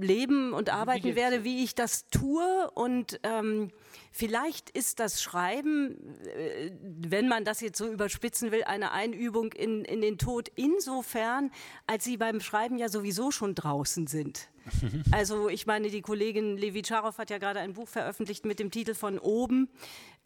leben 0.00 0.52
und 0.52 0.70
arbeiten 0.70 1.14
werde, 1.14 1.44
wie 1.44 1.62
ich 1.64 1.74
das 1.74 2.08
tue. 2.08 2.70
Und 2.74 3.20
ähm, 3.22 3.70
vielleicht 4.12 4.70
ist 4.70 5.00
das 5.00 5.22
Schreiben, 5.22 5.96
äh, 6.36 6.70
wenn 6.82 7.28
man 7.28 7.44
das 7.44 7.60
jetzt 7.60 7.78
so 7.78 7.90
überspitzen 7.90 8.52
will, 8.52 8.64
eine 8.64 8.92
Einübung 8.92 9.52
in, 9.52 9.84
in 9.84 10.00
den 10.00 10.18
Tod 10.18 10.50
insofern, 10.54 11.50
als 11.86 12.04
sie 12.04 12.16
beim 12.16 12.40
Schreiben 12.40 12.78
ja 12.78 12.88
sowieso 12.88 13.30
schon 13.30 13.54
draußen 13.54 14.06
sind. 14.06 14.48
Also 15.12 15.48
ich 15.48 15.66
meine, 15.66 15.88
die 15.88 16.02
Kollegin 16.02 16.58
Levi 16.58 16.82
Charow 16.84 17.16
hat 17.16 17.30
ja 17.30 17.38
gerade 17.38 17.60
ein 17.60 17.72
Buch 17.72 17.88
veröffentlicht 17.88 18.44
mit 18.44 18.58
dem 18.58 18.70
Titel 18.70 18.92
von 18.92 19.18
Oben. 19.18 19.70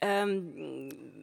Ähm, 0.00 1.22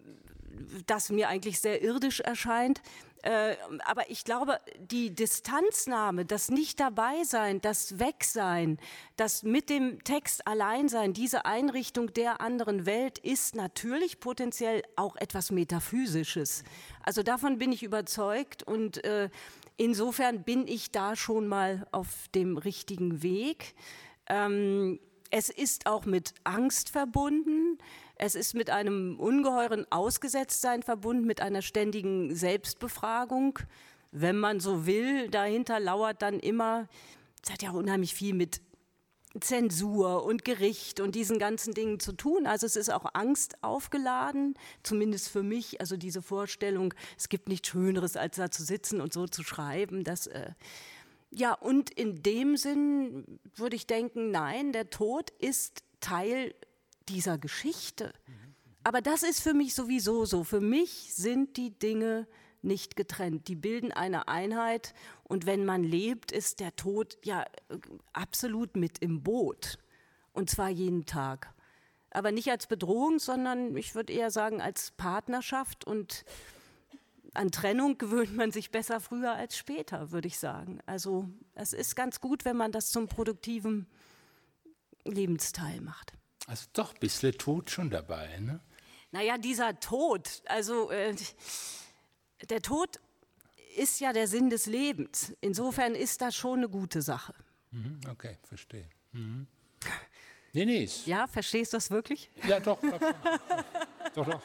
das 0.88 1.10
mir 1.10 1.30
eigentlich 1.30 1.60
sehr 1.60 1.82
irdisch 1.82 2.20
erscheint. 2.20 2.82
Äh, 3.24 3.56
aber 3.86 4.10
ich 4.10 4.24
glaube, 4.24 4.60
die 4.80 5.14
Distanznahme, 5.14 6.26
das 6.26 6.50
nicht 6.50 6.80
dabei 6.80 7.24
sein, 7.24 7.60
das 7.62 8.00
Wegsein, 8.00 8.78
das 9.18 9.44
mit 9.44 9.70
dem 9.70 10.04
Text 10.04 10.48
allein 10.48 10.88
sein, 10.88 11.14
diese 11.14 11.46
Einrichtung 11.46 12.14
der 12.14 12.40
anderen 12.40 12.86
Welt 12.86 13.18
ist 13.20 13.56
natürlich 13.56 14.20
potenziell 14.20 14.84
auch 14.96 15.16
etwas 15.18 15.52
Metaphysisches. 15.52 16.64
Also 17.04 17.22
davon 17.22 17.58
bin 17.58 17.72
ich 17.72 17.84
überzeugt 17.84 18.64
und 18.64 19.04
äh, 19.04 19.30
insofern 19.76 20.44
bin 20.44 20.68
ich 20.68 20.92
da 20.92 21.16
schon 21.16 21.48
mal 21.48 21.86
auf 21.92 22.30
dem 22.34 22.58
richtigen 22.58 23.22
Weg. 23.22 23.76
Ähm, 24.28 25.00
es 25.32 25.50
ist 25.50 25.86
auch 25.86 26.06
mit 26.06 26.34
Angst 26.44 26.90
verbunden. 26.90 27.78
Es 28.22 28.36
ist 28.36 28.54
mit 28.54 28.70
einem 28.70 29.18
ungeheuren 29.18 29.90
Ausgesetztsein 29.90 30.84
verbunden, 30.84 31.26
mit 31.26 31.40
einer 31.40 31.62
ständigen 31.62 32.36
Selbstbefragung. 32.36 33.60
Wenn 34.12 34.38
man 34.38 34.60
so 34.60 34.86
will, 34.86 35.30
dahinter 35.30 35.80
lauert 35.80 36.22
dann 36.22 36.38
immer, 36.40 36.90
es 37.42 37.50
hat 37.50 37.64
ja 37.64 37.72
unheimlich 37.72 38.14
viel 38.14 38.34
mit 38.34 38.60
Zensur 39.40 40.26
und 40.26 40.44
Gericht 40.44 41.00
und 41.00 41.16
diesen 41.16 41.40
ganzen 41.40 41.74
Dingen 41.74 42.02
zu 42.02 42.12
tun. 42.12 42.46
Also 42.46 42.66
es 42.66 42.76
ist 42.76 42.92
auch 42.92 43.06
Angst 43.14 43.64
aufgeladen, 43.64 44.56
zumindest 44.84 45.30
für 45.30 45.44
mich. 45.44 45.80
Also 45.80 45.96
diese 45.96 46.22
Vorstellung, 46.22 46.94
es 47.18 47.30
gibt 47.30 47.48
nichts 47.48 47.70
Schöneres, 47.70 48.18
als 48.18 48.36
da 48.36 48.52
zu 48.52 48.64
sitzen 48.64 49.00
und 49.00 49.14
so 49.14 49.28
zu 49.28 49.44
schreiben. 49.44 50.04
Das, 50.04 50.28
äh 50.28 50.52
ja, 51.32 51.54
und 51.54 51.90
in 51.90 52.22
dem 52.22 52.58
Sinn 52.58 53.40
würde 53.56 53.78
ich 53.78 53.88
denken, 53.88 54.30
nein, 54.32 54.74
der 54.74 54.90
Tod 54.90 55.30
ist 55.40 55.84
Teil 56.02 56.54
dieser 57.10 57.38
Geschichte. 57.38 58.14
Aber 58.84 59.02
das 59.02 59.24
ist 59.24 59.42
für 59.42 59.54
mich 59.54 59.76
sowieso 59.76 60.26
so. 60.26 60.44
Für 60.44 60.62
mich 60.62 61.14
sind 61.14 61.58
die 61.58 61.78
Dinge 61.78 62.28
nicht 62.62 62.96
getrennt. 62.96 63.48
Die 63.48 63.56
bilden 63.56 63.92
eine 63.92 64.28
Einheit 64.28 64.94
und 65.24 65.46
wenn 65.46 65.66
man 65.66 65.84
lebt, 65.84 66.32
ist 66.32 66.60
der 66.60 66.76
Tod 66.76 67.18
ja 67.24 67.46
absolut 68.14 68.76
mit 68.76 69.00
im 69.00 69.24
Boot. 69.24 69.78
Und 70.34 70.50
zwar 70.50 70.70
jeden 70.70 71.06
Tag. 71.06 71.54
Aber 72.12 72.32
nicht 72.32 72.50
als 72.50 72.68
Bedrohung, 72.68 73.20
sondern 73.20 73.76
ich 73.78 73.96
würde 73.96 74.14
eher 74.14 74.32
sagen 74.32 74.62
als 74.62 74.92
Partnerschaft 74.92 75.86
und 75.86 76.26
an 77.34 77.52
Trennung 77.52 77.98
gewöhnt 77.98 78.36
man 78.36 78.52
sich 78.52 78.72
besser 78.72 79.00
früher 79.00 79.34
als 79.34 79.56
später, 79.58 80.12
würde 80.12 80.28
ich 80.28 80.40
sagen. 80.40 80.80
Also 80.86 81.30
es 81.54 81.74
ist 81.74 81.96
ganz 81.96 82.20
gut, 82.20 82.46
wenn 82.46 82.58
man 82.58 82.72
das 82.72 82.92
zum 82.92 83.08
produktiven 83.08 83.88
Lebensteil 85.06 85.82
macht. 85.82 86.19
Also 86.50 86.66
doch 86.74 86.96
ein 86.96 87.00
bisschen 87.00 87.32
Tod 87.38 87.70
schon 87.70 87.92
dabei, 87.92 88.40
ne? 88.40 88.60
Naja, 89.12 89.38
dieser 89.38 89.80
Tod, 89.80 90.28
also 90.46 90.90
äh, 90.90 91.16
der 92.50 92.64
Tod 92.64 93.00
ist 93.78 94.00
ja 94.00 94.14
der 94.14 94.28
Sinn 94.28 94.50
des 94.50 94.66
Lebens. 94.66 95.32
Insofern 95.42 95.94
ist 95.94 96.22
das 96.22 96.36
schon 96.36 96.58
eine 96.60 96.70
gute 96.70 97.04
Sache. 97.04 97.36
Mhm, 97.70 98.00
okay, 98.10 98.40
verstehe. 98.42 98.90
Mhm. 99.12 99.46
Nee, 100.54 100.66
nee. 100.66 100.90
Ja, 101.06 101.28
verstehst 101.28 101.72
du 101.74 101.78
das 101.78 101.92
wirklich? 101.92 102.32
Ja, 102.48 102.60
doch. 102.60 102.82
doch, 102.82 103.00
doch, 104.16 104.26
doch. 104.26 104.42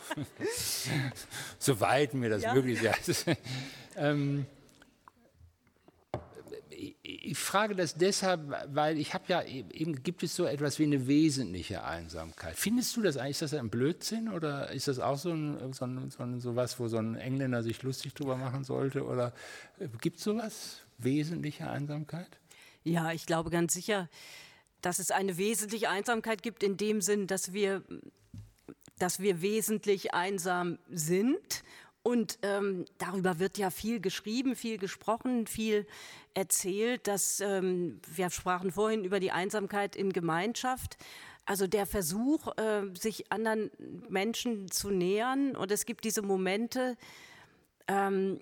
Soweit 1.58 2.12
mir 2.12 2.28
das 2.28 2.42
ja. 2.42 2.52
möglich 2.52 2.82
ist. 2.82 3.24
ähm, 3.96 4.44
ich 7.02 7.38
frage 7.38 7.74
das 7.74 7.94
deshalb, 7.94 8.42
weil 8.74 8.98
ich 8.98 9.14
habe 9.14 9.24
ja 9.28 9.42
eben 9.42 10.02
gibt 10.02 10.22
es 10.22 10.34
so 10.36 10.44
etwas 10.44 10.78
wie 10.78 10.84
eine 10.84 11.06
wesentliche 11.06 11.84
Einsamkeit. 11.84 12.56
Findest 12.56 12.96
du 12.96 13.02
das 13.02 13.16
eigentlich? 13.16 13.32
Ist 13.32 13.42
das 13.42 13.54
ein 13.54 13.70
Blödsinn 13.70 14.28
oder 14.28 14.70
ist 14.70 14.88
das 14.88 14.98
auch 14.98 15.18
so 15.18 15.30
ein, 15.30 15.72
so, 15.72 15.84
ein, 15.84 16.10
so, 16.10 16.22
ein, 16.22 16.40
so 16.40 16.56
was, 16.56 16.78
wo 16.78 16.88
so 16.88 16.98
ein 16.98 17.16
Engländer 17.16 17.62
sich 17.62 17.82
lustig 17.82 18.14
drüber 18.14 18.36
machen 18.36 18.64
sollte? 18.64 19.04
Oder 19.04 19.32
äh, 19.78 19.88
gibt 20.00 20.18
es 20.18 20.24
sowas? 20.24 20.82
Wesentliche 20.98 21.68
Einsamkeit? 21.68 22.38
Ja, 22.82 23.12
ich 23.12 23.26
glaube 23.26 23.50
ganz 23.50 23.74
sicher, 23.74 24.08
dass 24.80 24.98
es 24.98 25.10
eine 25.10 25.36
wesentliche 25.38 25.88
Einsamkeit 25.88 26.42
gibt 26.42 26.62
in 26.62 26.76
dem 26.76 27.00
Sinn, 27.00 27.26
dass 27.26 27.52
wir, 27.52 27.82
dass 28.98 29.20
wir 29.20 29.40
wesentlich 29.40 30.14
einsam 30.14 30.78
sind 30.90 31.64
und 32.04 32.38
ähm, 32.42 32.84
darüber 32.98 33.38
wird 33.38 33.56
ja 33.56 33.70
viel 33.70 33.98
geschrieben, 33.98 34.56
viel 34.56 34.76
gesprochen, 34.76 35.46
viel 35.46 35.86
erzählt. 36.34 37.08
Dass, 37.08 37.40
ähm, 37.40 37.98
wir 38.14 38.28
sprachen 38.28 38.70
vorhin 38.72 39.04
über 39.04 39.20
die 39.20 39.30
Einsamkeit 39.30 39.96
in 39.96 40.12
Gemeinschaft. 40.12 40.98
Also 41.46 41.66
der 41.66 41.86
Versuch, 41.86 42.54
äh, 42.58 42.82
sich 42.94 43.32
anderen 43.32 43.70
Menschen 44.10 44.70
zu 44.70 44.90
nähern. 44.90 45.56
Und 45.56 45.72
es 45.72 45.86
gibt 45.86 46.04
diese 46.04 46.20
Momente, 46.20 46.98
ähm, 47.88 48.38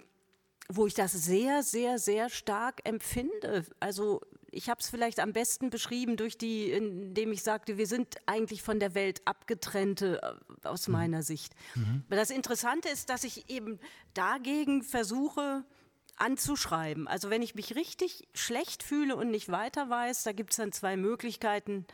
wo 0.69 0.89
ich 0.89 0.95
das 0.95 1.13
sehr, 1.13 1.63
sehr, 1.63 2.01
sehr 2.01 2.31
stark 2.31 2.81
empfinde. 2.83 3.65
Also 3.79 4.23
ich 4.53 4.69
habe 4.69 4.81
es 4.81 4.89
vielleicht 4.89 5.19
am 5.19 5.33
besten 5.33 5.71
beschrieben 5.71 6.17
durch 6.17 6.39
die, 6.39 6.71
indem 6.71 7.33
ich 7.33 7.43
sagte, 7.43 7.79
wir 7.79 7.87
sind 7.87 8.17
eigentlich 8.27 8.63
von 8.63 8.79
der 8.79 8.95
Welt 8.95 9.23
abgetrennte 9.25 10.21
äh, 10.23 10.69
aus 10.69 10.87
mhm. 10.87 10.93
meiner 10.93 11.23
Sicht. 11.23 11.55
Mhm. 11.75 12.05
Aber 12.07 12.17
das 12.17 12.31
Interessante 12.31 12.89
ist, 12.89 13.11
dass 13.11 13.25
ich 13.25 13.51
eben 13.51 13.81
dagegen 14.15 14.83
versuche 14.83 15.65
anzuschreiben. 16.17 17.09
Also 17.09 17.31
wenn 17.31 17.43
ich 17.43 17.55
mich 17.55 17.75
richtig 17.75 18.29
schlecht 18.35 18.83
fühle 18.83 19.17
und 19.17 19.31
nicht 19.31 19.51
weiter 19.51 19.89
weiß, 19.89 20.23
da 20.23 20.33
gibt 20.33 20.51
es 20.51 20.59
dann 20.59 20.71
zwei 20.71 20.97
Möglichkeiten 20.97 21.87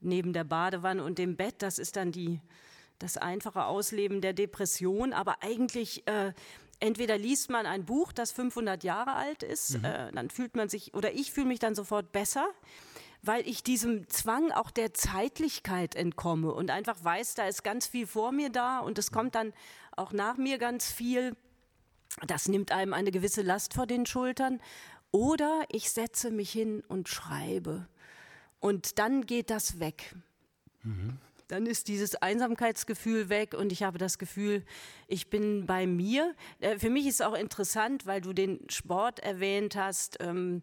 neben 0.00 0.32
der 0.32 0.44
Badewanne 0.44 1.02
und 1.02 1.18
dem 1.18 1.36
Bett. 1.36 1.56
Das 1.58 1.78
ist 1.78 1.96
dann 1.96 2.12
die, 2.12 2.40
das 2.98 3.16
einfache 3.16 3.64
Ausleben 3.64 4.20
der 4.20 4.32
Depression. 4.32 5.12
Aber 5.12 5.42
eigentlich 5.42 6.06
äh, 6.06 6.32
entweder 6.84 7.16
liest 7.16 7.50
man 7.50 7.66
ein 7.66 7.86
Buch, 7.86 8.12
das 8.12 8.30
500 8.32 8.84
Jahre 8.84 9.14
alt 9.14 9.42
ist, 9.42 9.78
mhm. 9.78 9.84
äh, 9.84 10.12
dann 10.12 10.28
fühlt 10.28 10.54
man 10.54 10.68
sich, 10.68 10.94
oder 10.94 11.14
ich 11.14 11.32
fühle 11.32 11.46
mich 11.46 11.58
dann 11.58 11.74
sofort 11.74 12.12
besser, 12.12 12.46
weil 13.22 13.48
ich 13.48 13.62
diesem 13.62 14.08
Zwang 14.10 14.52
auch 14.52 14.70
der 14.70 14.92
Zeitlichkeit 14.92 15.94
entkomme 15.94 16.52
und 16.52 16.70
einfach 16.70 17.02
weiß, 17.02 17.36
da 17.36 17.48
ist 17.48 17.64
ganz 17.64 17.86
viel 17.86 18.06
vor 18.06 18.32
mir 18.32 18.50
da 18.50 18.80
und 18.80 18.98
es 18.98 19.10
kommt 19.10 19.34
dann 19.34 19.54
auch 19.96 20.12
nach 20.12 20.36
mir 20.36 20.58
ganz 20.58 20.92
viel. 20.92 21.34
Das 22.26 22.48
nimmt 22.48 22.70
einem 22.70 22.92
eine 22.92 23.10
gewisse 23.10 23.42
Last 23.42 23.72
vor 23.72 23.86
den 23.86 24.04
Schultern. 24.04 24.60
Oder 25.10 25.62
ich 25.70 25.90
setze 25.90 26.30
mich 26.30 26.52
hin 26.52 26.82
und 26.86 27.08
schreibe. 27.08 27.88
Und 28.60 28.98
dann 28.98 29.26
geht 29.26 29.50
das 29.50 29.80
weg. 29.80 30.14
Mhm 30.82 31.18
dann 31.48 31.66
ist 31.66 31.88
dieses 31.88 32.14
Einsamkeitsgefühl 32.16 33.28
weg 33.28 33.54
und 33.54 33.72
ich 33.72 33.82
habe 33.82 33.98
das 33.98 34.18
Gefühl, 34.18 34.64
ich 35.06 35.28
bin 35.28 35.66
bei 35.66 35.86
mir. 35.86 36.34
Äh, 36.60 36.78
für 36.78 36.90
mich 36.90 37.06
ist 37.06 37.22
auch 37.22 37.34
interessant, 37.34 38.06
weil 38.06 38.20
du 38.20 38.32
den 38.32 38.60
Sport 38.70 39.20
erwähnt 39.20 39.76
hast. 39.76 40.18
Ähm, 40.20 40.62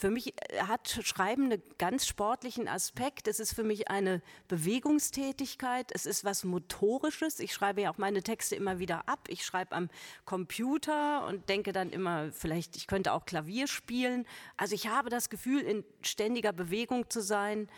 für 0.00 0.10
mich 0.10 0.34
äh, 0.50 0.62
hat 0.62 0.88
Schreiben 1.02 1.44
einen 1.44 1.62
ganz 1.78 2.06
sportlichen 2.06 2.68
Aspekt. 2.68 3.28
Es 3.28 3.38
ist 3.38 3.54
für 3.54 3.64
mich 3.64 3.90
eine 3.90 4.22
Bewegungstätigkeit. 4.48 5.90
Es 5.92 6.06
ist 6.06 6.24
was 6.24 6.44
Motorisches. 6.44 7.38
Ich 7.38 7.52
schreibe 7.52 7.82
ja 7.82 7.90
auch 7.90 7.98
meine 7.98 8.22
Texte 8.22 8.56
immer 8.56 8.78
wieder 8.78 9.08
ab. 9.08 9.28
Ich 9.28 9.44
schreibe 9.44 9.74
am 9.74 9.90
Computer 10.24 11.26
und 11.26 11.48
denke 11.48 11.72
dann 11.72 11.90
immer, 11.90 12.32
vielleicht, 12.32 12.76
ich 12.76 12.86
könnte 12.86 13.12
auch 13.12 13.26
Klavier 13.26 13.66
spielen. 13.66 14.26
Also 14.56 14.74
ich 14.74 14.88
habe 14.88 15.10
das 15.10 15.28
Gefühl, 15.28 15.60
in 15.60 15.84
ständiger 16.02 16.52
Bewegung 16.52 17.10
zu 17.10 17.20
sein 17.20 17.68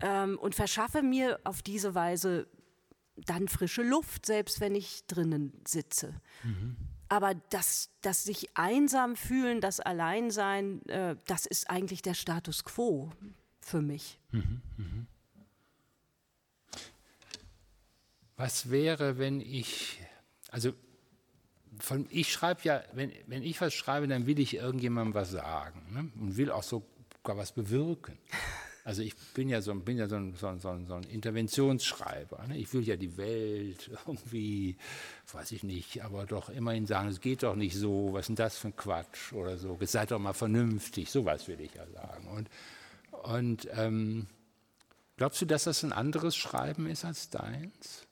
ähm, 0.00 0.38
und 0.38 0.54
verschaffe 0.54 1.02
mir 1.02 1.40
auf 1.44 1.62
diese 1.62 1.94
Weise 1.94 2.46
dann 3.16 3.48
frische 3.48 3.82
Luft, 3.82 4.26
selbst 4.26 4.60
wenn 4.60 4.74
ich 4.74 5.06
drinnen 5.06 5.52
sitze. 5.66 6.20
Mhm. 6.42 6.76
Aber 7.08 7.34
das, 7.50 7.90
das 8.02 8.24
sich 8.24 8.56
einsam 8.56 9.14
fühlen, 9.14 9.60
das 9.60 9.78
Alleinsein, 9.78 10.84
äh, 10.88 11.16
das 11.26 11.46
ist 11.46 11.70
eigentlich 11.70 12.02
der 12.02 12.14
Status 12.14 12.64
quo 12.64 13.12
für 13.60 13.82
mich. 13.82 14.18
Mhm, 14.32 14.62
mhm. 14.76 15.06
Was 18.36 18.70
wäre, 18.70 19.18
wenn 19.18 19.40
ich, 19.40 20.00
also 20.50 20.72
von, 21.78 22.06
ich 22.10 22.32
schreibe 22.32 22.62
ja, 22.64 22.82
wenn, 22.92 23.12
wenn 23.26 23.42
ich 23.42 23.60
was 23.60 23.74
schreibe, 23.74 24.08
dann 24.08 24.26
will 24.26 24.40
ich 24.40 24.54
irgendjemandem 24.54 25.14
was 25.14 25.30
sagen 25.30 25.86
ne? 25.92 26.10
und 26.20 26.36
will 26.36 26.50
auch 26.50 26.64
sogar 26.64 27.36
was 27.36 27.52
bewirken. 27.52 28.18
Also 28.84 29.00
ich 29.00 29.16
bin 29.32 29.48
ja 29.48 29.62
so, 29.62 29.74
bin 29.74 29.96
ja 29.96 30.06
so, 30.06 30.16
ein, 30.16 30.34
so, 30.36 30.46
ein, 30.46 30.60
so 30.60 30.68
ein 30.68 31.04
Interventionsschreiber. 31.04 32.46
Ne? 32.48 32.58
Ich 32.58 32.72
will 32.74 32.82
ja 32.82 32.96
die 32.96 33.16
Welt 33.16 33.90
irgendwie, 34.06 34.76
weiß 35.32 35.52
ich 35.52 35.62
nicht, 35.62 36.04
aber 36.04 36.26
doch 36.26 36.50
immerhin 36.50 36.84
sagen, 36.84 37.08
es 37.08 37.22
geht 37.22 37.42
doch 37.42 37.56
nicht 37.56 37.74
so, 37.74 38.10
was 38.12 38.20
ist 38.20 38.28
denn 38.28 38.36
das 38.36 38.58
für 38.58 38.68
ein 38.68 38.76
Quatsch 38.76 39.32
oder 39.32 39.56
so, 39.56 39.78
seid 39.80 40.10
doch 40.10 40.18
mal 40.18 40.34
vernünftig, 40.34 41.10
sowas 41.10 41.48
will 41.48 41.60
ich 41.62 41.74
ja 41.74 41.86
sagen. 41.86 42.28
Und, 42.28 42.50
Und 43.22 43.68
ähm, 43.72 44.26
glaubst 45.16 45.40
du, 45.40 45.46
dass 45.46 45.64
das 45.64 45.82
ein 45.82 45.94
anderes 45.94 46.36
Schreiben 46.36 46.86
ist 46.86 47.06
als 47.06 47.30
deins? 47.30 48.06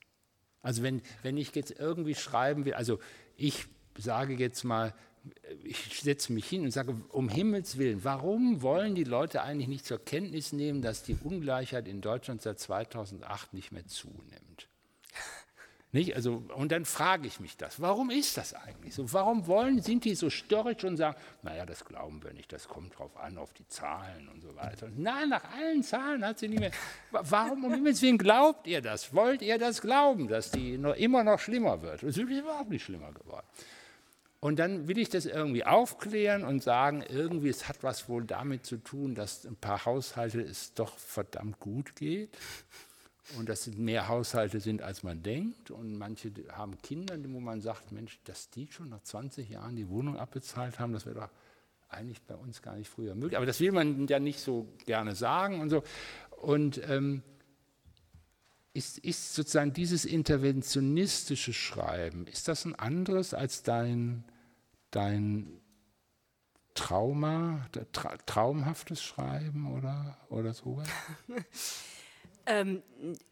Also 0.63 0.83
wenn, 0.83 1.03
wenn 1.23 1.37
ich 1.37 1.55
jetzt 1.55 1.79
irgendwie 1.79 2.15
schreiben 2.15 2.65
will, 2.65 2.75
also 2.75 2.99
ich 3.37 3.67
sage 3.99 4.35
jetzt 4.35 4.65
mal, 4.65 4.95
ich 5.65 6.01
setze 6.01 6.33
mich 6.33 6.49
hin 6.49 6.63
und 6.63 6.71
sage, 6.71 6.97
um 7.11 7.29
Himmels 7.29 7.79
Willen, 7.79 8.05
warum 8.05 8.63
wollen 8.63 8.95
die 8.95 9.05
Leute 9.05 9.43
eigentlich 9.43 9.69
nicht 9.69 9.87
zur 9.87 10.05
Kenntnis 10.05 10.53
nehmen, 10.53 10.83
dass 10.83 11.03
die 11.03 11.17
Ungleichheit 11.23 11.87
in 11.87 12.01
Deutschland 12.01 12.43
seit 12.43 12.59
2008 12.59 13.55
nicht 13.55 13.73
mehr 13.73 13.87
zunimmt? 13.87 14.69
Nicht? 15.95 16.17
Also, 16.17 16.43
und 16.57 16.73
dann 16.73 16.87
frage 16.87 17.27
ich 17.27 17.39
mich 17.39 17.59
das, 17.59 17.79
warum 17.79 18.09
ist 18.09 18.39
das 18.39 18.55
eigentlich 18.55 18.95
so? 18.95 19.13
Warum 19.13 19.47
wollen, 19.47 19.83
sind 19.83 20.07
die 20.07 20.15
so 20.15 20.31
störrisch 20.31 20.85
und 20.85 20.97
sagen, 20.97 21.19
naja, 21.43 21.67
das 21.67 21.85
glauben 21.85 22.25
wir 22.25 22.33
nicht, 22.33 22.51
das 22.51 22.67
kommt 22.67 22.99
drauf 22.99 23.15
an, 23.19 23.37
auf 23.37 23.53
die 23.53 23.69
Zahlen 23.69 24.27
und 24.31 24.41
so 24.41 24.57
weiter. 24.57 24.89
Nein, 24.97 25.29
nach 25.29 25.45
allen 25.53 25.83
Zahlen 25.83 26.25
hat 26.25 26.39
sie 26.39 26.49
nicht 26.49 26.61
mehr. 26.61 26.71
Warum 27.11 27.65
um 27.65 27.75
Himmels 27.75 28.01
Willen 28.01 28.17
glaubt 28.17 28.67
ihr 28.67 28.81
das? 28.81 29.13
Wollt 29.15 29.43
ihr 29.43 29.59
das 29.59 29.83
glauben, 29.83 30.29
dass 30.29 30.51
die 30.51 30.79
noch, 30.79 30.97
immer 30.97 31.25
noch 31.25 31.39
schlimmer 31.39 31.83
wird? 31.83 32.03
Es 32.03 32.17
ist 32.17 32.31
überhaupt 32.31 32.71
nicht 32.71 32.85
schlimmer 32.85 33.13
geworden. 33.13 33.47
Und 34.43 34.59
dann 34.59 34.89
will 34.89 34.99
ich 34.99 35.09
das 35.09 35.25
irgendwie 35.25 35.65
aufklären 35.65 36.43
und 36.43 36.65
sagen, 36.65 37.05
irgendwie, 37.09 37.49
es 37.49 37.69
hat 37.69 37.85
was 37.85 38.09
wohl 38.09 38.25
damit 38.25 38.67
zu 38.67 38.77
tun, 38.77 39.15
dass 39.15 39.47
ein 39.47 39.55
paar 39.55 39.85
Haushalte 39.85 40.41
es 40.41 40.75
doch 40.75 40.99
verdammt 40.99 41.61
gut 41.61 41.95
geht 41.95 42.37
und 43.39 43.49
dass 43.49 43.69
es 43.69 43.77
mehr 43.77 44.09
Haushalte 44.09 44.59
sind, 44.59 44.83
als 44.83 45.05
man 45.05 45.23
denkt. 45.23 45.71
Und 45.71 45.97
manche 45.97 46.33
haben 46.51 46.77
Kinder, 46.83 47.15
wo 47.29 47.39
man 47.39 47.61
sagt, 47.61 47.93
Mensch, 47.93 48.19
dass 48.25 48.51
die 48.51 48.67
schon 48.69 48.89
nach 48.89 49.05
20 49.05 49.49
Jahren 49.49 49.77
die 49.77 49.89
Wohnung 49.89 50.17
abbezahlt 50.17 50.81
haben, 50.81 50.93
das 50.93 51.07
wäre 51.07 51.21
doch 51.21 51.31
eigentlich 51.89 52.21
bei 52.23 52.35
uns 52.35 52.63
gar 52.63 52.75
nicht 52.75 52.89
früher 52.89 53.15
möglich. 53.15 53.37
Aber 53.37 53.47
das 53.47 53.61
will 53.61 53.71
man 53.71 54.09
ja 54.09 54.19
nicht 54.19 54.41
so 54.41 54.67
gerne 54.87 55.15
sagen 55.15 55.61
und 55.61 55.71
so. 55.71 55.85
Und 56.41 56.81
ähm, 56.91 57.23
ist, 58.75 58.99
ist 58.99 59.35
sozusagen 59.35 59.73
dieses 59.73 60.05
interventionistische 60.05 61.53
Schreiben, 61.53 62.27
ist 62.27 62.49
das 62.49 62.65
ein 62.65 62.75
anderes 62.75 63.35
als 63.35 63.63
dein, 63.63 64.25
dein 64.93 65.61
Trauma, 66.75 67.67
tra 67.93 68.17
traumhaftes 68.25 69.03
Schreiben 69.03 69.77
oder, 69.77 70.17
oder 70.31 70.55
sowas? 70.55 70.89
Ähm, 72.45 72.83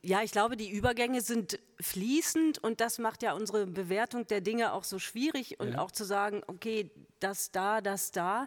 ja, 0.03 0.23
ich 0.23 0.31
glaube, 0.31 0.57
die 0.57 0.71
Übergänge 0.71 1.21
sind 1.21 1.59
fließend 1.81 2.59
und 2.63 2.81
das 2.81 2.99
macht 2.99 3.23
ja 3.23 3.33
unsere 3.33 3.67
Bewertung 3.67 4.27
der 4.29 4.41
Dinge 4.41 4.73
auch 4.73 4.85
so 4.85 5.01
schwierig 5.01 5.59
und 5.59 5.73
ja. 5.73 5.79
auch 5.79 5.91
zu 5.91 6.05
sagen, 6.05 6.43
okay, 6.47 6.91
das 7.19 7.51
da, 7.51 7.81
das 7.81 8.13
da. 8.13 8.47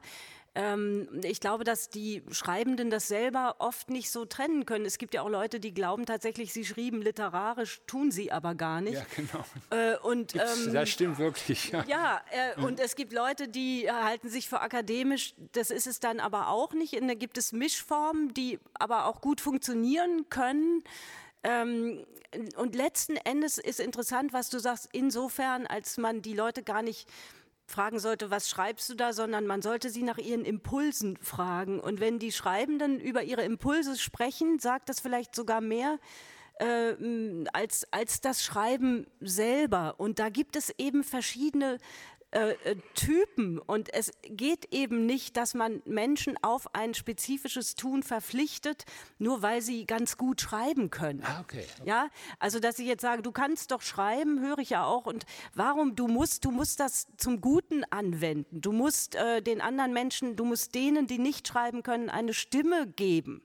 Ähm, 0.56 1.08
ich 1.24 1.40
glaube, 1.40 1.64
dass 1.64 1.90
die 1.90 2.22
Schreibenden 2.32 2.92
das 2.92 3.08
selber 3.08 3.56
oft 3.58 3.90
nicht 3.90 4.12
so 4.12 4.26
trennen 4.26 4.68
können. 4.68 4.86
Es 4.86 5.00
gibt 5.00 5.16
ja 5.16 5.24
auch 5.24 5.30
Leute, 5.30 5.60
die 5.60 5.74
glauben 5.74 6.06
tatsächlich, 6.06 6.54
sie 6.54 6.64
schrieben 6.64 7.02
literarisch, 7.02 7.82
tun 7.88 8.12
sie 8.12 8.32
aber 8.32 8.54
gar 8.54 8.80
nicht. 8.82 8.94
Ja, 8.94 9.06
genau. 9.16 9.44
Äh, 9.72 9.98
und, 9.98 10.36
ähm, 10.36 10.74
das 10.74 10.90
stimmt 10.90 11.18
wirklich. 11.18 11.72
Ja, 11.72 11.84
ja 11.88 12.22
äh, 12.32 12.60
mhm. 12.60 12.66
und 12.66 12.80
es 12.80 12.96
gibt 12.96 13.14
Leute, 13.14 13.48
die 13.48 13.92
halten 13.92 14.30
sich 14.30 14.48
für 14.48 14.62
akademisch, 14.62 15.34
das 15.54 15.72
ist 15.72 15.88
es 15.88 16.00
dann 16.00 16.20
aber 16.20 16.50
auch 16.50 16.74
nicht. 16.74 16.94
Und 17.02 17.08
da 17.08 17.16
gibt 17.16 17.40
es 17.40 17.52
Mischformen, 17.52 18.34
die 18.36 18.60
aber 18.76 19.08
auch 19.08 19.22
gut 19.22 19.42
funktionieren 19.42 20.30
können. 20.30 20.84
Ähm, 21.44 22.06
und 22.58 22.76
letzten 22.76 23.18
Endes 23.18 23.58
ist 23.58 23.80
interessant, 23.80 24.34
was 24.34 24.50
du 24.50 24.60
sagst, 24.60 24.90
insofern, 24.92 25.66
als 25.66 25.98
man 25.98 26.22
die 26.22 26.34
Leute 26.34 26.64
gar 26.64 26.84
nicht 26.84 27.08
fragen 27.66 28.00
sollte, 28.00 28.30
was 28.30 28.50
schreibst 28.50 28.90
du 28.90 28.96
da, 28.96 29.14
sondern 29.14 29.46
man 29.46 29.62
sollte 29.62 29.90
sie 29.90 30.04
nach 30.04 30.18
ihren 30.18 30.46
Impulsen 30.46 31.18
fragen. 31.18 31.80
Und 31.80 32.00
wenn 32.00 32.20
die 32.20 32.32
Schreibenden 32.32 33.00
über 33.00 33.24
ihre 33.24 33.44
Impulse 33.44 33.98
sprechen, 33.98 34.60
sagt 34.60 34.90
das 34.90 35.00
vielleicht 35.00 35.36
sogar 35.36 35.62
mehr 35.62 36.00
äh, 36.60 36.96
als, 37.54 37.88
als 37.92 38.22
das 38.22 38.44
Schreiben 38.44 39.08
selber. 39.20 39.96
Und 39.98 40.20
da 40.20 40.30
gibt 40.30 40.56
es 40.56 40.74
eben 40.78 41.04
verschiedene 41.04 41.78
äh, 42.34 42.54
äh, 42.64 42.76
Typen. 42.96 43.60
Und 43.60 43.94
es 43.94 44.12
geht 44.24 44.74
eben 44.74 45.06
nicht, 45.06 45.38
dass 45.38 45.54
man 45.54 45.84
Menschen 45.86 46.36
auf 46.42 46.74
ein 46.74 46.94
spezifisches 46.94 47.76
Tun 47.76 48.02
verpflichtet, 48.02 48.86
nur 49.20 49.42
weil 49.44 49.62
sie 49.62 49.86
ganz 49.86 50.18
gut 50.18 50.42
schreiben 50.42 50.90
können. 50.90 51.24
Ah, 51.24 51.42
okay. 51.42 51.66
Ja, 51.86 52.10
also 52.40 52.60
dass 52.60 52.80
ich 52.80 52.88
jetzt 52.88 53.02
sage, 53.02 53.22
du 53.22 53.32
kannst 53.32 53.72
doch 53.72 53.82
schreiben, 53.82 54.40
höre 54.42 54.58
ich 54.58 54.72
ja 54.72 54.84
auch. 54.84 55.06
Und 55.06 55.26
warum 55.54 55.96
du 55.96 56.08
musst, 56.08 56.44
du 56.44 56.52
musst 56.52 56.80
das 56.80 57.08
zum 57.18 57.40
Guten 57.40 57.84
anwenden. 57.92 58.62
Du 58.62 58.72
musst 58.72 59.16
äh, 59.16 59.42
den 59.44 59.62
anderen 59.62 59.94
Menschen, 59.94 60.36
du 60.36 60.46
musst 60.46 60.74
denen, 60.74 61.06
die 61.06 61.20
nicht 61.20 61.48
schreiben 61.48 61.84
können, 61.84 62.10
eine 62.10 62.34
Stimme 62.34 62.88
geben. 62.88 63.44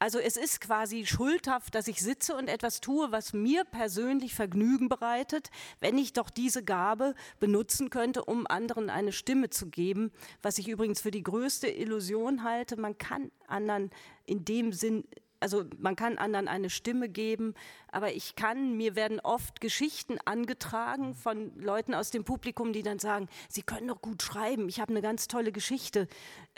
Also 0.00 0.20
es 0.20 0.36
ist 0.36 0.60
quasi 0.60 1.06
schuldhaft, 1.06 1.74
dass 1.74 1.88
ich 1.88 2.00
sitze 2.00 2.36
und 2.36 2.48
etwas 2.48 2.80
tue, 2.80 3.10
was 3.10 3.32
mir 3.32 3.64
persönlich 3.64 4.34
Vergnügen 4.34 4.88
bereitet, 4.88 5.50
wenn 5.80 5.98
ich 5.98 6.12
doch 6.12 6.30
diese 6.30 6.62
Gabe 6.62 7.14
benutzen 7.40 7.90
könnte, 7.90 8.24
um 8.24 8.46
anderen 8.46 8.90
eine 8.90 9.10
Stimme 9.10 9.50
zu 9.50 9.68
geben, 9.68 10.12
was 10.40 10.58
ich 10.58 10.68
übrigens 10.68 11.00
für 11.00 11.10
die 11.10 11.24
größte 11.24 11.66
Illusion 11.66 12.44
halte. 12.44 12.76
Man 12.76 12.96
kann 12.96 13.32
anderen 13.48 13.90
in 14.24 14.44
dem 14.44 14.72
Sinn 14.72 15.04
also 15.40 15.64
man 15.78 15.94
kann 15.94 16.18
anderen 16.18 16.48
eine 16.48 16.68
Stimme 16.68 17.08
geben, 17.08 17.54
aber 17.92 18.12
ich 18.12 18.34
kann, 18.34 18.76
mir 18.76 18.96
werden 18.96 19.20
oft 19.20 19.60
Geschichten 19.60 20.18
angetragen 20.24 21.14
von 21.14 21.56
Leuten 21.60 21.94
aus 21.94 22.10
dem 22.10 22.24
Publikum, 22.24 22.72
die 22.72 22.82
dann 22.82 22.98
sagen, 22.98 23.28
Sie 23.48 23.62
können 23.62 23.86
doch 23.86 24.02
gut 24.02 24.20
schreiben, 24.20 24.68
ich 24.68 24.80
habe 24.80 24.90
eine 24.90 25.00
ganz 25.00 25.28
tolle 25.28 25.52
Geschichte, 25.52 26.08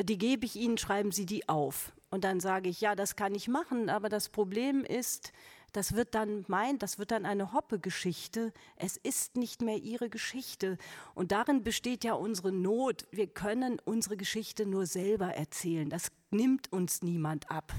die 0.02 0.16
gebe 0.16 0.46
ich 0.46 0.56
Ihnen, 0.56 0.78
schreiben 0.78 1.12
Sie 1.12 1.26
die 1.26 1.46
auf. 1.46 1.92
Und 2.10 2.24
dann 2.24 2.40
sage 2.40 2.68
ich, 2.68 2.80
ja, 2.80 2.94
das 2.94 3.16
kann 3.16 3.34
ich 3.34 3.48
machen, 3.48 3.88
aber 3.88 4.08
das 4.08 4.28
Problem 4.28 4.84
ist, 4.84 5.32
das 5.72 5.94
wird 5.94 6.14
dann 6.14 6.44
mein, 6.48 6.78
das 6.78 6.98
wird 6.98 7.12
dann 7.12 7.24
eine 7.24 7.52
Hoppe-Geschichte. 7.52 8.52
Es 8.76 8.96
ist 8.96 9.36
nicht 9.36 9.62
mehr 9.62 9.76
ihre 9.76 10.10
Geschichte. 10.10 10.78
Und 11.14 11.30
darin 11.30 11.62
besteht 11.62 12.02
ja 12.02 12.14
unsere 12.14 12.50
Not. 12.50 13.06
Wir 13.12 13.28
können 13.28 13.78
unsere 13.84 14.16
Geschichte 14.16 14.66
nur 14.66 14.86
selber 14.86 15.34
erzählen. 15.34 15.88
Das 15.88 16.10
nimmt 16.30 16.72
uns 16.72 17.02
niemand 17.02 17.50
ab. 17.50 17.72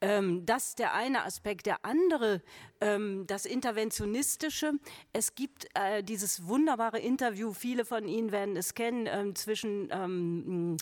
Ähm, 0.00 0.46
das 0.46 0.68
ist 0.68 0.78
der 0.78 0.94
eine 0.94 1.24
Aspekt. 1.24 1.66
Der 1.66 1.84
andere, 1.84 2.42
ähm, 2.80 3.26
das 3.26 3.44
Interventionistische. 3.44 4.72
Es 5.12 5.34
gibt 5.34 5.66
äh, 5.74 6.02
dieses 6.02 6.46
wunderbare 6.46 6.98
Interview, 6.98 7.52
viele 7.52 7.84
von 7.84 8.08
Ihnen 8.08 8.32
werden 8.32 8.56
es 8.56 8.74
kennen, 8.74 9.06
ähm, 9.06 9.34
zwischen 9.34 9.88
ähm, 9.90 10.76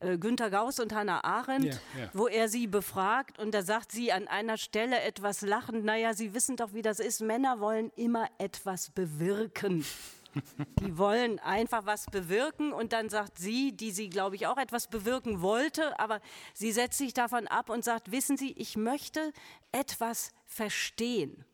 äh, 0.00 0.18
Günter 0.18 0.50
Gauss 0.50 0.80
und 0.80 0.94
Hannah 0.94 1.22
Arendt, 1.24 1.66
ja, 1.66 2.00
ja. 2.00 2.10
wo 2.12 2.26
er 2.26 2.48
sie 2.48 2.66
befragt 2.66 3.38
und 3.38 3.52
da 3.52 3.62
sagt 3.62 3.92
sie 3.92 4.12
an 4.12 4.28
einer 4.28 4.56
Stelle 4.56 5.00
etwas 5.00 5.42
lachend, 5.42 5.84
naja, 5.84 6.14
Sie 6.14 6.34
wissen 6.34 6.56
doch, 6.56 6.72
wie 6.72 6.82
das 6.82 7.00
ist, 7.00 7.20
Männer 7.20 7.60
wollen 7.60 7.90
immer 7.96 8.28
etwas 8.38 8.90
bewirken. 8.90 9.84
Die 10.80 10.96
wollen 10.96 11.38
einfach 11.40 11.86
was 11.86 12.06
bewirken 12.06 12.72
und 12.72 12.92
dann 12.92 13.08
sagt 13.08 13.36
sie, 13.36 13.72
die 13.72 13.90
sie, 13.90 14.08
glaube 14.08 14.36
ich, 14.36 14.46
auch 14.46 14.58
etwas 14.58 14.86
bewirken 14.86 15.42
wollte, 15.42 15.98
aber 15.98 16.20
sie 16.54 16.70
setzt 16.70 16.98
sich 16.98 17.12
davon 17.12 17.48
ab 17.48 17.68
und 17.68 17.84
sagt, 17.84 18.12
wissen 18.12 18.36
Sie, 18.36 18.52
ich 18.52 18.76
möchte 18.76 19.32
etwas 19.72 20.30
verstehen. 20.46 21.44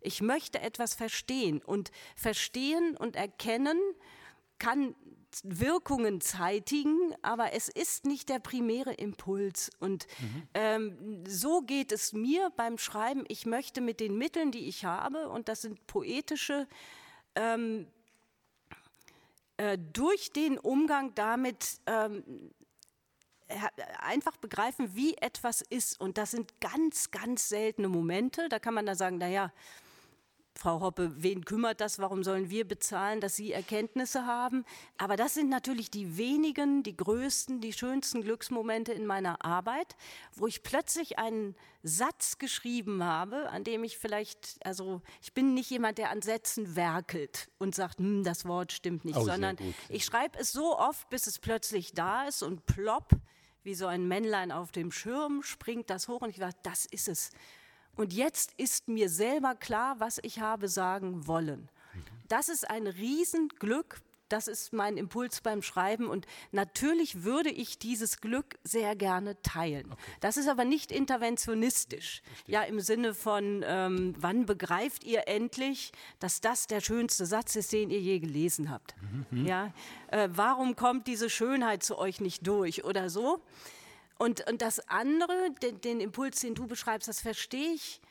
Ich 0.00 0.22
möchte 0.22 0.60
etwas 0.60 0.94
verstehen 0.94 1.60
und 1.60 1.90
verstehen 2.14 2.96
und 2.96 3.16
erkennen 3.16 3.78
kann 4.60 4.94
Wirkungen 5.42 6.20
zeitigen, 6.20 7.14
aber 7.22 7.52
es 7.52 7.68
ist 7.68 8.04
nicht 8.04 8.28
der 8.28 8.38
primäre 8.38 8.92
Impuls. 8.92 9.70
Und 9.78 10.06
mhm. 10.20 10.48
ähm, 10.54 11.24
so 11.26 11.62
geht 11.62 11.92
es 11.92 12.12
mir 12.12 12.50
beim 12.56 12.78
Schreiben. 12.78 13.24
Ich 13.28 13.46
möchte 13.46 13.80
mit 13.80 14.00
den 14.00 14.18
Mitteln, 14.18 14.50
die 14.52 14.68
ich 14.68 14.84
habe, 14.84 15.28
und 15.28 15.48
das 15.48 15.62
sind 15.62 15.86
poetische, 15.86 16.66
ähm, 17.34 17.86
äh, 19.56 19.78
durch 19.92 20.32
den 20.32 20.58
Umgang 20.58 21.14
damit 21.14 21.80
ähm, 21.86 22.50
einfach 23.98 24.36
begreifen, 24.36 24.94
wie 24.94 25.16
etwas 25.16 25.62
ist. 25.62 26.00
Und 26.00 26.18
das 26.18 26.30
sind 26.30 26.60
ganz, 26.60 27.10
ganz 27.10 27.48
seltene 27.48 27.88
Momente. 27.88 28.48
Da 28.48 28.58
kann 28.58 28.74
man 28.74 28.86
da 28.86 28.94
sagen, 28.94 29.18
naja, 29.18 29.52
Frau 30.54 30.80
Hoppe, 30.80 31.12
wen 31.16 31.44
kümmert 31.44 31.80
das? 31.80 31.98
Warum 31.98 32.22
sollen 32.22 32.50
wir 32.50 32.66
bezahlen, 32.66 33.20
dass 33.20 33.34
Sie 33.34 33.52
Erkenntnisse 33.52 34.26
haben? 34.26 34.64
Aber 34.98 35.16
das 35.16 35.34
sind 35.34 35.48
natürlich 35.48 35.90
die 35.90 36.18
wenigen, 36.18 36.82
die 36.82 36.96
größten, 36.96 37.60
die 37.60 37.72
schönsten 37.72 38.22
Glücksmomente 38.22 38.92
in 38.92 39.06
meiner 39.06 39.42
Arbeit, 39.44 39.96
wo 40.34 40.46
ich 40.46 40.62
plötzlich 40.62 41.18
einen 41.18 41.54
Satz 41.82 42.38
geschrieben 42.38 43.02
habe, 43.02 43.48
an 43.48 43.64
dem 43.64 43.84
ich 43.84 43.96
vielleicht, 43.96 44.58
also 44.64 45.00
ich 45.22 45.32
bin 45.32 45.54
nicht 45.54 45.70
jemand, 45.70 45.96
der 45.96 46.10
an 46.10 46.20
Sätzen 46.20 46.76
werkelt 46.76 47.48
und 47.58 47.74
sagt, 47.74 47.98
hm, 47.98 48.22
das 48.22 48.44
Wort 48.44 48.72
stimmt 48.72 49.04
nicht, 49.04 49.16
oh, 49.16 49.24
sondern 49.24 49.56
ich 49.88 50.04
schreibe 50.04 50.38
es 50.38 50.52
so 50.52 50.78
oft, 50.78 51.08
bis 51.08 51.26
es 51.26 51.38
plötzlich 51.38 51.92
da 51.92 52.24
ist 52.24 52.42
und 52.42 52.66
plopp, 52.66 53.12
wie 53.62 53.74
so 53.74 53.86
ein 53.86 54.08
Männlein 54.08 54.52
auf 54.52 54.72
dem 54.72 54.92
Schirm, 54.92 55.42
springt 55.42 55.90
das 55.90 56.08
hoch 56.08 56.20
und 56.22 56.30
ich 56.30 56.36
sage, 56.36 56.56
das 56.62 56.84
ist 56.86 57.08
es. 57.08 57.30
Und 58.00 58.14
jetzt 58.14 58.54
ist 58.56 58.88
mir 58.88 59.10
selber 59.10 59.54
klar, 59.54 59.96
was 59.98 60.20
ich 60.22 60.40
habe 60.40 60.68
sagen 60.68 61.26
wollen. 61.26 61.68
Das 62.28 62.48
ist 62.48 62.70
ein 62.70 62.86
Riesenglück, 62.86 64.00
das 64.30 64.48
ist 64.48 64.72
mein 64.72 64.96
Impuls 64.96 65.42
beim 65.42 65.60
Schreiben 65.60 66.06
und 66.08 66.24
natürlich 66.50 67.24
würde 67.24 67.50
ich 67.50 67.78
dieses 67.78 68.22
Glück 68.22 68.58
sehr 68.64 68.96
gerne 68.96 69.42
teilen. 69.42 69.92
Okay. 69.92 70.00
Das 70.20 70.38
ist 70.38 70.48
aber 70.48 70.64
nicht 70.64 70.90
interventionistisch, 70.90 72.22
Verstehe. 72.24 72.54
ja 72.54 72.62
im 72.62 72.80
Sinne 72.80 73.12
von, 73.12 73.62
ähm, 73.66 74.14
wann 74.18 74.46
begreift 74.46 75.04
ihr 75.04 75.28
endlich, 75.28 75.92
dass 76.20 76.40
das 76.40 76.68
der 76.68 76.80
schönste 76.80 77.26
Satz 77.26 77.54
ist, 77.54 77.70
den 77.70 77.90
ihr 77.90 78.00
je 78.00 78.18
gelesen 78.18 78.70
habt? 78.70 78.94
Mhm. 79.30 79.44
Ja, 79.44 79.74
äh, 80.08 80.30
warum 80.32 80.74
kommt 80.74 81.06
diese 81.06 81.28
Schönheit 81.28 81.82
zu 81.82 81.98
euch 81.98 82.18
nicht 82.22 82.46
durch 82.46 82.82
oder 82.82 83.10
so? 83.10 83.42
Und, 84.20 84.46
und 84.50 84.60
das 84.60 84.86
andere, 84.86 85.50
den, 85.62 85.80
den 85.80 85.98
Impuls, 85.98 86.40
den 86.40 86.54
du 86.54 86.66
beschreibst, 86.66 87.08
das 87.08 87.22
verstehe 87.22 87.72
ich 87.72 88.02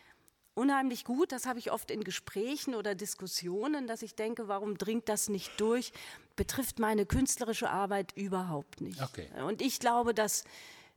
unheimlich 0.55 1.05
gut. 1.05 1.31
Das 1.31 1.45
habe 1.45 1.59
ich 1.59 1.71
oft 1.71 1.91
in 1.91 2.03
Gesprächen 2.03 2.73
oder 2.73 2.95
Diskussionen, 2.95 3.85
dass 3.85 4.01
ich 4.01 4.15
denke, 4.15 4.47
warum 4.47 4.75
dringt 4.79 5.07
das 5.07 5.29
nicht 5.29 5.61
durch? 5.61 5.93
Betrifft 6.35 6.79
meine 6.79 7.05
künstlerische 7.05 7.69
Arbeit 7.69 8.17
überhaupt 8.17 8.81
nicht. 8.81 8.99
Okay. 9.03 9.27
Und 9.43 9.61
ich 9.61 9.79
glaube, 9.79 10.15
dass 10.15 10.45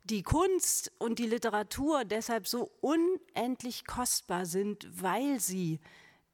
die 0.03 0.23
Kunst 0.23 0.91
und 0.97 1.19
die 1.19 1.27
Literatur 1.27 2.05
deshalb 2.05 2.47
so 2.47 2.71
unendlich 2.81 3.85
kostbar 3.85 4.47
sind, 4.47 4.87
weil 4.99 5.39
sie 5.39 5.79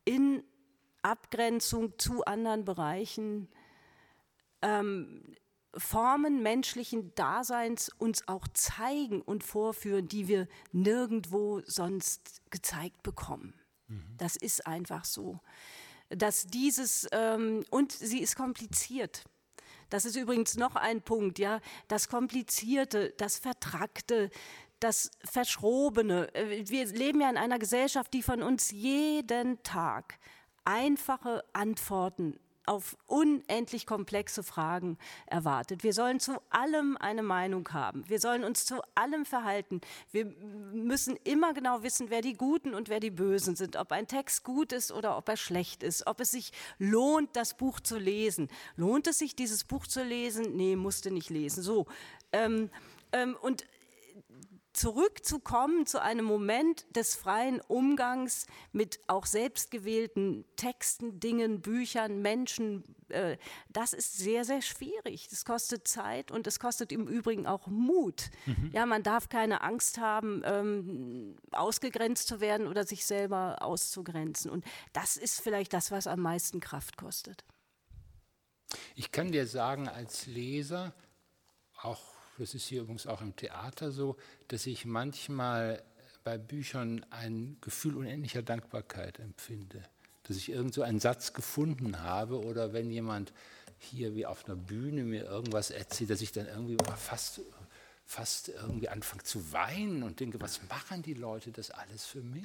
in 0.06 0.42
Abgrenzung 1.02 2.00
zu 2.00 2.24
anderen 2.24 2.64
Bereichen 2.64 3.50
ähm, 4.62 5.36
Formen 5.78 6.42
menschlichen 6.42 7.14
Daseins 7.16 7.90
uns 7.98 8.28
auch 8.28 8.48
zeigen 8.54 9.22
und 9.22 9.44
vorführen, 9.44 10.08
die 10.08 10.28
wir 10.28 10.48
nirgendwo 10.72 11.62
sonst 11.66 12.42
gezeigt 12.50 13.04
bekommen. 13.04 13.54
Mhm. 13.88 14.16
Das 14.18 14.36
ist 14.36 14.66
einfach 14.66 15.06
so. 15.06 15.40
Dass 16.10 16.48
dieses, 16.48 17.08
ähm, 17.12 17.64
und 17.70 17.92
sie 17.92 18.20
ist 18.20 18.36
kompliziert. 18.36 19.24
Das 19.90 20.06
ist 20.06 20.16
übrigens 20.16 20.56
noch 20.58 20.76
ein 20.76 21.02
Punkt, 21.02 21.40
ja, 21.40 21.62
das 21.88 22.10
Komplizierte, 22.10 23.14
das 23.18 23.38
Vertrackte, 23.38 24.30
das 24.80 25.12
Verschrobene. 25.24 26.34
Äh, 26.34 26.68
wir 26.68 26.86
leben 26.88 27.22
ja 27.22 27.30
in 27.30 27.38
einer 27.38 27.60
Gesellschaft, 27.60 28.14
die 28.14 28.24
von 28.24 28.42
uns 28.42 28.72
jeden 28.72 29.62
Tag 29.64 30.20
einfache 30.66 31.44
Antworten 31.54 32.40
auf 32.70 32.96
unendlich 33.08 33.88
komplexe 33.88 34.44
Fragen 34.44 35.00
erwartet. 35.26 35.84
Wir 35.84 35.92
sollen 35.92 36.20
zu 36.20 36.40
allem 36.52 36.98
eine 36.98 37.24
Meinung 37.24 37.68
haben. 37.74 38.08
Wir 38.08 38.20
sollen 38.20 38.44
uns 38.44 38.64
zu 38.64 38.82
allem 38.94 39.26
verhalten. 39.26 39.82
Wir 40.12 40.26
müssen 40.72 41.16
immer 41.24 41.56
genau 41.56 41.82
wissen, 41.82 42.12
wer 42.12 42.22
die 42.22 42.36
Guten 42.36 42.76
und 42.76 42.88
wer 42.88 43.00
die 43.00 43.10
Bösen 43.10 43.56
sind, 43.56 43.76
ob 43.76 43.92
ein 43.92 44.06
Text 44.06 44.44
gut 44.44 44.72
ist 44.72 44.92
oder 44.92 45.18
ob 45.18 45.28
er 45.30 45.38
schlecht 45.38 45.82
ist, 45.82 46.06
ob 46.06 46.20
es 46.20 46.30
sich 46.30 46.52
lohnt, 46.78 47.36
das 47.36 47.56
Buch 47.56 47.80
zu 47.80 47.98
lesen. 47.98 48.50
Lohnt 48.76 49.08
es 49.08 49.18
sich, 49.18 49.36
dieses 49.36 49.64
Buch 49.64 49.88
zu 49.88 50.04
lesen? 50.04 50.56
Nee, 50.56 50.76
musste 50.76 51.10
nicht 51.10 51.32
lesen. 51.32 51.64
So. 51.64 51.88
Ähm, 52.32 52.70
ähm, 53.12 53.36
und 53.42 53.66
zurückzukommen 54.80 55.86
zu 55.86 56.02
einem 56.02 56.24
Moment 56.24 56.86
des 56.96 57.14
freien 57.14 57.60
Umgangs 57.60 58.46
mit 58.72 59.02
auch 59.08 59.26
selbstgewählten 59.26 60.46
Texten, 60.56 61.20
Dingen, 61.20 61.60
Büchern, 61.60 62.22
Menschen, 62.22 62.86
äh, 63.10 63.36
das 63.68 63.92
ist 63.92 64.18
sehr, 64.18 64.46
sehr 64.46 64.62
schwierig. 64.62 65.28
Das 65.28 65.44
kostet 65.44 65.86
Zeit 65.86 66.32
und 66.32 66.48
es 66.48 66.62
kostet 66.62 66.94
im 66.94 67.08
Übrigen 67.08 67.46
auch 67.46 67.68
Mut. 67.68 68.30
Mhm. 68.46 68.72
Ja, 68.72 68.86
man 68.86 69.04
darf 69.04 69.28
keine 69.28 69.62
Angst 69.62 69.98
haben, 69.98 70.44
ähm, 70.46 71.36
ausgegrenzt 71.52 72.30
zu 72.30 72.40
werden 72.40 72.66
oder 72.66 72.86
sich 72.86 73.06
selber 73.06 73.58
auszugrenzen. 73.60 74.50
Und 74.50 74.64
das 74.94 75.18
ist 75.18 75.42
vielleicht 75.42 75.74
das, 75.74 75.92
was 75.92 76.08
am 76.08 76.22
meisten 76.22 76.62
Kraft 76.62 76.96
kostet. 76.96 77.44
Ich 78.96 79.12
kann 79.12 79.34
dir 79.34 79.46
sagen, 79.46 79.90
als 79.90 80.26
Leser, 80.26 80.94
auch 81.82 82.19
das 82.40 82.56
ist 82.56 82.66
hier 82.66 82.82
übrigens 82.82 83.06
auch 83.06 83.22
im 83.22 83.36
Theater 83.36 83.92
so, 83.92 84.16
dass 84.48 84.66
ich 84.66 84.86
manchmal 84.86 85.84
bei 86.24 86.38
Büchern 86.38 87.06
ein 87.10 87.58
Gefühl 87.62 87.96
unendlicher 87.96 88.42
Dankbarkeit 88.42 89.20
empfinde. 89.20 89.84
Dass 90.24 90.38
ich 90.38 90.50
irgend 90.50 90.74
so 90.74 90.82
einen 90.82 91.00
Satz 91.00 91.34
gefunden 91.34 92.02
habe 92.02 92.44
oder 92.44 92.74
wenn 92.74 92.92
jemand 92.92 93.34
hier 93.78 94.16
wie 94.16 94.26
auf 94.26 94.46
einer 94.46 94.56
Bühne 94.56 95.04
mir 95.04 95.24
irgendwas 95.24 95.72
erzählt, 95.72 96.10
dass 96.10 96.22
ich 96.22 96.32
dann 96.32 96.48
irgendwie 96.48 96.78
fast, 96.98 97.42
fast 98.06 98.50
irgendwie 98.50 98.90
anfange 98.90 99.24
zu 99.24 99.52
weinen 99.52 100.04
und 100.04 100.20
denke, 100.20 100.40
was 100.42 100.62
machen 100.70 101.02
die 101.02 101.14
Leute 101.14 101.52
das 101.52 101.72
alles 101.72 102.06
für 102.06 102.22
mich? 102.22 102.44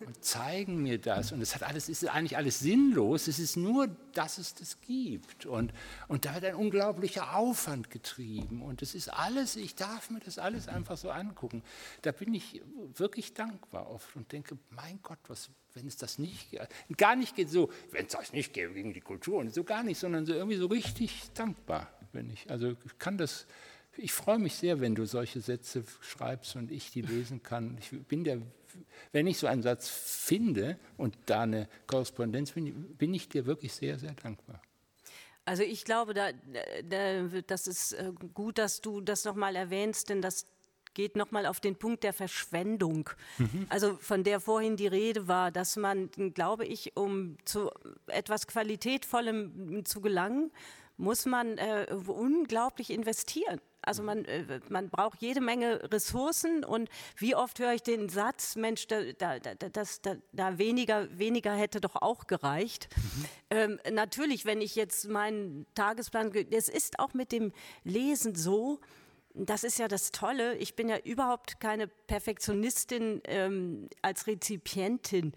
Und 0.00 0.24
zeigen 0.24 0.82
mir 0.82 0.98
das. 0.98 1.32
Und 1.32 1.40
es 1.40 1.54
hat 1.54 1.62
alles, 1.62 1.88
ist 1.88 2.06
eigentlich 2.06 2.36
alles 2.36 2.60
sinnlos. 2.60 3.28
Es 3.28 3.38
ist 3.38 3.56
nur, 3.56 3.88
dass 4.12 4.38
es 4.38 4.54
das 4.54 4.80
gibt. 4.80 5.46
Und, 5.46 5.72
und 6.08 6.24
da 6.24 6.34
wird 6.34 6.44
ein 6.44 6.54
unglaublicher 6.54 7.36
Aufwand 7.36 7.90
getrieben. 7.90 8.62
Und 8.62 8.82
es 8.82 8.94
ist 8.94 9.08
alles, 9.08 9.56
ich 9.56 9.74
darf 9.74 10.10
mir 10.10 10.20
das 10.20 10.38
alles 10.38 10.68
einfach 10.68 10.96
so 10.96 11.10
angucken. 11.10 11.62
Da 12.02 12.12
bin 12.12 12.34
ich 12.34 12.62
wirklich 12.94 13.34
dankbar 13.34 13.90
oft 13.90 14.14
und 14.16 14.30
denke, 14.32 14.56
mein 14.70 15.00
Gott, 15.02 15.18
was, 15.28 15.50
wenn 15.74 15.86
es 15.86 15.96
das 15.96 16.18
nicht, 16.18 16.58
gar 16.96 17.16
nicht 17.16 17.36
geht 17.36 17.50
so, 17.50 17.70
wenn 17.90 18.06
es 18.06 18.12
das 18.12 18.32
nicht 18.32 18.52
gäbe 18.52 18.74
gegen 18.74 18.92
die 18.92 19.00
Kultur 19.00 19.38
und 19.38 19.52
so 19.52 19.64
gar 19.64 19.82
nicht, 19.82 19.98
sondern 19.98 20.26
so 20.26 20.32
irgendwie 20.32 20.56
so 20.56 20.66
richtig 20.66 21.30
dankbar 21.34 21.88
bin 22.12 22.30
ich. 22.30 22.50
Also 22.50 22.76
ich 22.84 22.98
kann 22.98 23.18
das, 23.18 23.46
ich 23.96 24.12
freue 24.12 24.38
mich 24.38 24.54
sehr, 24.54 24.80
wenn 24.80 24.94
du 24.94 25.04
solche 25.04 25.40
Sätze 25.40 25.84
schreibst 26.00 26.56
und 26.56 26.70
ich 26.70 26.90
die 26.90 27.02
lesen 27.02 27.42
kann. 27.42 27.76
Ich 27.78 27.90
bin 28.06 28.24
der 28.24 28.40
wenn 29.12 29.26
ich 29.26 29.38
so 29.38 29.46
einen 29.46 29.62
Satz 29.62 29.88
finde 29.88 30.78
und 30.96 31.16
da 31.26 31.42
eine 31.42 31.68
Korrespondenz 31.86 32.52
bin, 32.52 32.96
bin 32.96 33.14
ich 33.14 33.28
dir 33.28 33.46
wirklich 33.46 33.72
sehr, 33.72 33.98
sehr 33.98 34.12
dankbar. 34.12 34.60
Also 35.44 35.62
ich 35.62 35.84
glaube, 35.84 36.14
da, 36.14 36.30
da, 36.88 37.22
das 37.46 37.66
ist 37.66 37.92
äh, 37.92 38.12
gut, 38.32 38.58
dass 38.58 38.80
du 38.80 39.00
das 39.00 39.24
nochmal 39.24 39.56
erwähnst, 39.56 40.08
denn 40.08 40.22
das 40.22 40.46
geht 40.94 41.16
nochmal 41.16 41.44
auf 41.46 41.60
den 41.60 41.76
Punkt 41.76 42.04
der 42.04 42.12
Verschwendung. 42.12 43.10
Mhm. 43.38 43.66
Also 43.68 43.96
von 44.00 44.24
der 44.24 44.40
vorhin 44.40 44.76
die 44.76 44.86
Rede 44.86 45.28
war, 45.28 45.50
dass 45.50 45.76
man, 45.76 46.10
glaube 46.32 46.64
ich, 46.64 46.96
um 46.96 47.36
zu 47.44 47.70
etwas 48.06 48.46
Qualitätvollem 48.46 49.84
zu 49.84 50.00
gelangen, 50.00 50.50
muss 50.96 51.26
man 51.26 51.58
äh, 51.58 51.86
unglaublich 52.06 52.90
investieren. 52.90 53.60
Also 53.82 54.02
man, 54.02 54.24
äh, 54.24 54.60
man 54.68 54.88
braucht 54.88 55.20
jede 55.20 55.40
Menge 55.40 55.92
Ressourcen 55.92 56.64
und 56.64 56.88
wie 57.16 57.34
oft 57.34 57.58
höre 57.58 57.74
ich 57.74 57.82
den 57.82 58.08
Satz, 58.08 58.56
Mensch, 58.56 58.86
da, 58.86 59.12
da, 59.12 59.38
das, 59.38 60.00
da, 60.00 60.16
da 60.32 60.58
weniger, 60.58 61.18
weniger 61.18 61.54
hätte 61.54 61.80
doch 61.80 61.96
auch 61.96 62.26
gereicht. 62.26 62.88
Mhm. 62.96 63.24
Ähm, 63.50 63.80
natürlich, 63.92 64.44
wenn 64.44 64.60
ich 64.60 64.74
jetzt 64.74 65.08
meinen 65.08 65.66
Tagesplan, 65.74 66.32
es 66.50 66.68
ist 66.68 66.98
auch 66.98 67.14
mit 67.14 67.32
dem 67.32 67.52
Lesen 67.82 68.34
so, 68.34 68.80
das 69.34 69.64
ist 69.64 69.78
ja 69.78 69.88
das 69.88 70.12
Tolle. 70.12 70.56
Ich 70.58 70.76
bin 70.76 70.88
ja 70.88 70.96
überhaupt 70.98 71.60
keine 71.60 71.88
Perfektionistin 71.88 73.20
ähm, 73.24 73.88
als 74.00 74.28
Rezipientin 74.28 75.32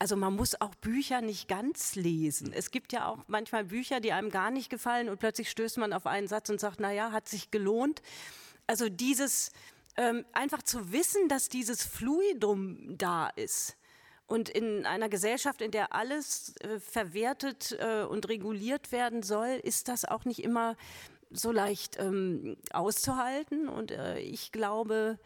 also 0.00 0.16
man 0.16 0.34
muss 0.34 0.58
auch 0.58 0.74
Bücher 0.76 1.20
nicht 1.20 1.46
ganz 1.46 1.94
lesen. 1.94 2.54
Es 2.54 2.70
gibt 2.70 2.92
ja 2.94 3.06
auch 3.06 3.18
manchmal 3.26 3.64
Bücher, 3.66 4.00
die 4.00 4.12
einem 4.12 4.30
gar 4.30 4.50
nicht 4.50 4.70
gefallen 4.70 5.10
und 5.10 5.20
plötzlich 5.20 5.50
stößt 5.50 5.76
man 5.76 5.92
auf 5.92 6.06
einen 6.06 6.26
Satz 6.26 6.48
und 6.48 6.58
sagt, 6.58 6.80
na 6.80 6.90
ja, 6.90 7.12
hat 7.12 7.28
sich 7.28 7.50
gelohnt. 7.50 8.00
Also 8.66 8.88
dieses 8.88 9.52
ähm, 9.98 10.24
einfach 10.32 10.62
zu 10.62 10.90
wissen, 10.90 11.28
dass 11.28 11.50
dieses 11.50 11.84
Fluidum 11.84 12.96
da 12.96 13.28
ist. 13.28 13.76
Und 14.26 14.48
in 14.48 14.86
einer 14.86 15.10
Gesellschaft, 15.10 15.60
in 15.60 15.70
der 15.70 15.92
alles 15.92 16.56
äh, 16.60 16.80
verwertet 16.80 17.76
äh, 17.78 18.04
und 18.04 18.26
reguliert 18.30 18.92
werden 18.92 19.22
soll, 19.22 19.60
ist 19.62 19.88
das 19.88 20.06
auch 20.06 20.24
nicht 20.24 20.42
immer 20.42 20.76
so 21.30 21.52
leicht 21.52 21.98
ähm, 21.98 22.56
auszuhalten. 22.72 23.68
Und 23.68 23.90
äh, 23.90 24.18
ich 24.20 24.50
glaube, 24.50 25.18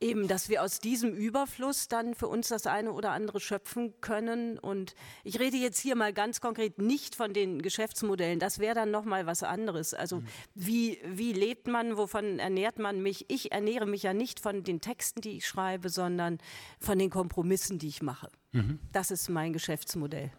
eben, 0.00 0.28
dass 0.28 0.48
wir 0.48 0.62
aus 0.62 0.78
diesem 0.78 1.12
Überfluss 1.12 1.88
dann 1.88 2.14
für 2.14 2.28
uns 2.28 2.48
das 2.48 2.66
eine 2.66 2.92
oder 2.92 3.10
andere 3.10 3.40
schöpfen 3.40 4.00
können. 4.00 4.58
Und 4.58 4.94
ich 5.24 5.38
rede 5.40 5.56
jetzt 5.56 5.78
hier 5.78 5.96
mal 5.96 6.12
ganz 6.12 6.40
konkret 6.40 6.78
nicht 6.78 7.14
von 7.14 7.32
den 7.32 7.62
Geschäftsmodellen. 7.62 8.38
Das 8.38 8.58
wäre 8.58 8.74
dann 8.74 8.90
noch 8.90 9.04
mal 9.04 9.26
was 9.26 9.42
anderes. 9.42 9.94
Also 9.94 10.20
mhm. 10.20 10.26
wie, 10.54 10.98
wie 11.04 11.32
lebt 11.32 11.66
man, 11.66 11.96
wovon 11.96 12.38
ernährt 12.38 12.78
man 12.78 13.02
mich? 13.02 13.26
Ich 13.28 13.52
ernähre 13.52 13.86
mich 13.86 14.02
ja 14.02 14.14
nicht 14.14 14.40
von 14.40 14.62
den 14.62 14.80
Texten, 14.80 15.20
die 15.20 15.38
ich 15.38 15.46
schreibe, 15.46 15.88
sondern 15.88 16.38
von 16.78 16.98
den 16.98 17.10
Kompromissen, 17.10 17.78
die 17.78 17.88
ich 17.88 18.02
mache. 18.02 18.28
Mhm. 18.52 18.78
Das 18.92 19.10
ist 19.10 19.28
mein 19.28 19.52
Geschäftsmodell. 19.52 20.30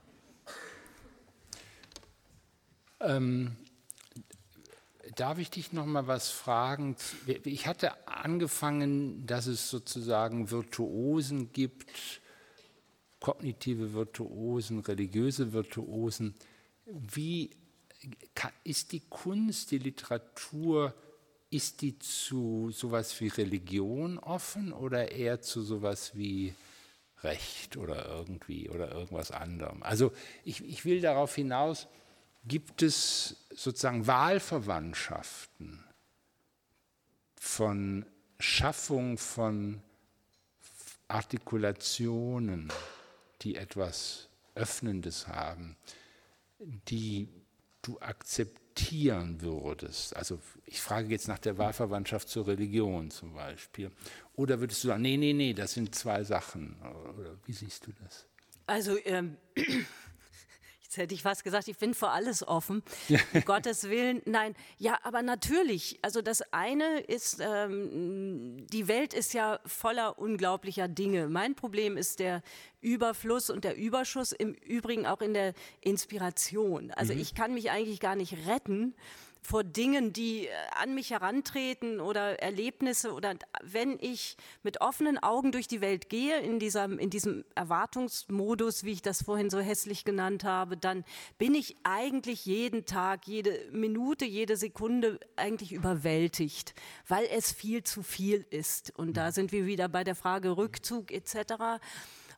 Ähm, 3.01 3.55
Darf 5.19 5.37
ich 5.37 5.49
dich 5.49 5.73
noch 5.73 5.85
mal 5.85 6.07
was 6.07 6.29
fragen? 6.29 6.95
Ich 7.43 7.67
hatte 7.67 8.07
angefangen, 8.07 9.25
dass 9.25 9.47
es 9.47 9.69
sozusagen 9.69 10.49
Virtuosen 10.49 11.51
gibt, 11.51 12.21
kognitive 13.19 13.91
Virtuosen, 13.91 14.79
religiöse 14.79 15.51
Virtuosen. 15.51 16.35
Wie 16.85 17.49
ist 18.63 18.93
die 18.93 19.01
Kunst, 19.09 19.71
die 19.71 19.79
Literatur, 19.79 20.93
ist 21.49 21.81
die 21.81 21.99
zu 21.99 22.71
sowas 22.71 23.19
wie 23.19 23.27
Religion 23.27 24.19
offen 24.19 24.71
oder 24.71 25.11
eher 25.11 25.41
zu 25.41 25.63
sowas 25.63 26.15
wie 26.15 26.53
Recht 27.23 27.75
oder 27.75 28.07
irgendwie 28.07 28.69
oder 28.69 28.93
irgendwas 28.93 29.31
anderem? 29.31 29.83
Also 29.83 30.13
ich, 30.45 30.63
ich 30.63 30.85
will 30.85 31.01
darauf 31.01 31.35
hinaus, 31.35 31.87
gibt 32.49 32.81
es 32.81 33.37
sozusagen 33.51 34.07
Wahlverwandtschaften 34.07 35.85
von 37.39 38.05
Schaffung 38.39 39.17
von 39.17 39.81
Artikulationen, 41.07 42.73
die 43.41 43.55
etwas 43.55 44.27
Öffnendes 44.55 45.27
haben, 45.27 45.77
die 46.59 47.29
du 47.81 47.99
akzeptieren 47.99 49.41
würdest? 49.41 50.15
Also 50.15 50.39
ich 50.65 50.81
frage 50.81 51.09
jetzt 51.09 51.27
nach 51.27 51.39
der 51.39 51.57
Wahlverwandtschaft 51.57 52.29
zur 52.29 52.47
Religion 52.47 53.11
zum 53.11 53.33
Beispiel. 53.35 53.91
Oder 54.35 54.59
würdest 54.59 54.83
du 54.83 54.89
sagen, 54.89 55.03
nee, 55.03 55.17
nee, 55.17 55.33
nee, 55.33 55.53
das 55.53 55.73
sind 55.73 55.93
zwei 55.95 56.23
Sachen? 56.23 56.81
Oder 57.17 57.37
wie 57.45 57.53
siehst 57.53 57.85
du 57.87 57.91
das? 58.03 58.25
Also 58.65 58.97
ähm, 59.05 59.37
Jetzt 60.89 60.97
hätte 60.97 61.13
ich 61.13 61.21
fast 61.21 61.43
gesagt, 61.43 61.67
ich 61.67 61.77
bin 61.77 61.93
für 61.93 62.09
alles 62.09 62.41
offen. 62.41 62.81
um 63.33 63.45
Gottes 63.45 63.89
Willen, 63.89 64.23
nein. 64.25 64.55
Ja, 64.79 64.97
aber 65.03 65.21
natürlich. 65.21 65.99
Also 66.01 66.23
das 66.23 66.41
eine 66.51 67.01
ist, 67.01 67.37
ähm, 67.39 68.65
die 68.73 68.87
Welt 68.87 69.13
ist 69.13 69.35
ja 69.35 69.59
voller 69.67 70.17
unglaublicher 70.17 70.87
Dinge. 70.87 71.29
Mein 71.29 71.53
Problem 71.53 71.95
ist 71.95 72.17
der 72.17 72.41
Überfluss 72.81 73.51
und 73.51 73.65
der 73.65 73.77
Überschuss, 73.77 74.31
im 74.31 74.55
Übrigen 74.55 75.05
auch 75.05 75.21
in 75.21 75.35
der 75.35 75.53
Inspiration. 75.81 76.89
Also 76.89 77.13
mhm. 77.13 77.19
ich 77.19 77.35
kann 77.35 77.53
mich 77.53 77.69
eigentlich 77.69 77.99
gar 77.99 78.15
nicht 78.15 78.47
retten 78.47 78.95
vor 79.41 79.63
Dingen, 79.63 80.13
die 80.13 80.47
äh, 80.47 80.51
an 80.75 80.93
mich 80.93 81.11
herantreten 81.11 81.99
oder 81.99 82.39
Erlebnisse 82.41 83.13
oder 83.13 83.35
wenn 83.63 83.97
ich 83.99 84.37
mit 84.63 84.81
offenen 84.81 85.17
Augen 85.17 85.51
durch 85.51 85.67
die 85.67 85.81
Welt 85.81 86.09
gehe, 86.09 86.39
in, 86.39 86.59
dieser, 86.59 86.85
in 86.85 87.09
diesem 87.09 87.45
Erwartungsmodus, 87.55 88.83
wie 88.83 88.91
ich 88.91 89.01
das 89.01 89.23
vorhin 89.23 89.49
so 89.49 89.59
hässlich 89.59 90.03
genannt 90.03 90.43
habe, 90.43 90.77
dann 90.77 91.03
bin 91.37 91.55
ich 91.55 91.77
eigentlich 91.83 92.45
jeden 92.45 92.85
Tag, 92.85 93.27
jede 93.27 93.69
Minute, 93.71 94.25
jede 94.25 94.57
Sekunde 94.57 95.19
eigentlich 95.35 95.71
überwältigt, 95.71 96.73
weil 97.07 97.25
es 97.31 97.51
viel 97.51 97.83
zu 97.83 98.03
viel 98.03 98.45
ist. 98.49 98.93
Und 98.97 99.17
da 99.17 99.31
sind 99.31 99.51
wir 99.51 99.65
wieder 99.65 99.87
bei 99.87 100.03
der 100.03 100.15
Frage 100.15 100.57
Rückzug 100.57 101.11
etc. 101.11 101.79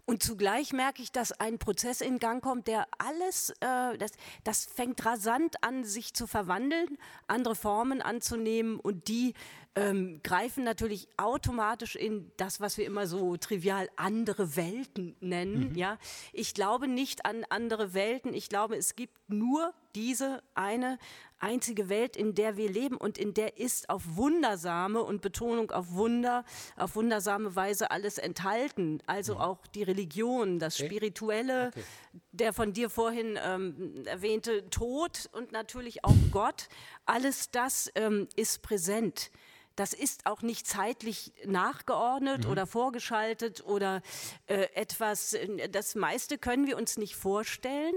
Und 0.05 0.23
zugleich 0.23 0.73
merke 0.73 1.01
ich, 1.01 1.11
dass 1.11 1.31
ein 1.31 1.59
Prozess 1.59 2.01
in 2.01 2.19
Gang 2.19 2.43
kommt, 2.43 2.67
der 2.67 2.87
alles, 2.97 3.51
äh, 3.61 3.97
das, 3.97 4.11
das 4.43 4.65
fängt 4.65 5.05
rasant 5.05 5.63
an, 5.63 5.83
sich 5.83 6.13
zu 6.13 6.27
verwandeln, 6.27 6.97
andere 7.27 7.55
Formen 7.55 8.01
anzunehmen 8.01 8.79
und 8.79 9.07
die 9.07 9.33
ähm, 9.75 10.19
greifen 10.21 10.65
natürlich 10.65 11.07
automatisch 11.15 11.95
in 11.95 12.29
das, 12.35 12.59
was 12.59 12.77
wir 12.77 12.85
immer 12.85 13.07
so 13.07 13.37
trivial 13.37 13.89
andere 13.95 14.57
Welten 14.57 15.15
nennen. 15.21 15.69
Mhm. 15.69 15.75
Ja, 15.75 15.97
ich 16.33 16.53
glaube 16.53 16.87
nicht 16.89 17.25
an 17.25 17.45
andere 17.49 17.93
Welten. 17.93 18.33
Ich 18.33 18.49
glaube, 18.49 18.75
es 18.75 18.95
gibt 18.95 19.17
nur 19.29 19.73
diese 19.95 20.43
eine 20.55 20.97
einzige 21.41 21.89
Welt, 21.89 22.15
in 22.15 22.35
der 22.35 22.57
wir 22.57 22.69
leben 22.69 22.97
und 22.97 23.17
in 23.17 23.33
der 23.33 23.57
ist 23.57 23.89
auf 23.89 24.03
wundersame 24.15 25.01
und 25.01 25.21
Betonung 25.21 25.71
auf 25.71 25.93
Wunder, 25.93 26.43
auf 26.75 26.95
wundersame 26.95 27.55
Weise 27.55 27.91
alles 27.91 28.17
enthalten. 28.17 29.01
Also 29.05 29.35
mhm. 29.35 29.41
auch 29.41 29.67
die 29.67 29.83
Religion, 29.83 30.59
das. 30.59 30.77
Spirituelle, 30.77 31.67
okay. 31.69 31.83
der 32.31 32.53
von 32.53 32.73
dir 32.73 32.89
vorhin 32.89 33.39
ähm, 33.43 34.03
erwähnte 34.05 34.69
Tod 34.69 35.29
und 35.31 35.51
natürlich 35.51 36.03
auch 36.03 36.15
Gott. 36.31 36.67
Alles 37.05 37.51
das 37.51 37.91
ähm, 37.95 38.27
ist 38.35 38.61
präsent. 38.61 39.31
Das 39.75 39.93
ist 39.93 40.25
auch 40.25 40.41
nicht 40.41 40.67
zeitlich 40.67 41.33
nachgeordnet 41.45 42.45
mhm. 42.45 42.51
oder 42.51 42.67
vorgeschaltet 42.67 43.63
oder 43.65 44.01
äh, 44.47 44.67
etwas, 44.75 45.33
äh, 45.33 45.69
das 45.69 45.95
meiste 45.95 46.37
können 46.37 46.67
wir 46.67 46.77
uns 46.77 46.97
nicht 46.97 47.15
vorstellen. 47.15 47.95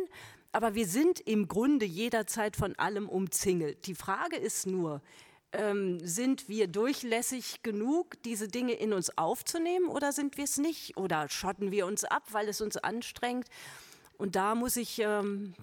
Aber 0.55 0.77
wir 0.77 0.87
sind 0.87 1.19
im 1.19 1.49
Grunde 1.49 1.85
jederzeit 1.85 2.55
von 2.55 2.77
allem 2.77 3.09
umzingelt. 3.09 3.89
Die 3.89 3.97
Frage 3.97 4.37
ist 4.37 4.69
nur, 4.69 5.03
ähm, 5.51 5.99
sind 5.99 6.49
wir 6.49 6.69
durchlässig 6.69 7.65
genug, 7.65 8.23
diese 8.23 8.47
Dinge 8.47 8.75
in 8.75 8.93
uns 8.93 9.19
aufzunehmen 9.19 9.89
oder 9.89 10.13
sind 10.13 10.37
wir 10.37 10.45
es 10.45 10.59
nicht? 10.59 10.97
Oder 10.97 11.29
schotten 11.29 11.73
wir 11.73 11.87
uns 11.87 12.05
ab, 12.05 12.23
weil 12.31 12.49
es 12.49 12.61
uns 12.61 12.77
anstrengt? 12.77 13.49
Und 14.17 14.37
da 14.37 14.55
muss 14.55 14.77
ich 14.77 15.01
ähm, 15.01 15.55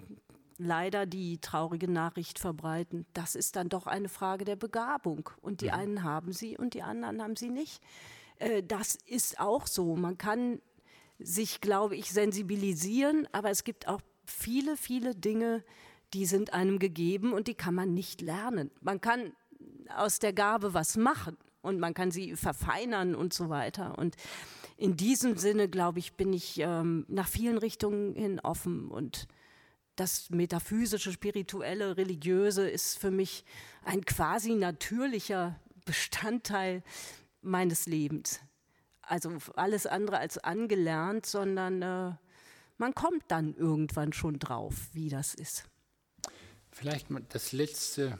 leider 0.58 1.06
die 1.06 1.38
traurige 1.38 1.90
Nachricht 1.90 2.38
verbreiten. 2.38 3.06
Das 3.14 3.34
ist 3.34 3.56
dann 3.56 3.70
doch 3.70 3.86
eine 3.86 4.10
Frage 4.10 4.44
der 4.44 4.56
Begabung. 4.56 5.30
Und 5.40 5.62
die 5.62 5.66
ja. 5.68 5.72
einen 5.72 6.02
haben 6.02 6.34
sie 6.34 6.58
und 6.58 6.74
die 6.74 6.82
anderen 6.82 7.22
haben 7.22 7.36
sie 7.36 7.48
nicht. 7.48 7.82
Äh, 8.40 8.62
das 8.62 8.98
ist 9.06 9.40
auch 9.40 9.66
so. 9.66 9.96
Man 9.96 10.18
kann 10.18 10.60
sich, 11.18 11.62
glaube 11.62 11.96
ich, 11.96 12.12
sensibilisieren, 12.12 13.26
aber 13.32 13.48
es 13.48 13.64
gibt 13.64 13.88
auch 13.88 14.02
viele, 14.24 14.76
viele 14.76 15.14
Dinge, 15.14 15.64
die 16.14 16.26
sind 16.26 16.52
einem 16.52 16.78
gegeben 16.78 17.32
und 17.32 17.48
die 17.48 17.54
kann 17.54 17.74
man 17.74 17.94
nicht 17.94 18.20
lernen. 18.20 18.70
Man 18.80 19.00
kann 19.00 19.32
aus 19.96 20.18
der 20.18 20.32
Gabe 20.32 20.74
was 20.74 20.96
machen 20.96 21.36
und 21.62 21.78
man 21.78 21.94
kann 21.94 22.10
sie 22.10 22.36
verfeinern 22.36 23.14
und 23.14 23.32
so 23.32 23.48
weiter. 23.48 23.98
Und 23.98 24.16
in 24.76 24.96
diesem 24.96 25.36
Sinne, 25.36 25.68
glaube 25.68 26.00
ich, 26.00 26.14
bin 26.14 26.32
ich 26.32 26.58
ähm, 26.58 27.06
nach 27.08 27.28
vielen 27.28 27.58
Richtungen 27.58 28.14
hin 28.14 28.40
offen 28.40 28.88
und 28.88 29.28
das 29.96 30.30
metaphysische, 30.30 31.12
spirituelle, 31.12 31.96
religiöse 31.96 32.68
ist 32.68 32.98
für 32.98 33.10
mich 33.10 33.44
ein 33.84 34.04
quasi 34.04 34.54
natürlicher 34.54 35.60
Bestandteil 35.84 36.82
meines 37.42 37.86
Lebens. 37.86 38.40
Also 39.02 39.36
alles 39.56 39.86
andere 39.86 40.18
als 40.18 40.38
angelernt, 40.38 41.26
sondern 41.26 41.82
äh, 41.82 42.12
man 42.78 42.94
kommt 42.94 43.24
dann 43.28 43.54
irgendwann 43.54 44.12
schon 44.12 44.38
drauf, 44.38 44.88
wie 44.92 45.08
das 45.08 45.34
ist. 45.34 45.64
Vielleicht 46.70 47.08
das 47.28 47.52
letzte 47.52 48.18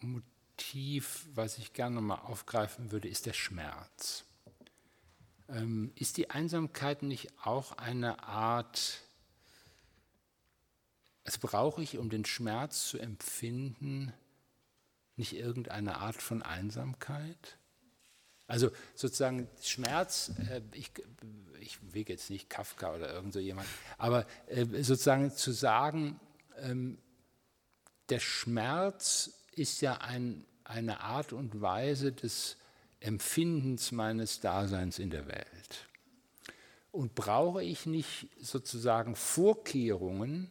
Motiv, 0.00 1.26
was 1.34 1.58
ich 1.58 1.72
gerne 1.72 2.00
mal 2.00 2.16
aufgreifen 2.16 2.90
würde, 2.90 3.08
ist 3.08 3.26
der 3.26 3.32
Schmerz. 3.32 4.24
Ähm, 5.48 5.92
ist 5.94 6.16
die 6.16 6.30
Einsamkeit 6.30 7.02
nicht 7.02 7.28
auch 7.44 7.72
eine 7.72 8.22
Art, 8.24 9.02
also 11.24 11.38
brauche 11.40 11.82
ich, 11.82 11.98
um 11.98 12.10
den 12.10 12.24
Schmerz 12.24 12.88
zu 12.88 12.98
empfinden, 12.98 14.12
nicht 15.16 15.34
irgendeine 15.34 15.98
Art 15.98 16.22
von 16.22 16.42
Einsamkeit? 16.42 17.58
Also 18.50 18.72
sozusagen 18.96 19.48
Schmerz, 19.62 20.32
äh, 20.50 20.60
ich, 20.72 20.90
ich 21.60 21.78
wege 21.92 22.12
jetzt 22.12 22.30
nicht 22.30 22.50
Kafka 22.50 22.96
oder 22.96 23.12
irgend 23.12 23.32
so 23.32 23.38
jemand, 23.38 23.68
aber 23.96 24.26
äh, 24.48 24.66
sozusagen 24.82 25.30
zu 25.30 25.52
sagen, 25.52 26.18
ähm, 26.58 26.98
der 28.08 28.18
Schmerz 28.18 29.30
ist 29.52 29.82
ja 29.82 29.98
ein, 29.98 30.44
eine 30.64 31.00
Art 31.00 31.32
und 31.32 31.60
Weise 31.60 32.10
des 32.10 32.56
Empfindens 32.98 33.92
meines 33.92 34.40
Daseins 34.40 34.98
in 34.98 35.10
der 35.10 35.28
Welt. 35.28 35.86
Und 36.90 37.14
brauche 37.14 37.62
ich 37.62 37.86
nicht 37.86 38.30
sozusagen 38.40 39.14
Vorkehrungen, 39.14 40.50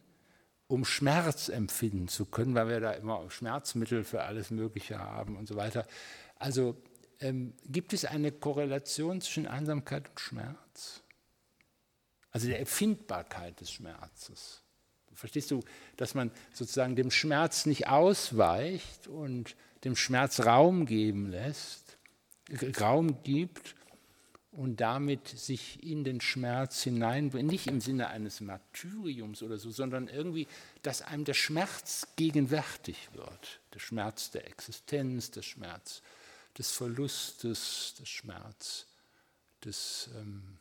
um 0.68 0.86
Schmerz 0.86 1.50
empfinden 1.50 2.08
zu 2.08 2.24
können, 2.24 2.54
weil 2.54 2.68
wir 2.68 2.80
da 2.80 2.92
immer 2.92 3.30
Schmerzmittel 3.30 4.04
für 4.04 4.22
alles 4.22 4.50
Mögliche 4.50 4.98
haben 4.98 5.36
und 5.36 5.46
so 5.46 5.56
weiter. 5.56 5.86
Also 6.36 6.76
ähm, 7.20 7.54
gibt 7.66 7.92
es 7.92 8.04
eine 8.04 8.32
Korrelation 8.32 9.20
zwischen 9.20 9.46
Einsamkeit 9.46 10.08
und 10.08 10.20
Schmerz? 10.20 11.02
Also 12.32 12.48
der 12.48 12.60
Erfindbarkeit 12.60 13.60
des 13.60 13.72
Schmerzes. 13.72 14.62
Verstehst 15.14 15.50
du, 15.50 15.62
dass 15.96 16.14
man 16.14 16.30
sozusagen 16.52 16.96
dem 16.96 17.10
Schmerz 17.10 17.66
nicht 17.66 17.88
ausweicht 17.88 19.06
und 19.06 19.54
dem 19.84 19.94
Schmerz 19.96 20.40
Raum 20.40 20.86
geben 20.86 21.26
lässt, 21.26 21.98
Raum 22.80 23.22
gibt 23.22 23.74
und 24.50 24.80
damit 24.80 25.28
sich 25.28 25.82
in 25.82 26.04
den 26.04 26.20
Schmerz 26.20 26.82
hineinbringt, 26.82 27.50
nicht 27.50 27.66
im 27.66 27.80
Sinne 27.80 28.08
eines 28.08 28.40
Martyriums 28.40 29.42
oder 29.42 29.58
so, 29.58 29.70
sondern 29.70 30.08
irgendwie, 30.08 30.46
dass 30.82 31.02
einem 31.02 31.24
der 31.24 31.34
Schmerz 31.34 32.08
gegenwärtig 32.16 33.10
wird, 33.12 33.60
der 33.74 33.78
Schmerz 33.78 34.30
der 34.30 34.46
Existenz, 34.46 35.30
der 35.30 35.42
Schmerz 35.42 36.02
des 36.58 36.70
Verlustes, 36.72 37.94
des 37.98 38.08
Schmerz, 38.08 38.86
des 39.64 40.10
ähm, 40.16 40.58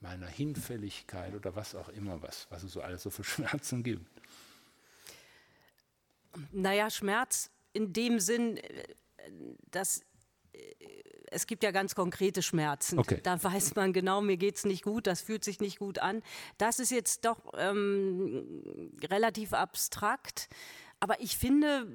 meiner 0.00 0.26
Hinfälligkeit 0.26 1.34
oder 1.34 1.56
was 1.56 1.74
auch 1.74 1.88
immer, 1.88 2.22
was, 2.22 2.46
was 2.50 2.62
es 2.62 2.72
so 2.72 2.82
alles 2.82 3.02
so 3.02 3.10
für 3.10 3.24
Schmerzen 3.24 3.82
gibt. 3.82 4.06
Naja, 6.52 6.90
Schmerz 6.90 7.50
in 7.72 7.92
dem 7.92 8.20
Sinn, 8.20 8.58
äh, 8.58 8.84
dass 9.70 10.02
äh, 10.52 10.58
es 11.30 11.46
gibt 11.46 11.64
ja 11.64 11.72
ganz 11.72 11.94
konkrete 11.94 12.42
Schmerzen. 12.42 12.98
Okay. 12.98 13.20
Da 13.22 13.42
weiß 13.42 13.74
man 13.74 13.92
genau, 13.92 14.20
mir 14.20 14.36
geht 14.36 14.56
es 14.56 14.64
nicht 14.64 14.84
gut, 14.84 15.06
das 15.06 15.20
fühlt 15.20 15.42
sich 15.42 15.60
nicht 15.60 15.78
gut 15.78 15.98
an. 15.98 16.22
Das 16.58 16.78
ist 16.78 16.90
jetzt 16.90 17.24
doch 17.24 17.52
ähm, 17.56 18.92
relativ 19.02 19.52
abstrakt. 19.52 20.48
Aber 21.04 21.20
ich 21.20 21.36
finde, 21.36 21.86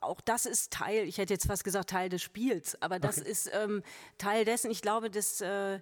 auch 0.00 0.20
das 0.20 0.46
ist 0.46 0.72
Teil, 0.72 1.06
ich 1.06 1.18
hätte 1.18 1.32
jetzt 1.32 1.46
fast 1.46 1.62
gesagt 1.62 1.90
Teil 1.90 2.08
des 2.08 2.22
Spiels, 2.22 2.76
aber 2.82 2.98
das 2.98 3.18
okay. 3.18 3.30
ist 3.30 3.48
ähm, 3.54 3.84
Teil 4.18 4.44
dessen. 4.44 4.68
Ich 4.68 4.82
glaube, 4.82 5.10
dass 5.10 5.40
äh, 5.40 5.78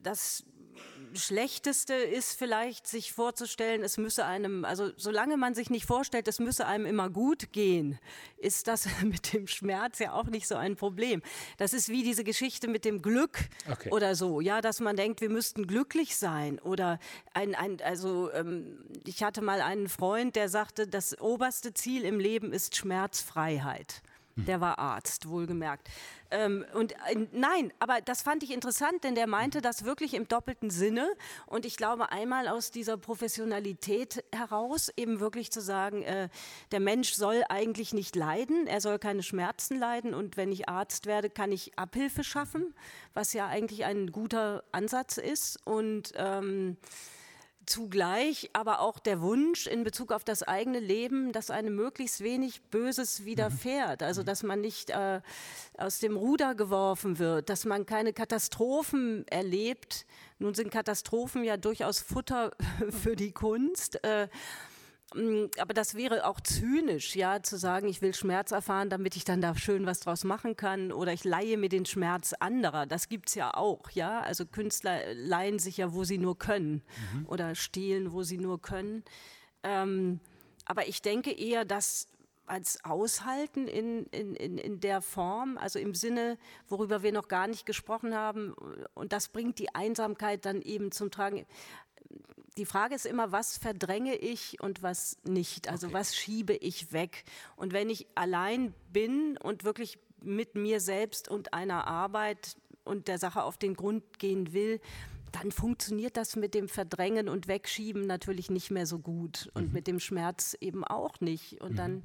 das 0.00 0.44
Schlechteste 1.14 1.94
ist 1.94 2.38
vielleicht, 2.38 2.86
sich 2.86 3.12
vorzustellen, 3.12 3.82
es 3.82 3.96
müsse 3.96 4.24
einem, 4.24 4.64
also 4.64 4.90
solange 4.96 5.36
man 5.36 5.54
sich 5.54 5.70
nicht 5.70 5.86
vorstellt, 5.86 6.28
es 6.28 6.38
müsse 6.38 6.66
einem 6.66 6.86
immer 6.86 7.08
gut 7.08 7.52
gehen, 7.52 7.98
ist 8.36 8.68
das 8.68 8.86
mit 9.02 9.32
dem 9.32 9.46
Schmerz 9.46 9.98
ja 9.98 10.12
auch 10.12 10.26
nicht 10.26 10.46
so 10.46 10.56
ein 10.56 10.76
Problem. 10.76 11.22
Das 11.56 11.72
ist 11.72 11.88
wie 11.88 12.02
diese 12.02 12.24
Geschichte 12.24 12.68
mit 12.68 12.84
dem 12.84 13.02
Glück 13.02 13.38
okay. 13.70 13.90
oder 13.90 14.14
so, 14.14 14.40
ja, 14.40 14.60
dass 14.60 14.80
man 14.80 14.96
denkt, 14.96 15.20
wir 15.20 15.30
müssten 15.30 15.66
glücklich 15.66 16.16
sein 16.16 16.58
oder 16.58 16.98
ein, 17.32 17.54
ein 17.54 17.80
also 17.82 18.30
ähm, 18.32 18.78
ich 19.06 19.22
hatte 19.22 19.40
mal 19.40 19.60
einen 19.60 19.88
Freund, 19.88 20.36
der 20.36 20.48
sagte, 20.48 20.86
das 20.86 21.18
oberste 21.20 21.72
Ziel 21.74 22.04
im 22.04 22.20
Leben 22.20 22.52
ist 22.52 22.76
Schmerzfreiheit. 22.76 24.02
Der 24.46 24.60
war 24.60 24.78
Arzt, 24.78 25.28
wohlgemerkt. 25.28 25.88
Ähm, 26.30 26.64
und 26.74 26.92
äh, 26.92 27.26
nein, 27.32 27.72
aber 27.78 28.00
das 28.00 28.22
fand 28.22 28.42
ich 28.42 28.52
interessant, 28.52 29.04
denn 29.04 29.14
der 29.14 29.26
meinte 29.26 29.60
das 29.60 29.84
wirklich 29.84 30.14
im 30.14 30.28
doppelten 30.28 30.70
Sinne. 30.70 31.08
Und 31.46 31.64
ich 31.64 31.76
glaube, 31.76 32.12
einmal 32.12 32.48
aus 32.48 32.70
dieser 32.70 32.96
Professionalität 32.96 34.24
heraus, 34.34 34.90
eben 34.96 35.20
wirklich 35.20 35.50
zu 35.50 35.60
sagen, 35.60 36.02
äh, 36.02 36.28
der 36.70 36.80
Mensch 36.80 37.12
soll 37.12 37.42
eigentlich 37.48 37.94
nicht 37.94 38.14
leiden, 38.14 38.66
er 38.66 38.80
soll 38.80 38.98
keine 38.98 39.22
Schmerzen 39.22 39.78
leiden. 39.78 40.14
Und 40.14 40.36
wenn 40.36 40.52
ich 40.52 40.68
Arzt 40.68 41.06
werde, 41.06 41.30
kann 41.30 41.50
ich 41.52 41.78
Abhilfe 41.78 42.24
schaffen, 42.24 42.74
was 43.14 43.32
ja 43.32 43.46
eigentlich 43.46 43.84
ein 43.84 44.12
guter 44.12 44.64
Ansatz 44.72 45.16
ist. 45.16 45.58
Und 45.64 46.12
ähm, 46.16 46.76
zugleich 47.68 48.50
aber 48.52 48.80
auch 48.80 48.98
der 48.98 49.20
Wunsch 49.20 49.66
in 49.66 49.84
Bezug 49.84 50.12
auf 50.12 50.24
das 50.24 50.42
eigene 50.42 50.80
Leben, 50.80 51.32
dass 51.32 51.50
einem 51.50 51.74
möglichst 51.74 52.20
wenig 52.20 52.62
Böses 52.70 53.24
widerfährt. 53.24 54.02
Also 54.02 54.22
dass 54.22 54.42
man 54.42 54.60
nicht 54.60 54.90
äh, 54.90 55.20
aus 55.76 55.98
dem 55.98 56.16
Ruder 56.16 56.54
geworfen 56.54 57.18
wird, 57.18 57.48
dass 57.50 57.64
man 57.64 57.86
keine 57.86 58.12
Katastrophen 58.12 59.26
erlebt. 59.28 60.06
Nun 60.38 60.54
sind 60.54 60.70
Katastrophen 60.70 61.44
ja 61.44 61.56
durchaus 61.56 62.00
Futter 62.00 62.52
für 63.02 63.16
die 63.16 63.32
Kunst. 63.32 64.02
Äh, 64.04 64.28
aber 65.14 65.72
das 65.72 65.94
wäre 65.94 66.26
auch 66.26 66.40
zynisch, 66.40 67.16
ja, 67.16 67.42
zu 67.42 67.56
sagen, 67.56 67.88
ich 67.88 68.02
will 68.02 68.12
Schmerz 68.12 68.52
erfahren, 68.52 68.90
damit 68.90 69.16
ich 69.16 69.24
dann 69.24 69.40
da 69.40 69.54
schön 69.54 69.86
was 69.86 70.00
draus 70.00 70.22
machen 70.24 70.56
kann 70.56 70.92
oder 70.92 71.12
ich 71.14 71.24
leihe 71.24 71.56
mir 71.56 71.70
den 71.70 71.86
Schmerz 71.86 72.34
anderer. 72.34 72.84
Das 72.84 73.08
gibt 73.08 73.28
es 73.28 73.34
ja 73.34 73.54
auch, 73.54 73.90
ja. 73.90 74.20
Also 74.20 74.44
Künstler 74.44 75.14
leihen 75.14 75.58
sich 75.58 75.78
ja, 75.78 75.94
wo 75.94 76.04
sie 76.04 76.18
nur 76.18 76.38
können 76.38 76.82
mhm. 77.14 77.26
oder 77.26 77.54
stehlen, 77.54 78.12
wo 78.12 78.22
sie 78.22 78.36
nur 78.36 78.60
können. 78.60 79.02
Ähm, 79.62 80.20
aber 80.66 80.88
ich 80.88 81.00
denke 81.00 81.32
eher, 81.32 81.64
dass 81.64 82.08
als 82.48 82.84
Aushalten 82.84 83.68
in, 83.68 84.06
in, 84.06 84.34
in, 84.34 84.58
in 84.58 84.80
der 84.80 85.00
Form, 85.00 85.58
also 85.58 85.78
im 85.78 85.94
Sinne, 85.94 86.38
worüber 86.68 87.02
wir 87.02 87.12
noch 87.12 87.28
gar 87.28 87.46
nicht 87.46 87.66
gesprochen 87.66 88.14
haben. 88.14 88.54
Und 88.94 89.12
das 89.12 89.28
bringt 89.28 89.58
die 89.58 89.74
Einsamkeit 89.74 90.44
dann 90.44 90.62
eben 90.62 90.92
zum 90.92 91.10
Tragen 91.10 91.46
die 92.58 92.66
Frage 92.66 92.94
ist 92.96 93.06
immer, 93.06 93.30
was 93.30 93.56
verdränge 93.56 94.16
ich 94.16 94.60
und 94.60 94.82
was 94.82 95.16
nicht? 95.24 95.68
Also 95.68 95.86
okay. 95.86 95.94
was 95.94 96.16
schiebe 96.16 96.54
ich 96.54 96.92
weg? 96.92 97.24
Und 97.56 97.72
wenn 97.72 97.88
ich 97.88 98.06
allein 98.16 98.74
bin 98.92 99.36
und 99.36 99.62
wirklich 99.62 99.98
mit 100.20 100.56
mir 100.56 100.80
selbst 100.80 101.28
und 101.28 101.54
einer 101.54 101.86
Arbeit 101.86 102.56
und 102.84 103.06
der 103.06 103.18
Sache 103.18 103.44
auf 103.44 103.56
den 103.58 103.74
Grund 103.74 104.18
gehen 104.18 104.52
will, 104.52 104.80
dann 105.30 105.52
funktioniert 105.52 106.16
das 106.16 106.34
mit 106.34 106.54
dem 106.54 106.68
Verdrängen 106.68 107.28
und 107.28 107.46
Wegschieben 107.46 108.06
natürlich 108.06 108.50
nicht 108.50 108.70
mehr 108.70 108.86
so 108.86 108.98
gut 108.98 109.50
und 109.54 109.68
mhm. 109.68 109.72
mit 109.72 109.86
dem 109.86 110.00
Schmerz 110.00 110.56
eben 110.60 110.84
auch 110.84 111.20
nicht. 111.20 111.60
Und 111.60 111.72
mhm. 111.72 111.76
dann 111.76 112.02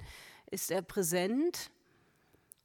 ist 0.51 0.69
er 0.69 0.83
präsent 0.83 1.71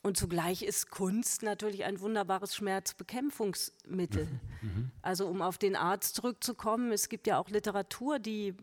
und 0.03 0.17
zugleich 0.17 0.63
ist 0.63 0.91
Kunst 0.91 1.43
natürlich 1.43 1.85
ein 1.85 2.01
wunderbares 2.01 2.55
Schmerzbekämpfungsmittel. 2.55 4.29
Mhm. 4.63 4.91
Also 5.03 5.27
um 5.27 5.43
auf 5.43 5.59
den 5.59 5.77
Arzt 5.77 6.15
zurückzukommen, 6.15 6.93
es 6.93 7.09
gibt 7.09 7.27
ja 7.27 7.39
auch 7.39 7.49
Literatur, 7.49 8.19
die, 8.19 8.55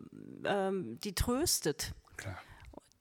ähm, 0.45 0.98
die 1.03 1.14
tröstet. 1.14 1.94
Klar. 2.18 2.38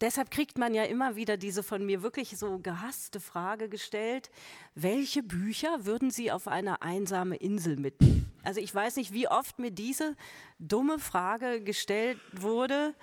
Deshalb 0.01 0.31
kriegt 0.31 0.59
man 0.59 0.75
ja 0.75 0.83
immer 0.85 1.17
wieder 1.17 1.37
diese 1.37 1.63
von 1.63 1.87
mir 1.87 2.03
wirklich 2.03 2.37
so 2.37 2.59
gehasste 2.59 3.21
Frage 3.21 3.69
gestellt, 3.69 4.31
welche 4.75 5.23
Bücher 5.23 5.87
würden 5.87 6.11
Sie 6.11 6.33
auf 6.33 6.49
eine 6.49 6.83
einsame 6.83 7.37
Insel 7.37 7.77
mitnehmen? 7.77 8.31
Also 8.43 8.61
ich 8.61 8.75
weiß 8.75 8.97
nicht, 8.97 9.13
wie 9.13 9.29
oft 9.29 9.59
mir 9.59 9.71
diese 9.71 10.17
dumme 10.59 10.99
Frage 10.99 11.63
gestellt 11.63 12.19
wurde. 12.33 12.95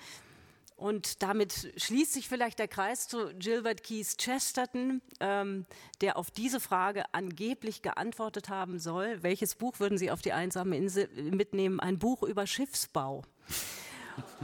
Und 0.76 1.22
damit 1.22 1.72
schließt 1.76 2.12
sich 2.12 2.28
vielleicht 2.28 2.58
der 2.58 2.68
Kreis 2.68 3.08
zu 3.08 3.32
Gilbert 3.34 3.82
Keys 3.82 4.16
Chesterton, 4.16 5.00
ähm, 5.20 5.66
der 6.00 6.16
auf 6.16 6.30
diese 6.30 6.60
Frage 6.60 7.04
angeblich 7.12 7.82
geantwortet 7.82 8.48
haben 8.48 8.78
soll. 8.78 9.22
Welches 9.22 9.54
Buch 9.54 9.80
würden 9.80 9.98
Sie 9.98 10.10
auf 10.10 10.22
die 10.22 10.32
einsame 10.32 10.76
Insel 10.76 11.08
mitnehmen? 11.30 11.80
Ein 11.80 11.98
Buch 11.98 12.22
über 12.22 12.46
Schiffsbau. 12.46 13.22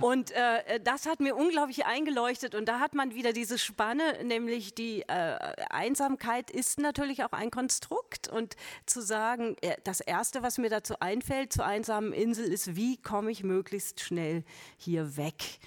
Und 0.01 0.31
äh, 0.31 0.81
das 0.81 1.07
hat 1.07 1.21
mir 1.21 1.35
unglaublich 1.35 1.85
eingeleuchtet 1.87 2.55
und 2.55 2.67
da 2.67 2.79
hat 2.79 2.95
man 2.95 3.15
wieder 3.15 3.33
diese 3.33 3.59
Spanne, 3.59 4.25
nämlich 4.25 4.75
die 4.75 5.03
äh, 5.03 5.39
Einsamkeit 5.71 6.51
ist 6.51 6.79
natürlich 6.79 7.25
auch 7.25 7.33
ein 7.33 7.51
Konstrukt 7.51 8.29
und 8.29 8.55
zu 8.87 9.01
sagen, 9.03 9.57
äh, 9.61 9.77
das 9.85 10.01
Erste, 10.01 10.43
was 10.43 10.59
mir 10.59 10.71
dazu 10.71 11.01
einfällt 11.01 11.53
zur 11.53 11.67
einsamen 11.67 12.13
Insel 12.13 12.47
ist, 12.47 12.77
wie 12.77 12.97
komme 12.97 13.31
ich 13.31 13.43
möglichst 13.43 14.01
schnell 14.01 14.45
hier 14.77 15.17
weg? 15.17 15.59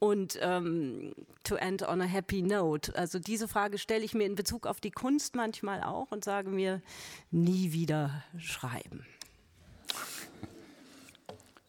Und 0.00 0.38
ähm, 0.40 1.14
to 1.44 1.54
end 1.54 1.86
on 1.86 2.00
a 2.00 2.06
happy 2.06 2.42
note. 2.42 2.96
Also 2.96 3.20
diese 3.20 3.46
Frage 3.46 3.78
stelle 3.78 4.04
ich 4.04 4.14
mir 4.14 4.24
in 4.24 4.34
Bezug 4.34 4.66
auf 4.66 4.80
die 4.80 4.90
Kunst 4.90 5.36
manchmal 5.36 5.82
auch 5.82 6.10
und 6.10 6.24
sage 6.24 6.50
mir, 6.50 6.82
nie 7.30 7.72
wieder 7.72 8.24
schreiben. 8.38 9.06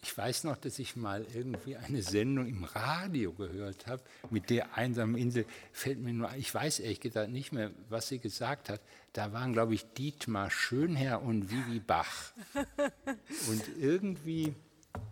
Ich 0.03 0.17
weiß 0.17 0.45
noch, 0.45 0.57
dass 0.57 0.79
ich 0.79 0.95
mal 0.95 1.25
irgendwie 1.33 1.75
eine 1.75 2.01
Sendung 2.01 2.47
im 2.47 2.63
Radio 2.63 3.33
gehört 3.33 3.87
habe 3.87 4.01
mit 4.29 4.49
der 4.49 4.77
einsamen 4.77 5.15
Insel. 5.15 5.45
Fällt 5.71 5.99
mir 5.99 6.13
nur, 6.13 6.33
ich 6.35 6.53
weiß 6.53 6.79
ehrlich 6.79 7.01
gesagt 7.01 7.31
nicht 7.31 7.51
mehr, 7.51 7.71
was 7.89 8.07
sie 8.07 8.19
gesagt 8.19 8.69
hat. 8.69 8.81
Da 9.13 9.31
waren, 9.33 9.53
glaube 9.53 9.73
ich, 9.73 9.85
Dietmar 9.93 10.49
Schönherr 10.49 11.21
und 11.21 11.51
Vivi 11.51 11.79
Bach. 11.79 12.31
Und 13.49 13.63
irgendwie 13.79 14.55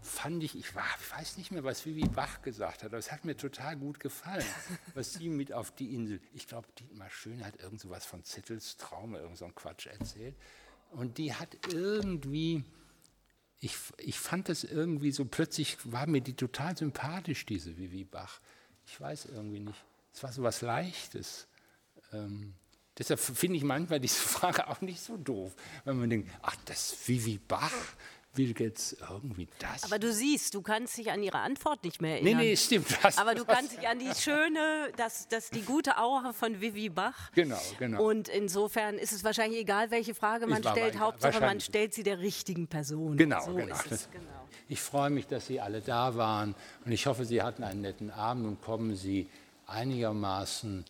fand 0.02 0.44
ich, 0.44 0.58
ich, 0.58 0.76
war, 0.76 0.86
ich 1.00 1.12
weiß 1.12 1.38
nicht 1.38 1.52
mehr, 1.52 1.64
was 1.64 1.86
Vivi 1.86 2.08
Bach 2.08 2.42
gesagt 2.42 2.84
hat, 2.84 2.92
aber 2.92 2.98
es 2.98 3.12
hat 3.12 3.26
mir 3.26 3.38
total 3.38 3.76
gut 3.76 4.00
gefallen, 4.00 4.46
was 4.94 5.14
sie 5.14 5.30
mit 5.30 5.54
auf 5.54 5.72
die 5.72 5.94
Insel, 5.94 6.20
ich 6.34 6.48
glaube, 6.48 6.68
Dietmar 6.80 7.10
Schön 7.10 7.46
hat 7.46 7.62
irgend 7.62 7.80
so 7.80 7.90
was 7.90 8.06
von 8.06 8.24
Zittels 8.24 8.78
Traum, 8.78 9.16
irgend 9.16 9.38
so 9.38 9.46
einen 9.46 9.56
Quatsch 9.56 9.88
erzählt. 9.88 10.36
Und 10.92 11.18
die 11.18 11.34
hat 11.34 11.56
irgendwie, 11.72 12.64
ich, 13.60 13.76
ich 13.98 14.20
fand 14.20 14.50
das 14.50 14.64
irgendwie 14.64 15.12
so, 15.12 15.26
plötzlich 15.26 15.78
war 15.92 16.08
mir 16.08 16.22
die 16.22 16.36
total 16.36 16.76
sympathisch, 16.76 17.46
diese 17.46 17.78
Vivi 17.78 18.04
Bach. 18.04 18.40
Ich 18.86 19.00
weiß 19.00 19.26
irgendwie 19.26 19.60
nicht. 19.60 19.86
Es 20.14 20.24
war 20.24 20.32
so 20.32 20.42
was 20.42 20.62
Leichtes. 20.62 21.48
Ähm, 22.12 22.56
deshalb 22.98 23.20
finde 23.20 23.58
ich 23.58 23.64
manchmal 23.64 24.00
diese 24.00 24.16
Frage 24.20 24.68
auch 24.68 24.82
nicht 24.82 25.02
so 25.02 25.18
doof, 25.18 25.56
wenn 25.86 26.00
man 26.00 26.10
denkt, 26.10 26.32
ach, 26.42 26.56
das 26.66 27.08
Vivi 27.08 27.38
Bach, 27.38 27.72
will 28.36 28.54
jetzt 28.58 28.98
irgendwie 29.10 29.48
das. 29.60 29.84
Aber 29.84 30.00
du 30.00 30.12
siehst, 30.14 30.54
du 30.54 30.62
kannst 30.62 30.98
dich 30.98 31.12
an 31.12 31.22
ihre 31.24 31.40
Antwort 31.40 31.84
nicht 31.84 32.02
mehr 32.02 32.16
erinnern. 32.16 32.38
Nee, 32.38 32.50
nee, 32.50 32.56
stimmt. 32.56 33.04
Was, 33.04 33.18
Aber 33.18 33.36
du 33.36 33.46
kannst 33.46 33.74
dich 33.78 33.88
an 33.88 34.00
die 34.00 34.14
schöne, 34.14 34.92
das, 34.98 35.28
das, 35.28 35.50
die 35.50 35.62
gute 35.62 35.98
Aura 35.98 36.34
von 36.34 36.62
Vivi 36.62 36.90
Bach. 36.90 37.32
Genau, 37.34 37.60
genau. 37.78 38.04
Und 38.04 38.28
insofern 38.28 38.98
ist 38.98 39.12
es 39.12 39.24
wahrscheinlich 39.24 39.60
egal, 39.60 39.92
welche 39.92 40.14
Frage 40.14 40.48
man 40.48 40.64
stellt. 40.64 41.00
Hauptsache, 41.00 41.40
man 41.42 41.60
stellt 41.60 41.94
sie 41.94 42.04
der 42.04 42.20
richtigen 42.20 42.68
Person. 42.68 43.18
Genau, 43.18 43.44
so 43.44 43.56
genau. 43.56 43.76
Es, 43.90 44.10
genau. 44.12 44.48
Ich 44.68 44.82
freue 44.82 45.10
mich, 45.10 45.26
dass 45.26 45.48
Sie 45.48 45.60
alle 45.60 45.82
da 45.82 46.16
waren 46.16 46.54
und 46.86 46.92
ich 46.92 47.08
hoffe, 47.08 47.26
Sie 47.26 47.42
hatten 47.42 47.64
einen 47.64 47.82
netten 47.82 48.12
Abend 48.12 48.46
und 48.46 48.62
kommen 48.62 48.96
Sie 48.96 49.28
einigermaßen 49.66 50.86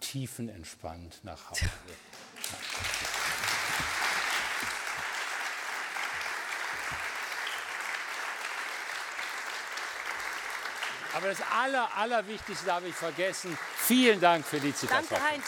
tiefenentspannt 0.00 1.20
nach 1.24 1.50
Hause. 1.50 1.66
Aber 11.16 11.28
das 11.28 11.38
Aller, 11.50 11.88
Allerwichtigste 11.96 12.72
habe 12.72 12.88
ich 12.88 12.94
vergessen. 12.94 13.56
Vielen 13.76 14.20
Dank 14.20 14.44
für 14.44 14.58
die 14.58 14.74
Zitation. 14.74 15.06
Danke, 15.08 15.24
Heinz. 15.24 15.44